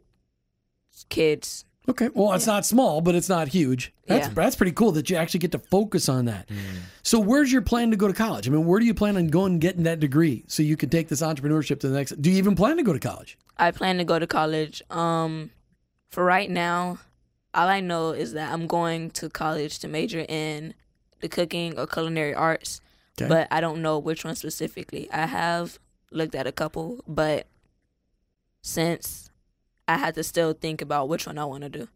kids. 1.10 1.66
Okay. 1.90 2.10
Well, 2.14 2.34
it's 2.34 2.46
not 2.48 2.66
small, 2.66 3.00
but 3.00 3.16
it's 3.16 3.30
not 3.30 3.48
huge. 3.48 3.94
That's 4.08 4.28
Yeah. 4.28 4.34
that's 4.34 4.58
pretty 4.58 4.74
cool 4.74 4.92
that 4.94 5.10
you 5.10 5.16
actually 5.16 5.40
get 5.40 5.54
to 5.54 5.60
focus 5.60 6.10
on 6.10 6.26
that. 6.26 6.50
So, 7.02 7.18
where's 7.18 7.50
your 7.52 7.62
plan 7.62 7.92
to 7.92 7.98
go 7.98 8.08
to 8.10 8.14
college? 8.14 8.46
I 8.48 8.52
mean, 8.52 8.66
where 8.66 8.80
do 8.80 8.86
you 8.86 8.94
plan 8.94 9.16
on 9.16 9.28
going 9.28 9.54
and 9.54 9.62
getting 9.62 9.84
that 9.84 10.02
degree 10.02 10.44
so 10.48 10.64
you 10.64 10.76
can 10.76 10.90
take 10.90 11.08
this 11.08 11.22
entrepreneurship 11.22 11.80
to 11.82 11.88
the 11.88 11.96
next? 11.96 12.22
Do 12.22 12.30
you 12.30 12.38
even 12.38 12.56
plan 12.56 12.76
to 12.76 12.84
go 12.84 12.92
to 12.92 13.00
college? 13.00 13.38
I 13.58 13.72
plan 13.72 13.98
to 14.00 14.04
go 14.04 14.20
to 14.20 14.28
college. 14.28 14.82
Um, 14.90 15.52
for 16.10 16.26
right 16.26 16.50
now, 16.50 17.00
all 17.54 17.70
I 17.70 17.80
know 17.80 18.12
is 18.12 18.34
that 18.34 18.52
I'm 18.52 18.68
going 18.68 19.10
to 19.12 19.30
college 19.30 19.80
to 19.80 19.88
major 19.88 20.26
in 20.28 20.74
the 21.22 21.30
cooking 21.30 21.80
or 21.80 21.88
culinary 21.88 22.34
arts, 22.36 22.82
Okay. 23.20 23.30
but 23.30 23.48
I 23.50 23.62
don't 23.62 23.82
know 23.82 23.98
which 23.98 24.26
one 24.26 24.36
specifically. 24.36 25.10
I 25.12 25.26
have 25.26 25.80
looked 26.12 26.36
at 26.36 26.46
a 26.48 26.52
couple, 26.52 27.00
but 27.08 27.48
since 28.68 29.30
I 29.88 29.98
had 29.98 30.16
to 30.16 30.24
still 30.24 30.54
think 30.54 30.82
about 30.82 31.08
which 31.08 31.26
one 31.26 31.38
I 31.38 31.46
want 31.46 31.64
to 31.64 31.70
do. 31.70 31.88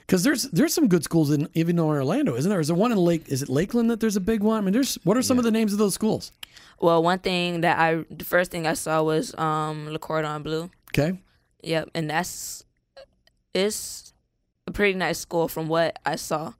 Because 0.00 0.22
there's 0.22 0.44
there's 0.44 0.74
some 0.74 0.88
good 0.88 1.04
schools 1.04 1.30
in 1.30 1.48
even 1.54 1.78
in 1.78 1.84
Orlando, 1.84 2.36
isn't 2.36 2.48
there? 2.48 2.60
Is 2.60 2.68
there 2.68 2.76
one 2.76 2.92
in 2.92 2.98
Lake? 2.98 3.24
Is 3.28 3.42
it 3.42 3.48
Lakeland 3.48 3.90
that 3.90 4.00
there's 4.00 4.16
a 4.16 4.20
big 4.20 4.42
one? 4.42 4.58
I 4.58 4.60
mean, 4.60 4.72
there's 4.72 4.96
what 5.04 5.16
are 5.16 5.22
some 5.22 5.38
of 5.38 5.44
the 5.44 5.50
names 5.50 5.72
of 5.72 5.78
those 5.78 5.94
schools? 5.94 6.32
Well, 6.80 7.02
one 7.02 7.18
thing 7.20 7.62
that 7.62 7.78
I, 7.78 8.04
the 8.10 8.24
first 8.24 8.50
thing 8.50 8.66
I 8.66 8.74
saw 8.74 9.02
was 9.02 9.36
um, 9.38 9.88
Le 9.90 9.98
Cordon 9.98 10.42
Bleu. 10.42 10.70
Okay, 10.90 11.18
Yep, 11.62 11.90
and 11.94 12.10
that's 12.10 12.64
it's 13.54 14.12
a 14.66 14.70
pretty 14.72 14.98
nice 14.98 15.18
school 15.18 15.48
from 15.48 15.68
what 15.68 15.98
I 16.04 16.16
saw. 16.16 16.54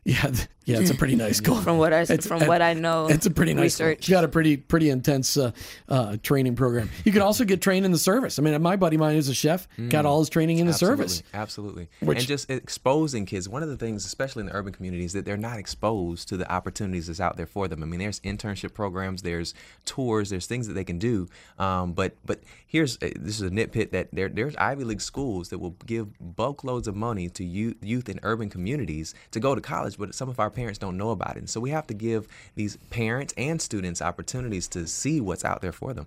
yeah, 0.08 0.30
yeah, 0.64 0.78
it's 0.80 0.90
a 0.90 0.94
pretty 0.94 1.16
nice 1.16 1.40
goal. 1.40 1.56
From 1.56 1.76
what 1.76 1.92
I 1.92 2.00
It's- 2.02 2.26
from 2.26 2.46
what 2.46 2.62
I 2.62 2.72
know, 2.72 3.08
It's 3.08 3.26
a 3.26 3.30
pretty 3.30 3.52
nice 3.52 3.74
school. 3.74 3.88
research. 3.88 3.98
It's 4.00 4.08
got 4.08 4.24
a 4.24 4.28
pretty 4.28 4.56
pretty 4.56 4.88
intense 4.90 5.36
uh, 5.36 5.50
uh, 5.88 6.16
training 6.22 6.56
program. 6.56 6.88
You 7.04 7.12
can 7.12 7.20
also 7.20 7.44
get 7.44 7.60
trained 7.60 7.84
in 7.84 7.92
the 7.92 7.98
service. 7.98 8.38
I 8.38 8.42
mean, 8.42 8.60
my 8.62 8.76
buddy 8.76 8.96
mine 8.96 9.16
is 9.16 9.28
a 9.28 9.34
chef, 9.34 9.68
got 9.88 10.06
all 10.06 10.20
his 10.20 10.30
training 10.30 10.58
in 10.58 10.66
the 10.66 10.72
service. 10.72 11.22
Absolutely. 11.34 11.88
Which- 12.00 12.18
and 12.18 12.26
just 12.26 12.48
exposing 12.50 13.26
kids. 13.26 13.48
One 13.48 13.62
of 13.62 13.68
the 13.68 13.76
things, 13.76 14.06
especially 14.06 14.40
in 14.42 14.46
the 14.46 14.54
urban 14.54 14.72
communities, 14.72 15.12
that 15.12 15.24
they're 15.26 15.36
not 15.36 15.58
exposed 15.58 16.28
to 16.28 16.36
the 16.38 16.50
opportunities 16.50 17.08
that's 17.08 17.20
out 17.20 17.36
there 17.36 17.46
for 17.46 17.68
them. 17.68 17.82
I 17.82 17.86
mean, 17.86 18.00
there's 18.00 18.20
internship 18.20 18.72
programs, 18.72 19.22
there's 19.22 19.52
tours, 19.84 20.30
there's 20.30 20.46
things 20.46 20.68
that 20.68 20.74
they 20.74 20.84
can 20.84 20.98
do. 20.98 21.28
Um, 21.58 21.92
but 21.92 22.14
but 22.24 22.40
here's 22.68 22.96
uh, 23.02 23.08
this 23.16 23.40
is 23.40 23.42
a 23.42 23.50
nitpick 23.50 23.90
that 23.90 24.08
there 24.12 24.28
there's 24.28 24.54
Ivy 24.56 24.84
League 24.84 25.00
schools 25.00 25.48
that 25.48 25.58
will 25.58 25.76
give 25.86 26.08
bulk 26.20 26.62
loads 26.62 26.86
of 26.86 26.94
money 26.94 27.28
to 27.30 27.44
youth, 27.44 27.76
youth 27.82 28.08
in 28.08 28.20
urban 28.22 28.48
communities 28.48 29.14
to 29.32 29.40
go 29.40 29.54
to 29.54 29.60
college, 29.60 29.98
but 29.98 30.14
some 30.14 30.28
of 30.28 30.38
our 30.38 30.50
parents 30.50 30.78
don't 30.78 30.96
know 30.96 31.10
about 31.10 31.36
it. 31.36 31.40
And 31.40 31.50
so 31.50 31.60
we 31.60 31.70
have 31.70 31.86
to 31.88 31.94
give 31.94 32.28
these 32.54 32.76
parents 32.90 33.34
and 33.36 33.60
students 33.60 34.00
opportunities 34.00 34.68
to 34.68 34.86
see 34.86 35.20
what's 35.20 35.44
out 35.44 35.62
there 35.62 35.72
for 35.72 35.92
them. 35.94 36.06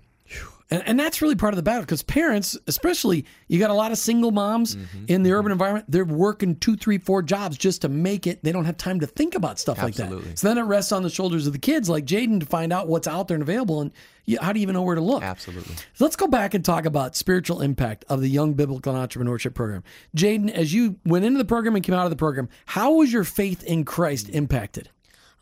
And, 0.70 0.82
and 0.88 0.98
that's 0.98 1.22
really 1.22 1.36
part 1.36 1.54
of 1.54 1.58
the 1.58 1.64
battle 1.64 1.82
because 1.82 2.02
parents, 2.02 2.58
especially, 2.66 3.26
you 3.50 3.60
got 3.60 3.72
a 3.72 3.74
lot 3.74 3.92
of 3.92 3.98
single 3.98 4.32
moms 4.32 4.78
Mm-hmm. 4.78 5.06
in 5.10 5.24
the 5.24 5.34
urban 5.34 5.52
environment. 5.52 5.86
They're 5.90 6.06
working 6.06 6.56
two, 6.56 6.78
three, 6.78 6.98
four 6.98 7.22
jobs 7.22 7.58
just 7.58 7.82
to 7.82 7.90
make 7.90 8.26
it. 8.26 8.42
They 8.42 8.54
don't 8.54 8.64
have 8.64 8.78
time 8.78 9.02
to 9.02 9.06
think 9.08 9.36
about 9.36 9.60
stuff 9.60 9.84
like 9.84 9.96
that. 9.96 10.10
So 10.36 10.48
then 10.48 10.58
it 10.58 10.62
rests 10.62 10.94
on 10.94 11.04
the 11.04 11.10
shoulders 11.10 11.46
of 11.46 11.52
the 11.52 11.60
kids 11.60 11.90
like 11.90 12.06
Jaydon 12.06 12.40
to 12.40 12.46
find 12.46 12.72
out 12.72 12.88
what's 12.88 13.06
out 13.06 13.28
there 13.28 13.36
and 13.36 13.42
available. 13.42 13.82
And 13.82 13.92
you, 14.26 14.38
how 14.42 14.54
do 14.54 14.60
you 14.60 14.64
even 14.64 14.76
know 14.76 14.82
where 14.84 14.96
to 14.96 15.02
look? 15.02 15.24
Absolutely. 15.24 15.76
So 15.94 16.06
let's 16.06 16.16
go 16.16 16.28
back 16.28 16.54
and 16.54 16.64
talk 16.64 16.86
about 16.86 17.18
spiritual 17.18 17.60
impact 17.60 18.06
of 18.08 18.22
the 18.22 18.30
Young 18.30 18.54
Biblical 18.54 18.94
Entrepreneurship 18.94 19.54
Program. 19.54 19.84
Jaydon, 20.16 20.50
as 20.52 20.74
you 20.74 20.96
went 21.06 21.26
into 21.26 21.38
the 21.38 21.44
program 21.44 21.76
and 21.76 21.84
came 21.84 21.96
out 21.96 22.06
of 22.06 22.12
the 22.12 22.16
program, 22.16 22.48
how 22.66 22.94
was 22.94 23.12
your 23.12 23.26
faith 23.26 23.62
in 23.66 23.84
Christ 23.84 24.30
impacted? 24.30 24.90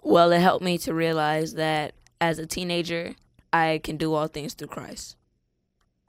Well, 0.02 0.32
it 0.32 0.39
helped 0.39 0.63
me 0.65 0.80
to 0.80 0.93
realize 0.95 1.54
that 1.54 1.93
as 2.19 2.39
a 2.39 2.47
teenager, 2.47 3.13
I 3.51 3.79
can 3.83 3.97
do 3.97 4.13
all 4.13 4.27
things 4.27 4.53
through 4.53 4.67
Christ. 4.69 5.15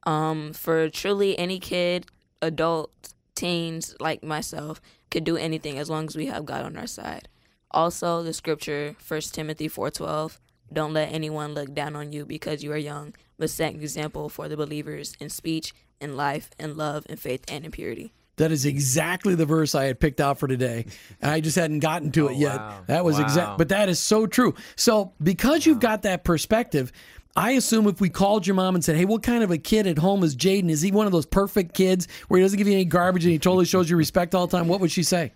Um, 0.07 0.53
for 0.53 0.89
truly 0.89 1.39
any 1.39 1.59
kid, 1.59 2.07
adult, 2.41 2.91
teens 3.35 3.95
like 4.01 4.23
myself 4.23 4.81
could 5.11 5.25
do 5.25 5.37
anything 5.37 5.79
as 5.79 5.89
long 5.91 6.07
as 6.07 6.17
we 6.17 6.27
have 6.27 6.45
God 6.47 6.65
on 6.65 6.77
our 6.77 6.87
side. 6.87 7.29
Also, 7.71 8.23
the 8.23 8.33
scripture, 8.33 8.97
1 9.07 9.21
Timothy 9.33 9.69
4:12, 9.69 10.39
don't 10.73 10.93
let 10.93 11.13
anyone 11.13 11.55
look 11.55 11.75
down 11.75 11.97
on 11.97 12.13
you 12.13 12.25
because 12.25 12.63
you 12.63 12.73
are 12.73 12.77
young, 12.77 13.15
but 13.39 13.51
set 13.51 13.75
an 13.75 13.81
example 13.81 14.29
for 14.29 14.49
the 14.49 14.57
believers 14.57 15.15
in 15.21 15.29
speech, 15.31 15.73
in 16.01 16.17
life, 16.17 16.51
in 16.59 16.77
love, 16.77 17.07
in 17.09 17.17
faith, 17.17 17.45
and 17.49 17.65
in 17.65 17.71
purity. 17.71 18.13
That 18.37 18.53
is 18.53 18.65
exactly 18.65 19.35
the 19.35 19.45
verse 19.45 19.75
I 19.75 19.85
had 19.85 20.01
picked 20.01 20.21
out 20.21 20.39
for 20.39 20.49
today. 20.49 20.87
And 21.21 21.31
I 21.31 21.41
just 21.41 21.57
hadn't 21.57 21.81
gotten 21.81 22.11
to 22.13 22.29
it 22.31 22.37
yet. 22.39 22.57
wow. 22.57 22.81
That 22.87 23.05
was 23.05 23.17
Wow. 23.19 23.25
exact, 23.25 23.59
but 23.59 23.69
that 23.69 23.89
is 23.89 23.99
so 23.99 24.27
true. 24.27 24.55
So, 24.77 25.13
because 25.23 25.67
you've 25.67 25.81
got 25.81 26.03
that 26.03 26.25
perspective, 26.25 26.91
I 27.37 27.53
assume 27.53 27.87
if 27.87 28.01
we 28.01 28.09
called 28.09 28.47
your 28.47 28.55
mom 28.57 28.75
and 28.75 28.85
said, 28.85 28.97
"Hey, 28.97 29.05
what 29.05 29.23
kind 29.23 29.43
of 29.45 29.51
a 29.51 29.59
kid 29.59 29.87
at 29.87 29.99
home 29.99 30.23
is 30.25 30.35
Jaydon? 30.37 30.69
Is 30.69 30.81
he 30.83 30.91
one 30.91 31.07
of 31.07 31.13
those 31.13 31.27
perfect 31.27 31.75
kids 31.75 32.09
where 32.29 32.39
he 32.39 32.45
doesn't 32.45 32.59
give 32.59 32.67
you 32.67 32.75
any 32.75 32.85
garbage 32.85 33.25
and 33.25 33.33
he 33.33 33.39
totally 33.39 33.65
shows 33.67 33.89
you 33.89 33.97
respect 33.97 34.35
all 34.35 34.47
the 34.47 34.57
time?" 34.57 34.67
What 34.69 34.81
would 34.81 34.91
she 34.91 35.03
say? 35.03 35.33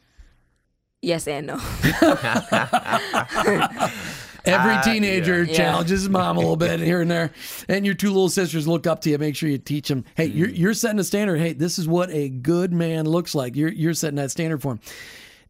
Yes 1.03 1.29
and 1.29 1.47
no. 1.47 1.55
Every 4.47 4.75
Ah, 4.75 4.83
teenager 4.85 5.45
yeah. 5.45 5.55
challenges 5.57 6.01
his 6.03 6.09
mom 6.11 6.37
a 6.37 6.41
little 6.41 6.57
bit 6.57 6.79
here 6.81 7.01
and 7.01 7.11
there, 7.11 7.31
and 7.67 7.87
your 7.87 7.95
two 7.95 8.09
little 8.09 8.29
sisters 8.29 8.69
look 8.69 8.87
up 8.87 9.01
to 9.03 9.11
you. 9.11 9.17
Make 9.17 9.37
sure 9.37 9.49
you 9.49 9.57
teach 9.57 9.89
them. 9.89 10.05
Hey, 10.17 10.27
you're 10.27 10.49
Mm. 10.49 10.59
you're 10.59 10.75
setting 10.75 10.99
a 10.99 11.05
standard. 11.05 11.39
Hey, 11.41 11.55
this 11.55 11.79
is 11.79 11.89
what 11.89 12.11
a 12.11 12.29
good 12.29 12.71
man 12.73 13.07
looks 13.07 13.35
like. 13.35 13.57
You're 13.57 13.73
you're 13.73 13.95
setting 13.95 14.17
that 14.17 14.31
standard 14.31 14.61
for 14.61 14.73
him. 14.73 14.81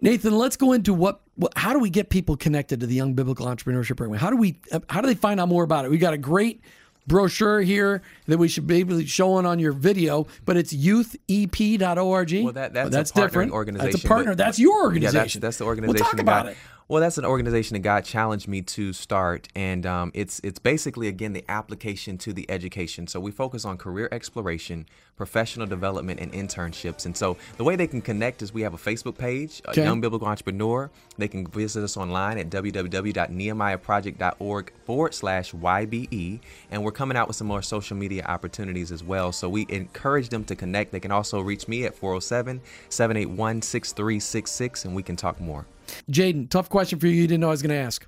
Nathan, 0.01 0.37
let's 0.37 0.57
go 0.57 0.73
into 0.73 0.93
what, 0.93 1.21
what 1.37 1.53
how 1.57 1.73
do 1.73 1.79
we 1.79 1.91
get 1.91 2.11
people 2.11 2.37
connected 2.37 2.81
to 2.81 2.87
the 2.87 2.95
Young 2.95 3.15
Biblical 3.15 3.47
Entrepreneurship 3.47 3.97
Program? 3.97 4.19
How 4.21 4.31
do 4.31 4.37
we 4.37 4.59
how 4.89 5.01
do 5.01 5.07
they 5.07 5.15
find 5.15 5.41
out 5.41 5.49
more 5.49 5.65
about 5.65 5.85
it? 5.85 5.91
We 5.91 5.99
got 5.99 6.15
a 6.15 6.19
great 6.19 6.61
brochure 7.07 7.61
here 7.61 8.03
that 8.27 8.39
we 8.39 8.49
should 8.49 8.67
be 8.67 8.77
able 8.77 8.99
to 8.99 9.07
showing 9.07 9.45
on 9.47 9.59
your 9.59 9.73
video, 9.73 10.27
but 10.45 10.57
it's 10.57 10.73
youthep.org. 10.73 12.33
Well, 12.45 12.53
that, 12.55 12.73
that's, 12.73 12.91
that's 12.91 13.11
different. 13.11 13.53
organization. 13.53 13.93
That's 13.93 14.05
a 14.05 14.09
partner. 14.09 14.35
that's 14.35 14.59
your 14.59 14.79
Yeah, 14.79 14.85
organization. 14.85 15.41
that's, 15.41 15.57
that's 15.57 15.59
the 15.59 15.65
organization. 15.65 16.03
We'll 16.03 16.11
talk 16.11 16.21
about 16.21 16.45
got- 16.47 16.53
it. 16.53 16.59
Well, 16.87 17.01
that's 17.01 17.17
an 17.17 17.25
organization 17.25 17.73
that 17.75 17.81
God 17.81 18.05
challenged 18.05 18.47
me 18.47 18.61
to 18.61 18.93
start, 18.93 19.49
and 19.55 19.87
um, 19.87 20.11
it's 20.13 20.39
it's 20.45 20.59
basically 20.59 21.09
again 21.09 21.33
the 21.33 21.43
application 21.49 22.19
to 22.19 22.35
the 22.35 22.45
education. 22.51 23.07
So 23.07 23.21
we 23.21 23.31
focus 23.31 23.65
on 23.65 23.79
career 23.79 24.07
exploration, 24.13 24.85
professional 25.17 25.67
development, 25.67 26.21
and 26.21 26.31
internships. 26.31 27.07
And 27.07 27.17
so 27.17 27.39
the 27.57 27.65
way 27.65 27.75
they 27.75 27.87
can 27.87 28.03
connect 28.03 28.43
is 28.43 28.53
we 28.53 28.61
have 28.63 28.75
a 28.75 28.77
Facebook 28.77 29.17
page, 29.17 29.63
a 29.65 29.71
Okay. 29.71 29.83
Young 29.83 30.03
Biblical 30.03 30.29
Entrepreneur. 30.29 30.91
They 31.17 31.27
can 31.27 31.47
visit 31.47 31.83
us 31.83 31.97
online 31.97 32.37
at 32.37 32.51
www.nehemiahproject.org 32.51 34.73
forward 34.85 35.15
slash 35.15 35.53
YBE, 35.53 36.41
and 36.71 36.85
we're 36.85 36.93
coming 36.93 37.17
out 37.17 37.29
with 37.29 37.37
some 37.37 37.47
more 37.47 37.63
social 37.63 37.97
media 37.97 38.25
opportunities 38.27 38.93
as 38.93 39.03
well. 39.03 39.33
So 39.33 39.49
we 39.49 39.65
encourage 39.71 40.29
them 40.29 40.45
to 40.45 40.55
connect. 40.55 40.93
They 40.93 41.01
can 41.01 41.13
also 41.13 41.41
reach 41.41 41.67
me 41.67 41.87
at 41.87 41.95
407 41.95 42.61
781 42.91 43.63
6366, 43.63 44.85
and 44.85 44.95
we 44.95 45.03
can 45.03 45.17
talk 45.17 45.41
more. 45.41 45.65
Jaydon, 46.11 46.49
tough 46.49 46.69
question 46.69 46.99
for 46.99 47.07
you. 47.07 47.13
You 47.13 47.27
didn't 47.27 47.41
know 47.41 47.49
I 47.49 47.51
was 47.51 47.63
going 47.63 47.71
to 47.71 47.77
ask. 47.77 48.07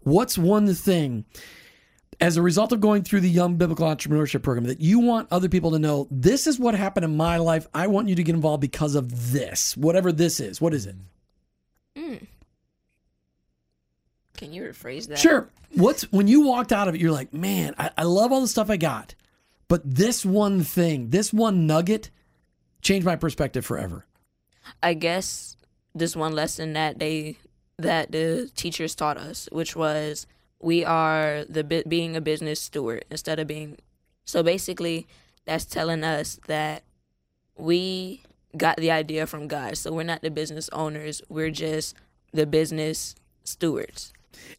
What's 0.00 0.38
one 0.38 0.72
thing, 0.74 1.24
as 2.20 2.36
a 2.36 2.42
result 2.42 2.72
of 2.72 2.80
going 2.80 3.02
through 3.02 3.20
the 3.20 3.30
Young 3.30 3.56
Biblical 3.56 3.86
Entrepreneurship 3.86 4.42
Program, 4.42 4.64
that 4.66 4.80
you 4.80 5.00
want 5.00 5.28
other 5.30 5.48
people 5.48 5.72
to 5.72 5.78
know? 5.78 6.06
This 6.10 6.46
is 6.46 6.58
what 6.58 6.74
happened 6.74 7.04
in 7.04 7.16
my 7.16 7.38
life. 7.38 7.66
I 7.74 7.88
want 7.88 8.08
you 8.08 8.14
to 8.14 8.22
get 8.22 8.34
involved 8.34 8.60
because 8.60 8.94
of 8.94 9.32
this, 9.32 9.76
whatever 9.76 10.12
this 10.12 10.40
is. 10.40 10.60
What 10.60 10.74
is 10.74 10.86
it? 10.86 10.96
Mm. 11.96 12.26
Can 14.36 14.52
you 14.52 14.62
rephrase 14.62 15.08
that? 15.08 15.18
Sure. 15.18 15.48
What's 15.74 16.10
when 16.12 16.28
you 16.28 16.42
walked 16.42 16.72
out 16.72 16.88
of 16.88 16.94
it, 16.94 17.00
you're 17.00 17.12
like, 17.12 17.32
man, 17.32 17.74
I, 17.78 17.90
I 17.98 18.02
love 18.04 18.32
all 18.32 18.40
the 18.40 18.48
stuff 18.48 18.70
I 18.70 18.76
got, 18.76 19.14
but 19.68 19.82
this 19.84 20.24
one 20.24 20.62
thing, 20.62 21.10
this 21.10 21.32
one 21.32 21.66
nugget, 21.66 22.10
changed 22.82 23.06
my 23.06 23.16
perspective 23.16 23.64
forever. 23.66 24.06
I 24.82 24.94
guess 24.94 25.55
this 25.96 26.14
one 26.14 26.32
lesson 26.32 26.74
that 26.74 26.98
they 26.98 27.36
that 27.78 28.12
the 28.12 28.50
teachers 28.54 28.94
taught 28.94 29.18
us, 29.18 29.48
which 29.52 29.76
was 29.76 30.26
we 30.60 30.84
are 30.84 31.44
the 31.48 31.84
being 31.86 32.16
a 32.16 32.20
business 32.20 32.60
steward 32.60 33.04
instead 33.10 33.38
of 33.38 33.46
being. 33.46 33.78
So 34.24 34.42
basically, 34.42 35.06
that's 35.44 35.64
telling 35.64 36.04
us 36.04 36.38
that 36.46 36.82
we 37.56 38.22
got 38.56 38.76
the 38.76 38.90
idea 38.90 39.26
from 39.26 39.48
God. 39.48 39.76
So 39.76 39.92
we're 39.92 40.02
not 40.02 40.22
the 40.22 40.30
business 40.30 40.68
owners. 40.70 41.22
We're 41.28 41.50
just 41.50 41.94
the 42.32 42.46
business 42.46 43.14
stewards. 43.44 44.12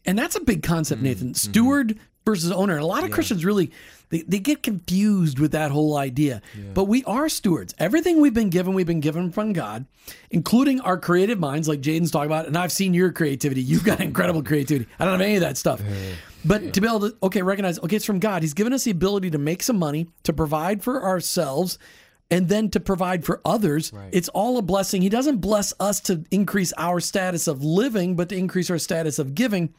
And 0.04 0.18
that's 0.18 0.36
a 0.36 0.40
big 0.40 0.62
concept, 0.62 0.98
mm-hmm. 0.98 1.06
Nathan. 1.06 1.28
Mm-hmm. 1.28 1.50
Steward 1.50 1.98
versus 2.28 2.52
owner. 2.52 2.74
And 2.74 2.82
a 2.82 2.86
lot 2.86 3.04
of 3.04 3.10
Christians 3.10 3.42
really 3.42 3.70
they, 4.10 4.22
they 4.22 4.38
get 4.38 4.62
confused 4.62 5.38
with 5.38 5.52
that 5.52 5.70
whole 5.70 5.96
idea. 5.96 6.42
But 6.74 6.84
we 6.84 7.04
are 7.04 7.28
stewards. 7.28 7.74
Everything 7.78 8.20
we've 8.20 8.34
been 8.34 8.50
given, 8.50 8.74
we've 8.74 8.86
been 8.86 9.00
given 9.00 9.30
from 9.30 9.52
God, 9.52 9.86
including 10.30 10.80
our 10.80 10.98
creative 10.98 11.38
minds, 11.38 11.68
like 11.68 11.80
Jaydon's 11.80 12.10
talking 12.10 12.26
about. 12.26 12.46
And 12.46 12.56
I've 12.56 12.72
seen 12.72 12.92
your 12.94 13.12
creativity. 13.12 13.62
You've 13.62 13.84
got 13.84 14.00
incredible 14.10 14.42
creativity. 14.42 14.90
I 14.98 15.04
don't 15.04 15.12
have 15.12 15.20
any 15.20 15.36
of 15.36 15.40
that 15.42 15.56
stuff. 15.56 15.80
But 16.44 16.72
to 16.74 16.80
be 16.80 16.86
able 16.86 17.00
to, 17.10 17.16
okay, 17.24 17.42
recognize, 17.42 17.78
okay, 17.80 17.96
it's 17.96 18.04
from 18.04 18.18
God. 18.20 18.42
He's 18.42 18.54
given 18.54 18.72
us 18.72 18.84
the 18.84 18.90
ability 18.90 19.30
to 19.32 19.38
make 19.38 19.62
some 19.62 19.78
money, 19.78 20.08
to 20.22 20.32
provide 20.32 20.82
for 20.82 21.02
ourselves, 21.02 21.78
and 22.30 22.48
then 22.48 22.70
to 22.70 22.80
provide 22.80 23.24
for 23.24 23.40
others. 23.44 23.90
It's 24.12 24.28
all 24.30 24.56
a 24.58 24.62
blessing. 24.62 25.02
He 25.02 25.08
doesn't 25.08 25.38
bless 25.38 25.72
us 25.80 26.00
to 26.02 26.24
increase 26.30 26.72
our 26.78 27.00
status 27.00 27.46
of 27.48 27.64
living, 27.64 28.16
but 28.16 28.28
to 28.30 28.36
increase 28.36 28.70
our 28.70 28.78
status 28.78 29.18
of 29.18 29.34
giving. 29.34 29.74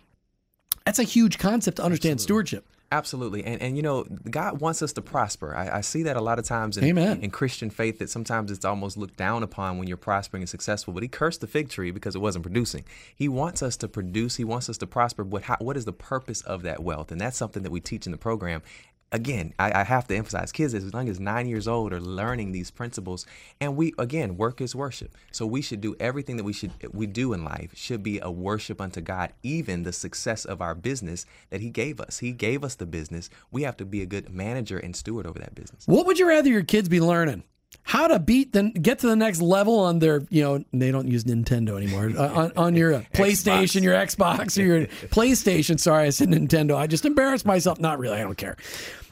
That's 0.85 0.99
a 0.99 1.03
huge 1.03 1.37
concept 1.37 1.77
to 1.77 1.83
understand 1.83 2.21
stewardship. 2.21 2.65
Absolutely, 2.91 3.43
and 3.43 3.61
and 3.61 3.77
you 3.77 3.83
know 3.83 4.03
God 4.03 4.61
wants 4.61 4.81
us 4.81 4.93
to 4.93 5.01
prosper. 5.03 5.55
I, 5.55 5.77
I 5.77 5.81
see 5.81 6.01
that 6.03 6.17
a 6.17 6.21
lot 6.21 6.39
of 6.39 6.45
times 6.45 6.75
in, 6.75 6.83
Amen. 6.85 7.21
in 7.21 7.29
Christian 7.29 7.69
faith 7.69 7.99
that 7.99 8.09
sometimes 8.09 8.49
it's 8.49 8.65
almost 8.65 8.97
looked 8.97 9.15
down 9.15 9.43
upon 9.43 9.77
when 9.77 9.87
you're 9.87 9.97
prospering 9.97 10.41
and 10.41 10.49
successful. 10.49 10.91
But 10.91 11.03
He 11.03 11.09
cursed 11.09 11.41
the 11.41 11.47
fig 11.47 11.69
tree 11.69 11.91
because 11.91 12.15
it 12.15 12.19
wasn't 12.19 12.43
producing. 12.43 12.85
He 13.15 13.29
wants 13.29 13.61
us 13.61 13.77
to 13.77 13.87
produce. 13.87 14.37
He 14.37 14.43
wants 14.43 14.69
us 14.69 14.79
to 14.79 14.87
prosper. 14.87 15.23
But 15.23 15.43
how, 15.43 15.57
what 15.59 15.77
is 15.77 15.85
the 15.85 15.93
purpose 15.93 16.41
of 16.41 16.63
that 16.63 16.81
wealth? 16.81 17.11
And 17.11 17.21
that's 17.21 17.37
something 17.37 17.61
that 17.61 17.71
we 17.71 17.79
teach 17.79 18.07
in 18.07 18.11
the 18.11 18.17
program. 18.17 18.63
Again, 19.11 19.53
I, 19.57 19.81
I 19.81 19.83
have 19.83 20.07
to 20.07 20.15
emphasize, 20.15 20.51
kids 20.51 20.75
as 20.75 20.91
young 20.93 21.09
as 21.09 21.19
nine 21.19 21.47
years 21.47 21.67
old 21.67 21.93
are 21.93 21.99
learning 21.99 22.51
these 22.51 22.69
principles, 22.69 23.25
and 23.59 23.75
we 23.75 23.93
again 23.97 24.37
work 24.37 24.61
is 24.61 24.75
worship. 24.75 25.15
So 25.31 25.47
we 25.47 25.61
should 25.61 25.81
do 25.81 25.95
everything 25.99 26.37
that 26.37 26.43
we 26.43 26.53
should 26.53 26.71
we 26.93 27.07
do 27.07 27.33
in 27.33 27.43
life 27.43 27.71
should 27.75 28.03
be 28.03 28.19
a 28.19 28.29
worship 28.29 28.79
unto 28.79 29.01
God. 29.01 29.33
Even 29.41 29.81
the 29.81 29.93
success 29.93 30.45
of 30.45 30.61
our 30.61 30.75
business 30.75 31.25
that 31.49 31.61
He 31.61 31.71
gave 31.71 31.99
us, 31.99 32.19
He 32.19 32.31
gave 32.31 32.63
us 32.63 32.75
the 32.75 32.85
business. 32.85 33.31
We 33.49 33.63
have 33.63 33.77
to 33.77 33.85
be 33.85 34.03
a 34.03 34.05
good 34.05 34.29
manager 34.29 34.77
and 34.77 34.95
steward 34.95 35.25
over 35.25 35.39
that 35.39 35.55
business. 35.55 35.87
What 35.87 36.05
would 36.05 36.19
you 36.19 36.27
rather 36.27 36.49
your 36.49 36.63
kids 36.63 36.87
be 36.87 37.01
learning? 37.01 37.43
How 37.83 38.07
to 38.07 38.19
beat 38.19 38.53
the 38.53 38.69
get 38.69 38.99
to 38.99 39.07
the 39.07 39.15
next 39.15 39.41
level 39.41 39.79
on 39.79 39.97
their, 39.99 40.21
you 40.29 40.43
know, 40.43 40.63
they 40.71 40.91
don't 40.91 41.07
use 41.07 41.23
Nintendo 41.23 41.75
anymore. 41.75 42.11
uh, 42.15 42.33
on, 42.43 42.51
on 42.55 42.75
your 42.75 42.99
PlayStation, 43.13 43.81
your 43.81 43.95
Xbox, 43.95 44.59
or 44.59 44.63
your 44.63 44.85
PlayStation. 45.09 45.79
Sorry, 45.79 46.05
I 46.05 46.09
said 46.11 46.29
Nintendo. 46.29 46.75
I 46.75 46.85
just 46.85 47.05
embarrassed 47.05 47.45
myself. 47.47 47.79
Not 47.79 47.97
really. 47.97 48.17
I 48.17 48.21
don't 48.21 48.37
care. 48.37 48.57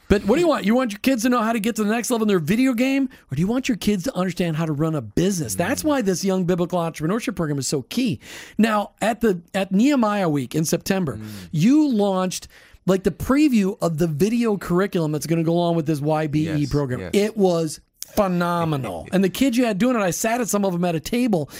But 0.08 0.24
what 0.24 0.36
do 0.36 0.40
you 0.40 0.48
want? 0.48 0.64
You 0.64 0.74
want 0.76 0.92
your 0.92 1.00
kids 1.00 1.22
to 1.24 1.28
know 1.28 1.42
how 1.42 1.52
to 1.52 1.60
get 1.60 1.76
to 1.76 1.84
the 1.84 1.90
next 1.90 2.10
level 2.10 2.22
in 2.24 2.28
their 2.28 2.38
video 2.38 2.72
game, 2.72 3.08
or 3.30 3.34
do 3.34 3.40
you 3.42 3.48
want 3.48 3.68
your 3.68 3.76
kids 3.76 4.04
to 4.04 4.16
understand 4.16 4.56
how 4.56 4.64
to 4.64 4.72
run 4.72 4.94
a 4.94 5.02
business? 5.02 5.54
That's 5.56 5.82
why 5.84 6.00
this 6.00 6.24
young 6.24 6.44
biblical 6.44 6.78
entrepreneurship 6.78 7.34
program 7.36 7.58
is 7.58 7.66
so 7.68 7.82
key. 7.82 8.20
Now, 8.56 8.92
at 9.02 9.20
the 9.20 9.42
at 9.54 9.70
Nehemiah 9.72 10.28
Week 10.28 10.54
in 10.54 10.64
September, 10.64 11.18
you 11.50 11.88
launched 11.92 12.46
like 12.86 13.02
the 13.02 13.10
preview 13.10 13.76
of 13.82 13.98
the 13.98 14.06
video 14.06 14.56
curriculum 14.56 15.12
that's 15.12 15.26
going 15.26 15.40
to 15.40 15.44
go 15.44 15.52
along 15.52 15.74
with 15.76 15.84
this 15.86 16.00
YBE 16.00 16.60
Yes, 16.60 16.70
program. 16.70 17.00
yes. 17.00 17.10
It 17.12 17.36
was 17.36 17.80
phenomenal, 18.14 19.08
and 19.12 19.22
the 19.22 19.28
kids 19.28 19.56
you 19.56 19.64
had 19.64 19.78
doing 19.78 19.96
it, 19.96 20.02
I 20.02 20.10
sat 20.10 20.40
at 20.40 20.48
some 20.48 20.64
of 20.64 20.72
them 20.72 20.84
at 20.84 20.94
a 20.94 21.00
table. 21.00 21.50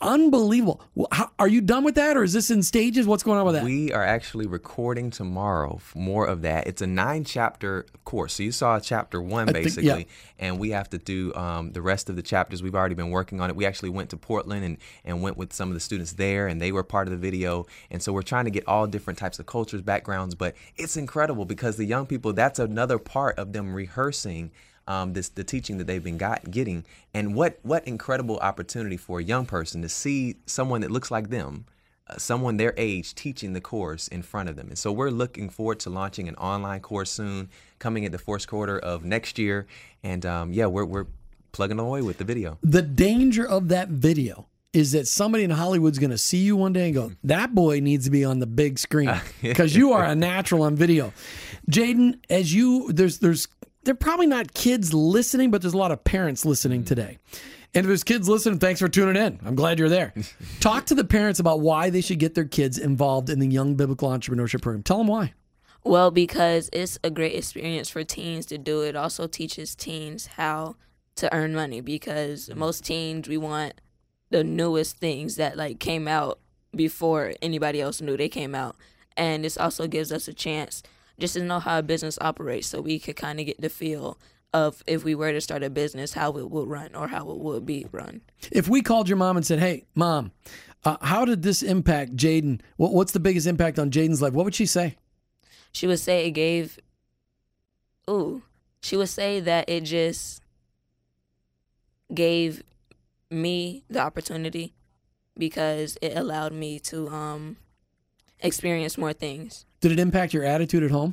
Unbelievable. 0.00 0.82
How, 1.12 1.30
are 1.38 1.48
you 1.48 1.62
done 1.62 1.82
with 1.82 1.94
that, 1.94 2.16
or 2.16 2.24
is 2.24 2.32
this 2.32 2.50
in 2.50 2.62
stages? 2.62 3.06
What's 3.06 3.22
going 3.22 3.38
on 3.38 3.46
with 3.46 3.54
that? 3.54 3.64
We 3.64 3.90
are 3.92 4.04
actually 4.04 4.46
recording 4.46 5.10
tomorrow 5.10 5.80
more 5.94 6.26
of 6.26 6.42
that. 6.42 6.66
It's 6.66 6.82
a 6.82 6.86
nine 6.86 7.24
chapter 7.24 7.86
course. 8.04 8.34
So 8.34 8.42
you 8.42 8.52
saw 8.52 8.78
chapter 8.80 9.22
one 9.22 9.46
think- 9.46 9.64
basically, 9.64 10.00
yeah. 10.00 10.04
and 10.38 10.58
we 10.58 10.70
have 10.70 10.90
to 10.90 10.98
do 10.98 11.32
um, 11.34 11.72
the 11.72 11.80
rest 11.80 12.10
of 12.10 12.16
the 12.16 12.22
chapters. 12.22 12.62
We've 12.62 12.74
already 12.74 12.96
been 12.96 13.10
working 13.10 13.40
on 13.40 13.48
it. 13.48 13.56
We 13.56 13.64
actually 13.64 13.88
went 13.90 14.10
to 14.10 14.18
Portland 14.18 14.64
and, 14.64 14.78
and 15.04 15.22
went 15.22 15.38
with 15.38 15.54
some 15.54 15.68
of 15.68 15.74
the 15.74 15.80
students 15.80 16.12
there, 16.12 16.48
and 16.48 16.60
they 16.60 16.70
were 16.70 16.82
part 16.82 17.06
of 17.06 17.12
the 17.12 17.18
video. 17.18 17.64
And 17.90 18.02
so 18.02 18.12
we're 18.12 18.22
trying 18.22 18.44
to 18.44 18.50
get 18.50 18.68
all 18.68 18.86
different 18.86 19.18
types 19.18 19.38
of 19.38 19.46
cultures, 19.46 19.80
backgrounds, 19.80 20.34
but 20.34 20.54
it's 20.76 20.98
incredible 20.98 21.46
because 21.46 21.76
the 21.76 21.86
young 21.86 22.04
people, 22.04 22.32
that's 22.34 22.58
another 22.58 22.98
part 22.98 23.38
of 23.38 23.54
them 23.54 23.72
rehearsing 23.72 24.50
um, 24.86 25.12
this 25.12 25.28
the 25.28 25.44
teaching 25.44 25.78
that 25.78 25.86
they've 25.86 26.02
been 26.02 26.18
got, 26.18 26.50
getting, 26.50 26.84
and 27.12 27.34
what 27.34 27.58
what 27.62 27.86
incredible 27.86 28.38
opportunity 28.38 28.96
for 28.96 29.18
a 29.18 29.22
young 29.22 29.46
person 29.46 29.82
to 29.82 29.88
see 29.88 30.36
someone 30.46 30.80
that 30.82 30.90
looks 30.90 31.10
like 31.10 31.30
them, 31.30 31.64
uh, 32.08 32.18
someone 32.18 32.56
their 32.56 32.74
age 32.76 33.14
teaching 33.14 33.52
the 33.52 33.60
course 33.60 34.08
in 34.08 34.22
front 34.22 34.48
of 34.48 34.56
them. 34.56 34.68
And 34.68 34.78
so 34.78 34.92
we're 34.92 35.10
looking 35.10 35.48
forward 35.48 35.80
to 35.80 35.90
launching 35.90 36.28
an 36.28 36.34
online 36.36 36.80
course 36.80 37.10
soon, 37.10 37.48
coming 37.78 38.04
at 38.04 38.12
the 38.12 38.18
fourth 38.18 38.46
quarter 38.46 38.78
of 38.78 39.04
next 39.04 39.38
year, 39.38 39.66
and 40.02 40.24
um, 40.26 40.52
yeah, 40.52 40.66
we're 40.66 40.84
we're 40.84 41.06
plugging 41.52 41.78
away 41.78 42.02
with 42.02 42.18
the 42.18 42.24
video. 42.24 42.58
the 42.62 42.82
danger 42.82 43.46
of 43.46 43.68
that 43.68 43.88
video 43.88 44.46
is 44.74 44.90
that 44.90 45.06
somebody 45.06 45.44
in 45.44 45.50
Hollywood's 45.50 46.00
going 46.00 46.10
to 46.10 46.18
see 46.18 46.38
you 46.38 46.56
one 46.56 46.72
day 46.72 46.86
and 46.86 46.94
go, 46.94 47.12
"That 47.22 47.54
boy 47.54 47.78
needs 47.78 48.06
to 48.06 48.10
be 48.10 48.24
on 48.24 48.40
the 48.40 48.46
big 48.46 48.78
screen 48.78 49.14
because 49.42 49.74
you 49.74 49.92
are 49.92 50.04
a 50.04 50.14
natural 50.14 50.62
on 50.64 50.74
video." 50.74 51.12
Jaydon, 51.70 52.18
as 52.28 52.52
you 52.52 52.92
there's 52.92 53.20
there's 53.20 53.46
they're 53.84 53.94
probably 53.94 54.26
not 54.26 54.54
kids 54.54 54.92
listening, 54.94 55.50
but 55.50 55.62
there's 55.62 55.74
a 55.74 55.78
lot 55.78 55.92
of 55.92 56.04
parents 56.04 56.44
listening 56.44 56.80
hmm. 56.80 56.86
today. 56.86 57.18
And 57.74 57.84
if 57.84 57.88
there's 57.88 58.04
kids 58.04 58.28
listening, 58.28 58.60
thanks 58.60 58.78
for 58.80 58.88
tuning 58.88 59.20
in. 59.20 59.40
I'm 59.44 59.56
glad 59.56 59.80
you're 59.80 59.88
there. 59.88 60.14
Talk 60.60 60.86
to 60.86 60.94
the 60.94 61.04
parents 61.04 61.40
about 61.40 61.60
why 61.60 61.90
they 61.90 62.00
should 62.00 62.20
get 62.20 62.34
their 62.34 62.44
kids 62.44 62.78
involved 62.78 63.28
in 63.28 63.40
the 63.40 63.48
Young 63.48 63.74
Biblical 63.74 64.08
Entrepreneurship 64.08 64.62
Program. 64.62 64.84
Tell 64.84 64.98
them 64.98 65.08
why. 65.08 65.34
Well, 65.82 66.10
because 66.10 66.70
it's 66.72 66.98
a 67.02 67.10
great 67.10 67.34
experience 67.34 67.90
for 67.90 68.04
teens 68.04 68.46
to 68.46 68.58
do 68.58 68.82
it. 68.82 68.90
It 68.90 68.96
also 68.96 69.26
teaches 69.26 69.74
teens 69.74 70.26
how 70.26 70.76
to 71.16 71.32
earn 71.34 71.54
money 71.54 71.80
because 71.80 72.48
most 72.54 72.84
teens 72.84 73.28
we 73.28 73.36
want 73.36 73.74
the 74.30 74.44
newest 74.44 74.96
things 74.96 75.36
that 75.36 75.56
like 75.56 75.78
came 75.78 76.08
out 76.08 76.38
before 76.74 77.34
anybody 77.42 77.80
else 77.80 78.00
knew 78.00 78.16
they 78.16 78.28
came 78.28 78.54
out. 78.54 78.76
And 79.16 79.44
this 79.44 79.56
also 79.56 79.86
gives 79.86 80.10
us 80.10 80.26
a 80.26 80.32
chance 80.32 80.82
just 81.18 81.34
to 81.34 81.42
know 81.42 81.60
how 81.60 81.78
a 81.78 81.82
business 81.82 82.18
operates 82.20 82.66
so 82.66 82.80
we 82.80 82.98
could 82.98 83.16
kind 83.16 83.40
of 83.40 83.46
get 83.46 83.60
the 83.60 83.68
feel 83.68 84.18
of 84.52 84.82
if 84.86 85.04
we 85.04 85.14
were 85.14 85.32
to 85.32 85.40
start 85.40 85.62
a 85.62 85.70
business, 85.70 86.14
how 86.14 86.32
it 86.32 86.50
would 86.50 86.68
run 86.68 86.94
or 86.94 87.08
how 87.08 87.28
it 87.30 87.38
would 87.38 87.66
be 87.66 87.86
run. 87.90 88.20
If 88.52 88.68
we 88.68 88.82
called 88.82 89.08
your 89.08 89.18
mom 89.18 89.36
and 89.36 89.44
said, 89.44 89.58
"Hey, 89.58 89.84
mom, 89.94 90.32
uh, 90.84 90.96
how 91.00 91.24
did 91.24 91.42
this 91.42 91.62
impact 91.62 92.14
Jaydon? 92.16 92.60
What, 92.76 92.92
what's 92.92 93.12
the 93.12 93.20
biggest 93.20 93.46
impact 93.46 93.78
on 93.78 93.90
Jaydon's 93.90 94.22
life?" 94.22 94.32
What 94.32 94.44
would 94.44 94.54
she 94.54 94.66
say? 94.66 94.96
she 95.74 95.86
would 95.86 95.98
say 95.98 96.26
it 96.26 96.30
gave 96.30 96.78
ooh 98.08 98.42
she 98.80 98.96
would 98.96 99.08
say 99.08 99.40
that 99.40 99.68
it 99.68 99.82
just 99.82 100.40
gave 102.14 102.62
me 103.30 103.82
the 103.90 103.98
opportunity 103.98 104.72
because 105.36 105.98
it 106.00 106.16
allowed 106.16 106.52
me 106.52 106.78
to 106.78 107.08
um 107.08 107.56
experience 108.40 108.96
more 108.96 109.12
things 109.12 109.66
Did 109.84 109.92
it 109.92 109.98
impact 109.98 110.32
your 110.32 110.44
attitude 110.44 110.82
at 110.82 110.90
home? 110.90 111.12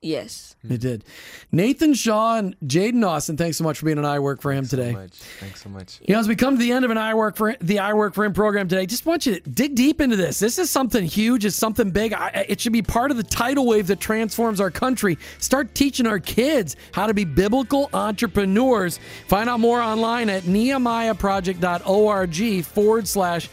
Yes. 0.00 0.56
It 0.66 0.80
did. 0.80 1.04
Nathan 1.52 1.92
Shaw 1.92 2.38
and 2.38 2.58
Jaydon 2.60 3.06
Austin, 3.06 3.36
thanks 3.36 3.58
so 3.58 3.64
much 3.64 3.78
for 3.78 3.84
being 3.84 3.98
on 3.98 4.06
I 4.06 4.20
Work 4.20 4.40
for 4.40 4.54
Him 4.54 4.66
today. 4.66 4.92
So 4.92 4.98
much. 4.98 5.12
Thanks 5.12 5.62
so 5.62 5.68
much. 5.68 6.00
You 6.00 6.14
know, 6.14 6.20
as 6.20 6.26
we 6.26 6.34
come 6.34 6.54
to 6.54 6.58
the 6.58 6.72
end 6.72 6.86
of 6.86 6.90
an 6.90 6.96
I 6.96 7.12
Work 7.12 7.36
for 7.36 7.54
the 7.60 7.78
I 7.78 7.92
Work 7.92 8.14
for 8.14 8.24
Him 8.24 8.32
program 8.32 8.68
today, 8.68 8.86
just 8.86 9.04
want 9.04 9.26
you 9.26 9.38
to 9.38 9.50
dig 9.50 9.74
deep 9.74 10.00
into 10.00 10.16
this. 10.16 10.38
This 10.38 10.58
is 10.58 10.70
something 10.70 11.04
huge. 11.04 11.44
It's 11.44 11.56
something 11.56 11.90
big. 11.90 12.14
I, 12.14 12.46
it 12.48 12.58
should 12.58 12.72
be 12.72 12.80
part 12.80 13.10
of 13.10 13.18
the 13.18 13.22
tidal 13.22 13.66
wave 13.66 13.86
that 13.88 14.00
transforms 14.00 14.62
our 14.62 14.70
country. 14.70 15.18
Start 15.36 15.74
teaching 15.74 16.06
our 16.06 16.20
kids 16.20 16.74
how 16.92 17.06
to 17.06 17.12
be 17.12 17.26
biblical 17.26 17.90
entrepreneurs. 17.92 18.98
Find 19.28 19.50
out 19.50 19.60
more 19.60 19.82
online 19.82 20.30
at 20.30 20.44
nehemiahproject.org 20.44 22.64
forward 22.64 23.06
slash 23.06 23.50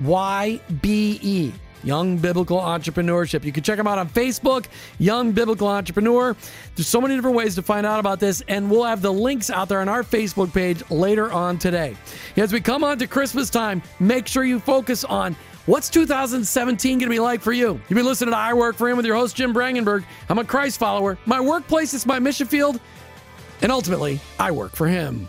YBE. 0.00 1.52
Young 1.84 2.16
Biblical 2.16 2.58
Entrepreneurship. 2.58 3.44
You 3.44 3.52
can 3.52 3.62
check 3.62 3.76
them 3.76 3.86
out 3.86 3.98
on 3.98 4.08
Facebook, 4.08 4.66
Young 4.98 5.32
Biblical 5.32 5.68
Entrepreneur. 5.68 6.34
There's 6.74 6.88
so 6.88 7.00
many 7.00 7.14
different 7.14 7.36
ways 7.36 7.54
to 7.56 7.62
find 7.62 7.86
out 7.86 8.00
about 8.00 8.20
this, 8.20 8.42
and 8.48 8.70
we'll 8.70 8.84
have 8.84 9.02
the 9.02 9.12
links 9.12 9.50
out 9.50 9.68
there 9.68 9.80
on 9.80 9.88
our 9.88 10.02
Facebook 10.02 10.52
page 10.52 10.82
later 10.90 11.30
on 11.32 11.58
today. 11.58 11.96
As 12.36 12.52
we 12.52 12.60
come 12.60 12.84
on 12.84 12.98
to 12.98 13.06
Christmas 13.06 13.50
time, 13.50 13.82
make 14.00 14.26
sure 14.26 14.44
you 14.44 14.58
focus 14.58 15.04
on 15.04 15.36
what's 15.66 15.90
2017 15.90 16.98
going 16.98 17.08
to 17.08 17.14
be 17.14 17.20
like 17.20 17.40
for 17.40 17.52
you. 17.52 17.80
You've 17.88 17.96
been 17.96 18.06
listening 18.06 18.32
to 18.32 18.38
I 18.38 18.54
Work 18.54 18.76
for 18.76 18.88
Him 18.88 18.96
with 18.96 19.06
your 19.06 19.16
host, 19.16 19.36
Jim 19.36 19.52
Brangenberg. 19.52 20.04
I'm 20.28 20.38
a 20.38 20.44
Christ 20.44 20.78
follower. 20.78 21.18
My 21.26 21.40
workplace 21.40 21.94
is 21.94 22.06
my 22.06 22.18
mission 22.18 22.46
field, 22.46 22.80
and 23.62 23.70
ultimately, 23.70 24.20
I 24.38 24.50
work 24.50 24.74
for 24.74 24.86
Him. 24.86 25.28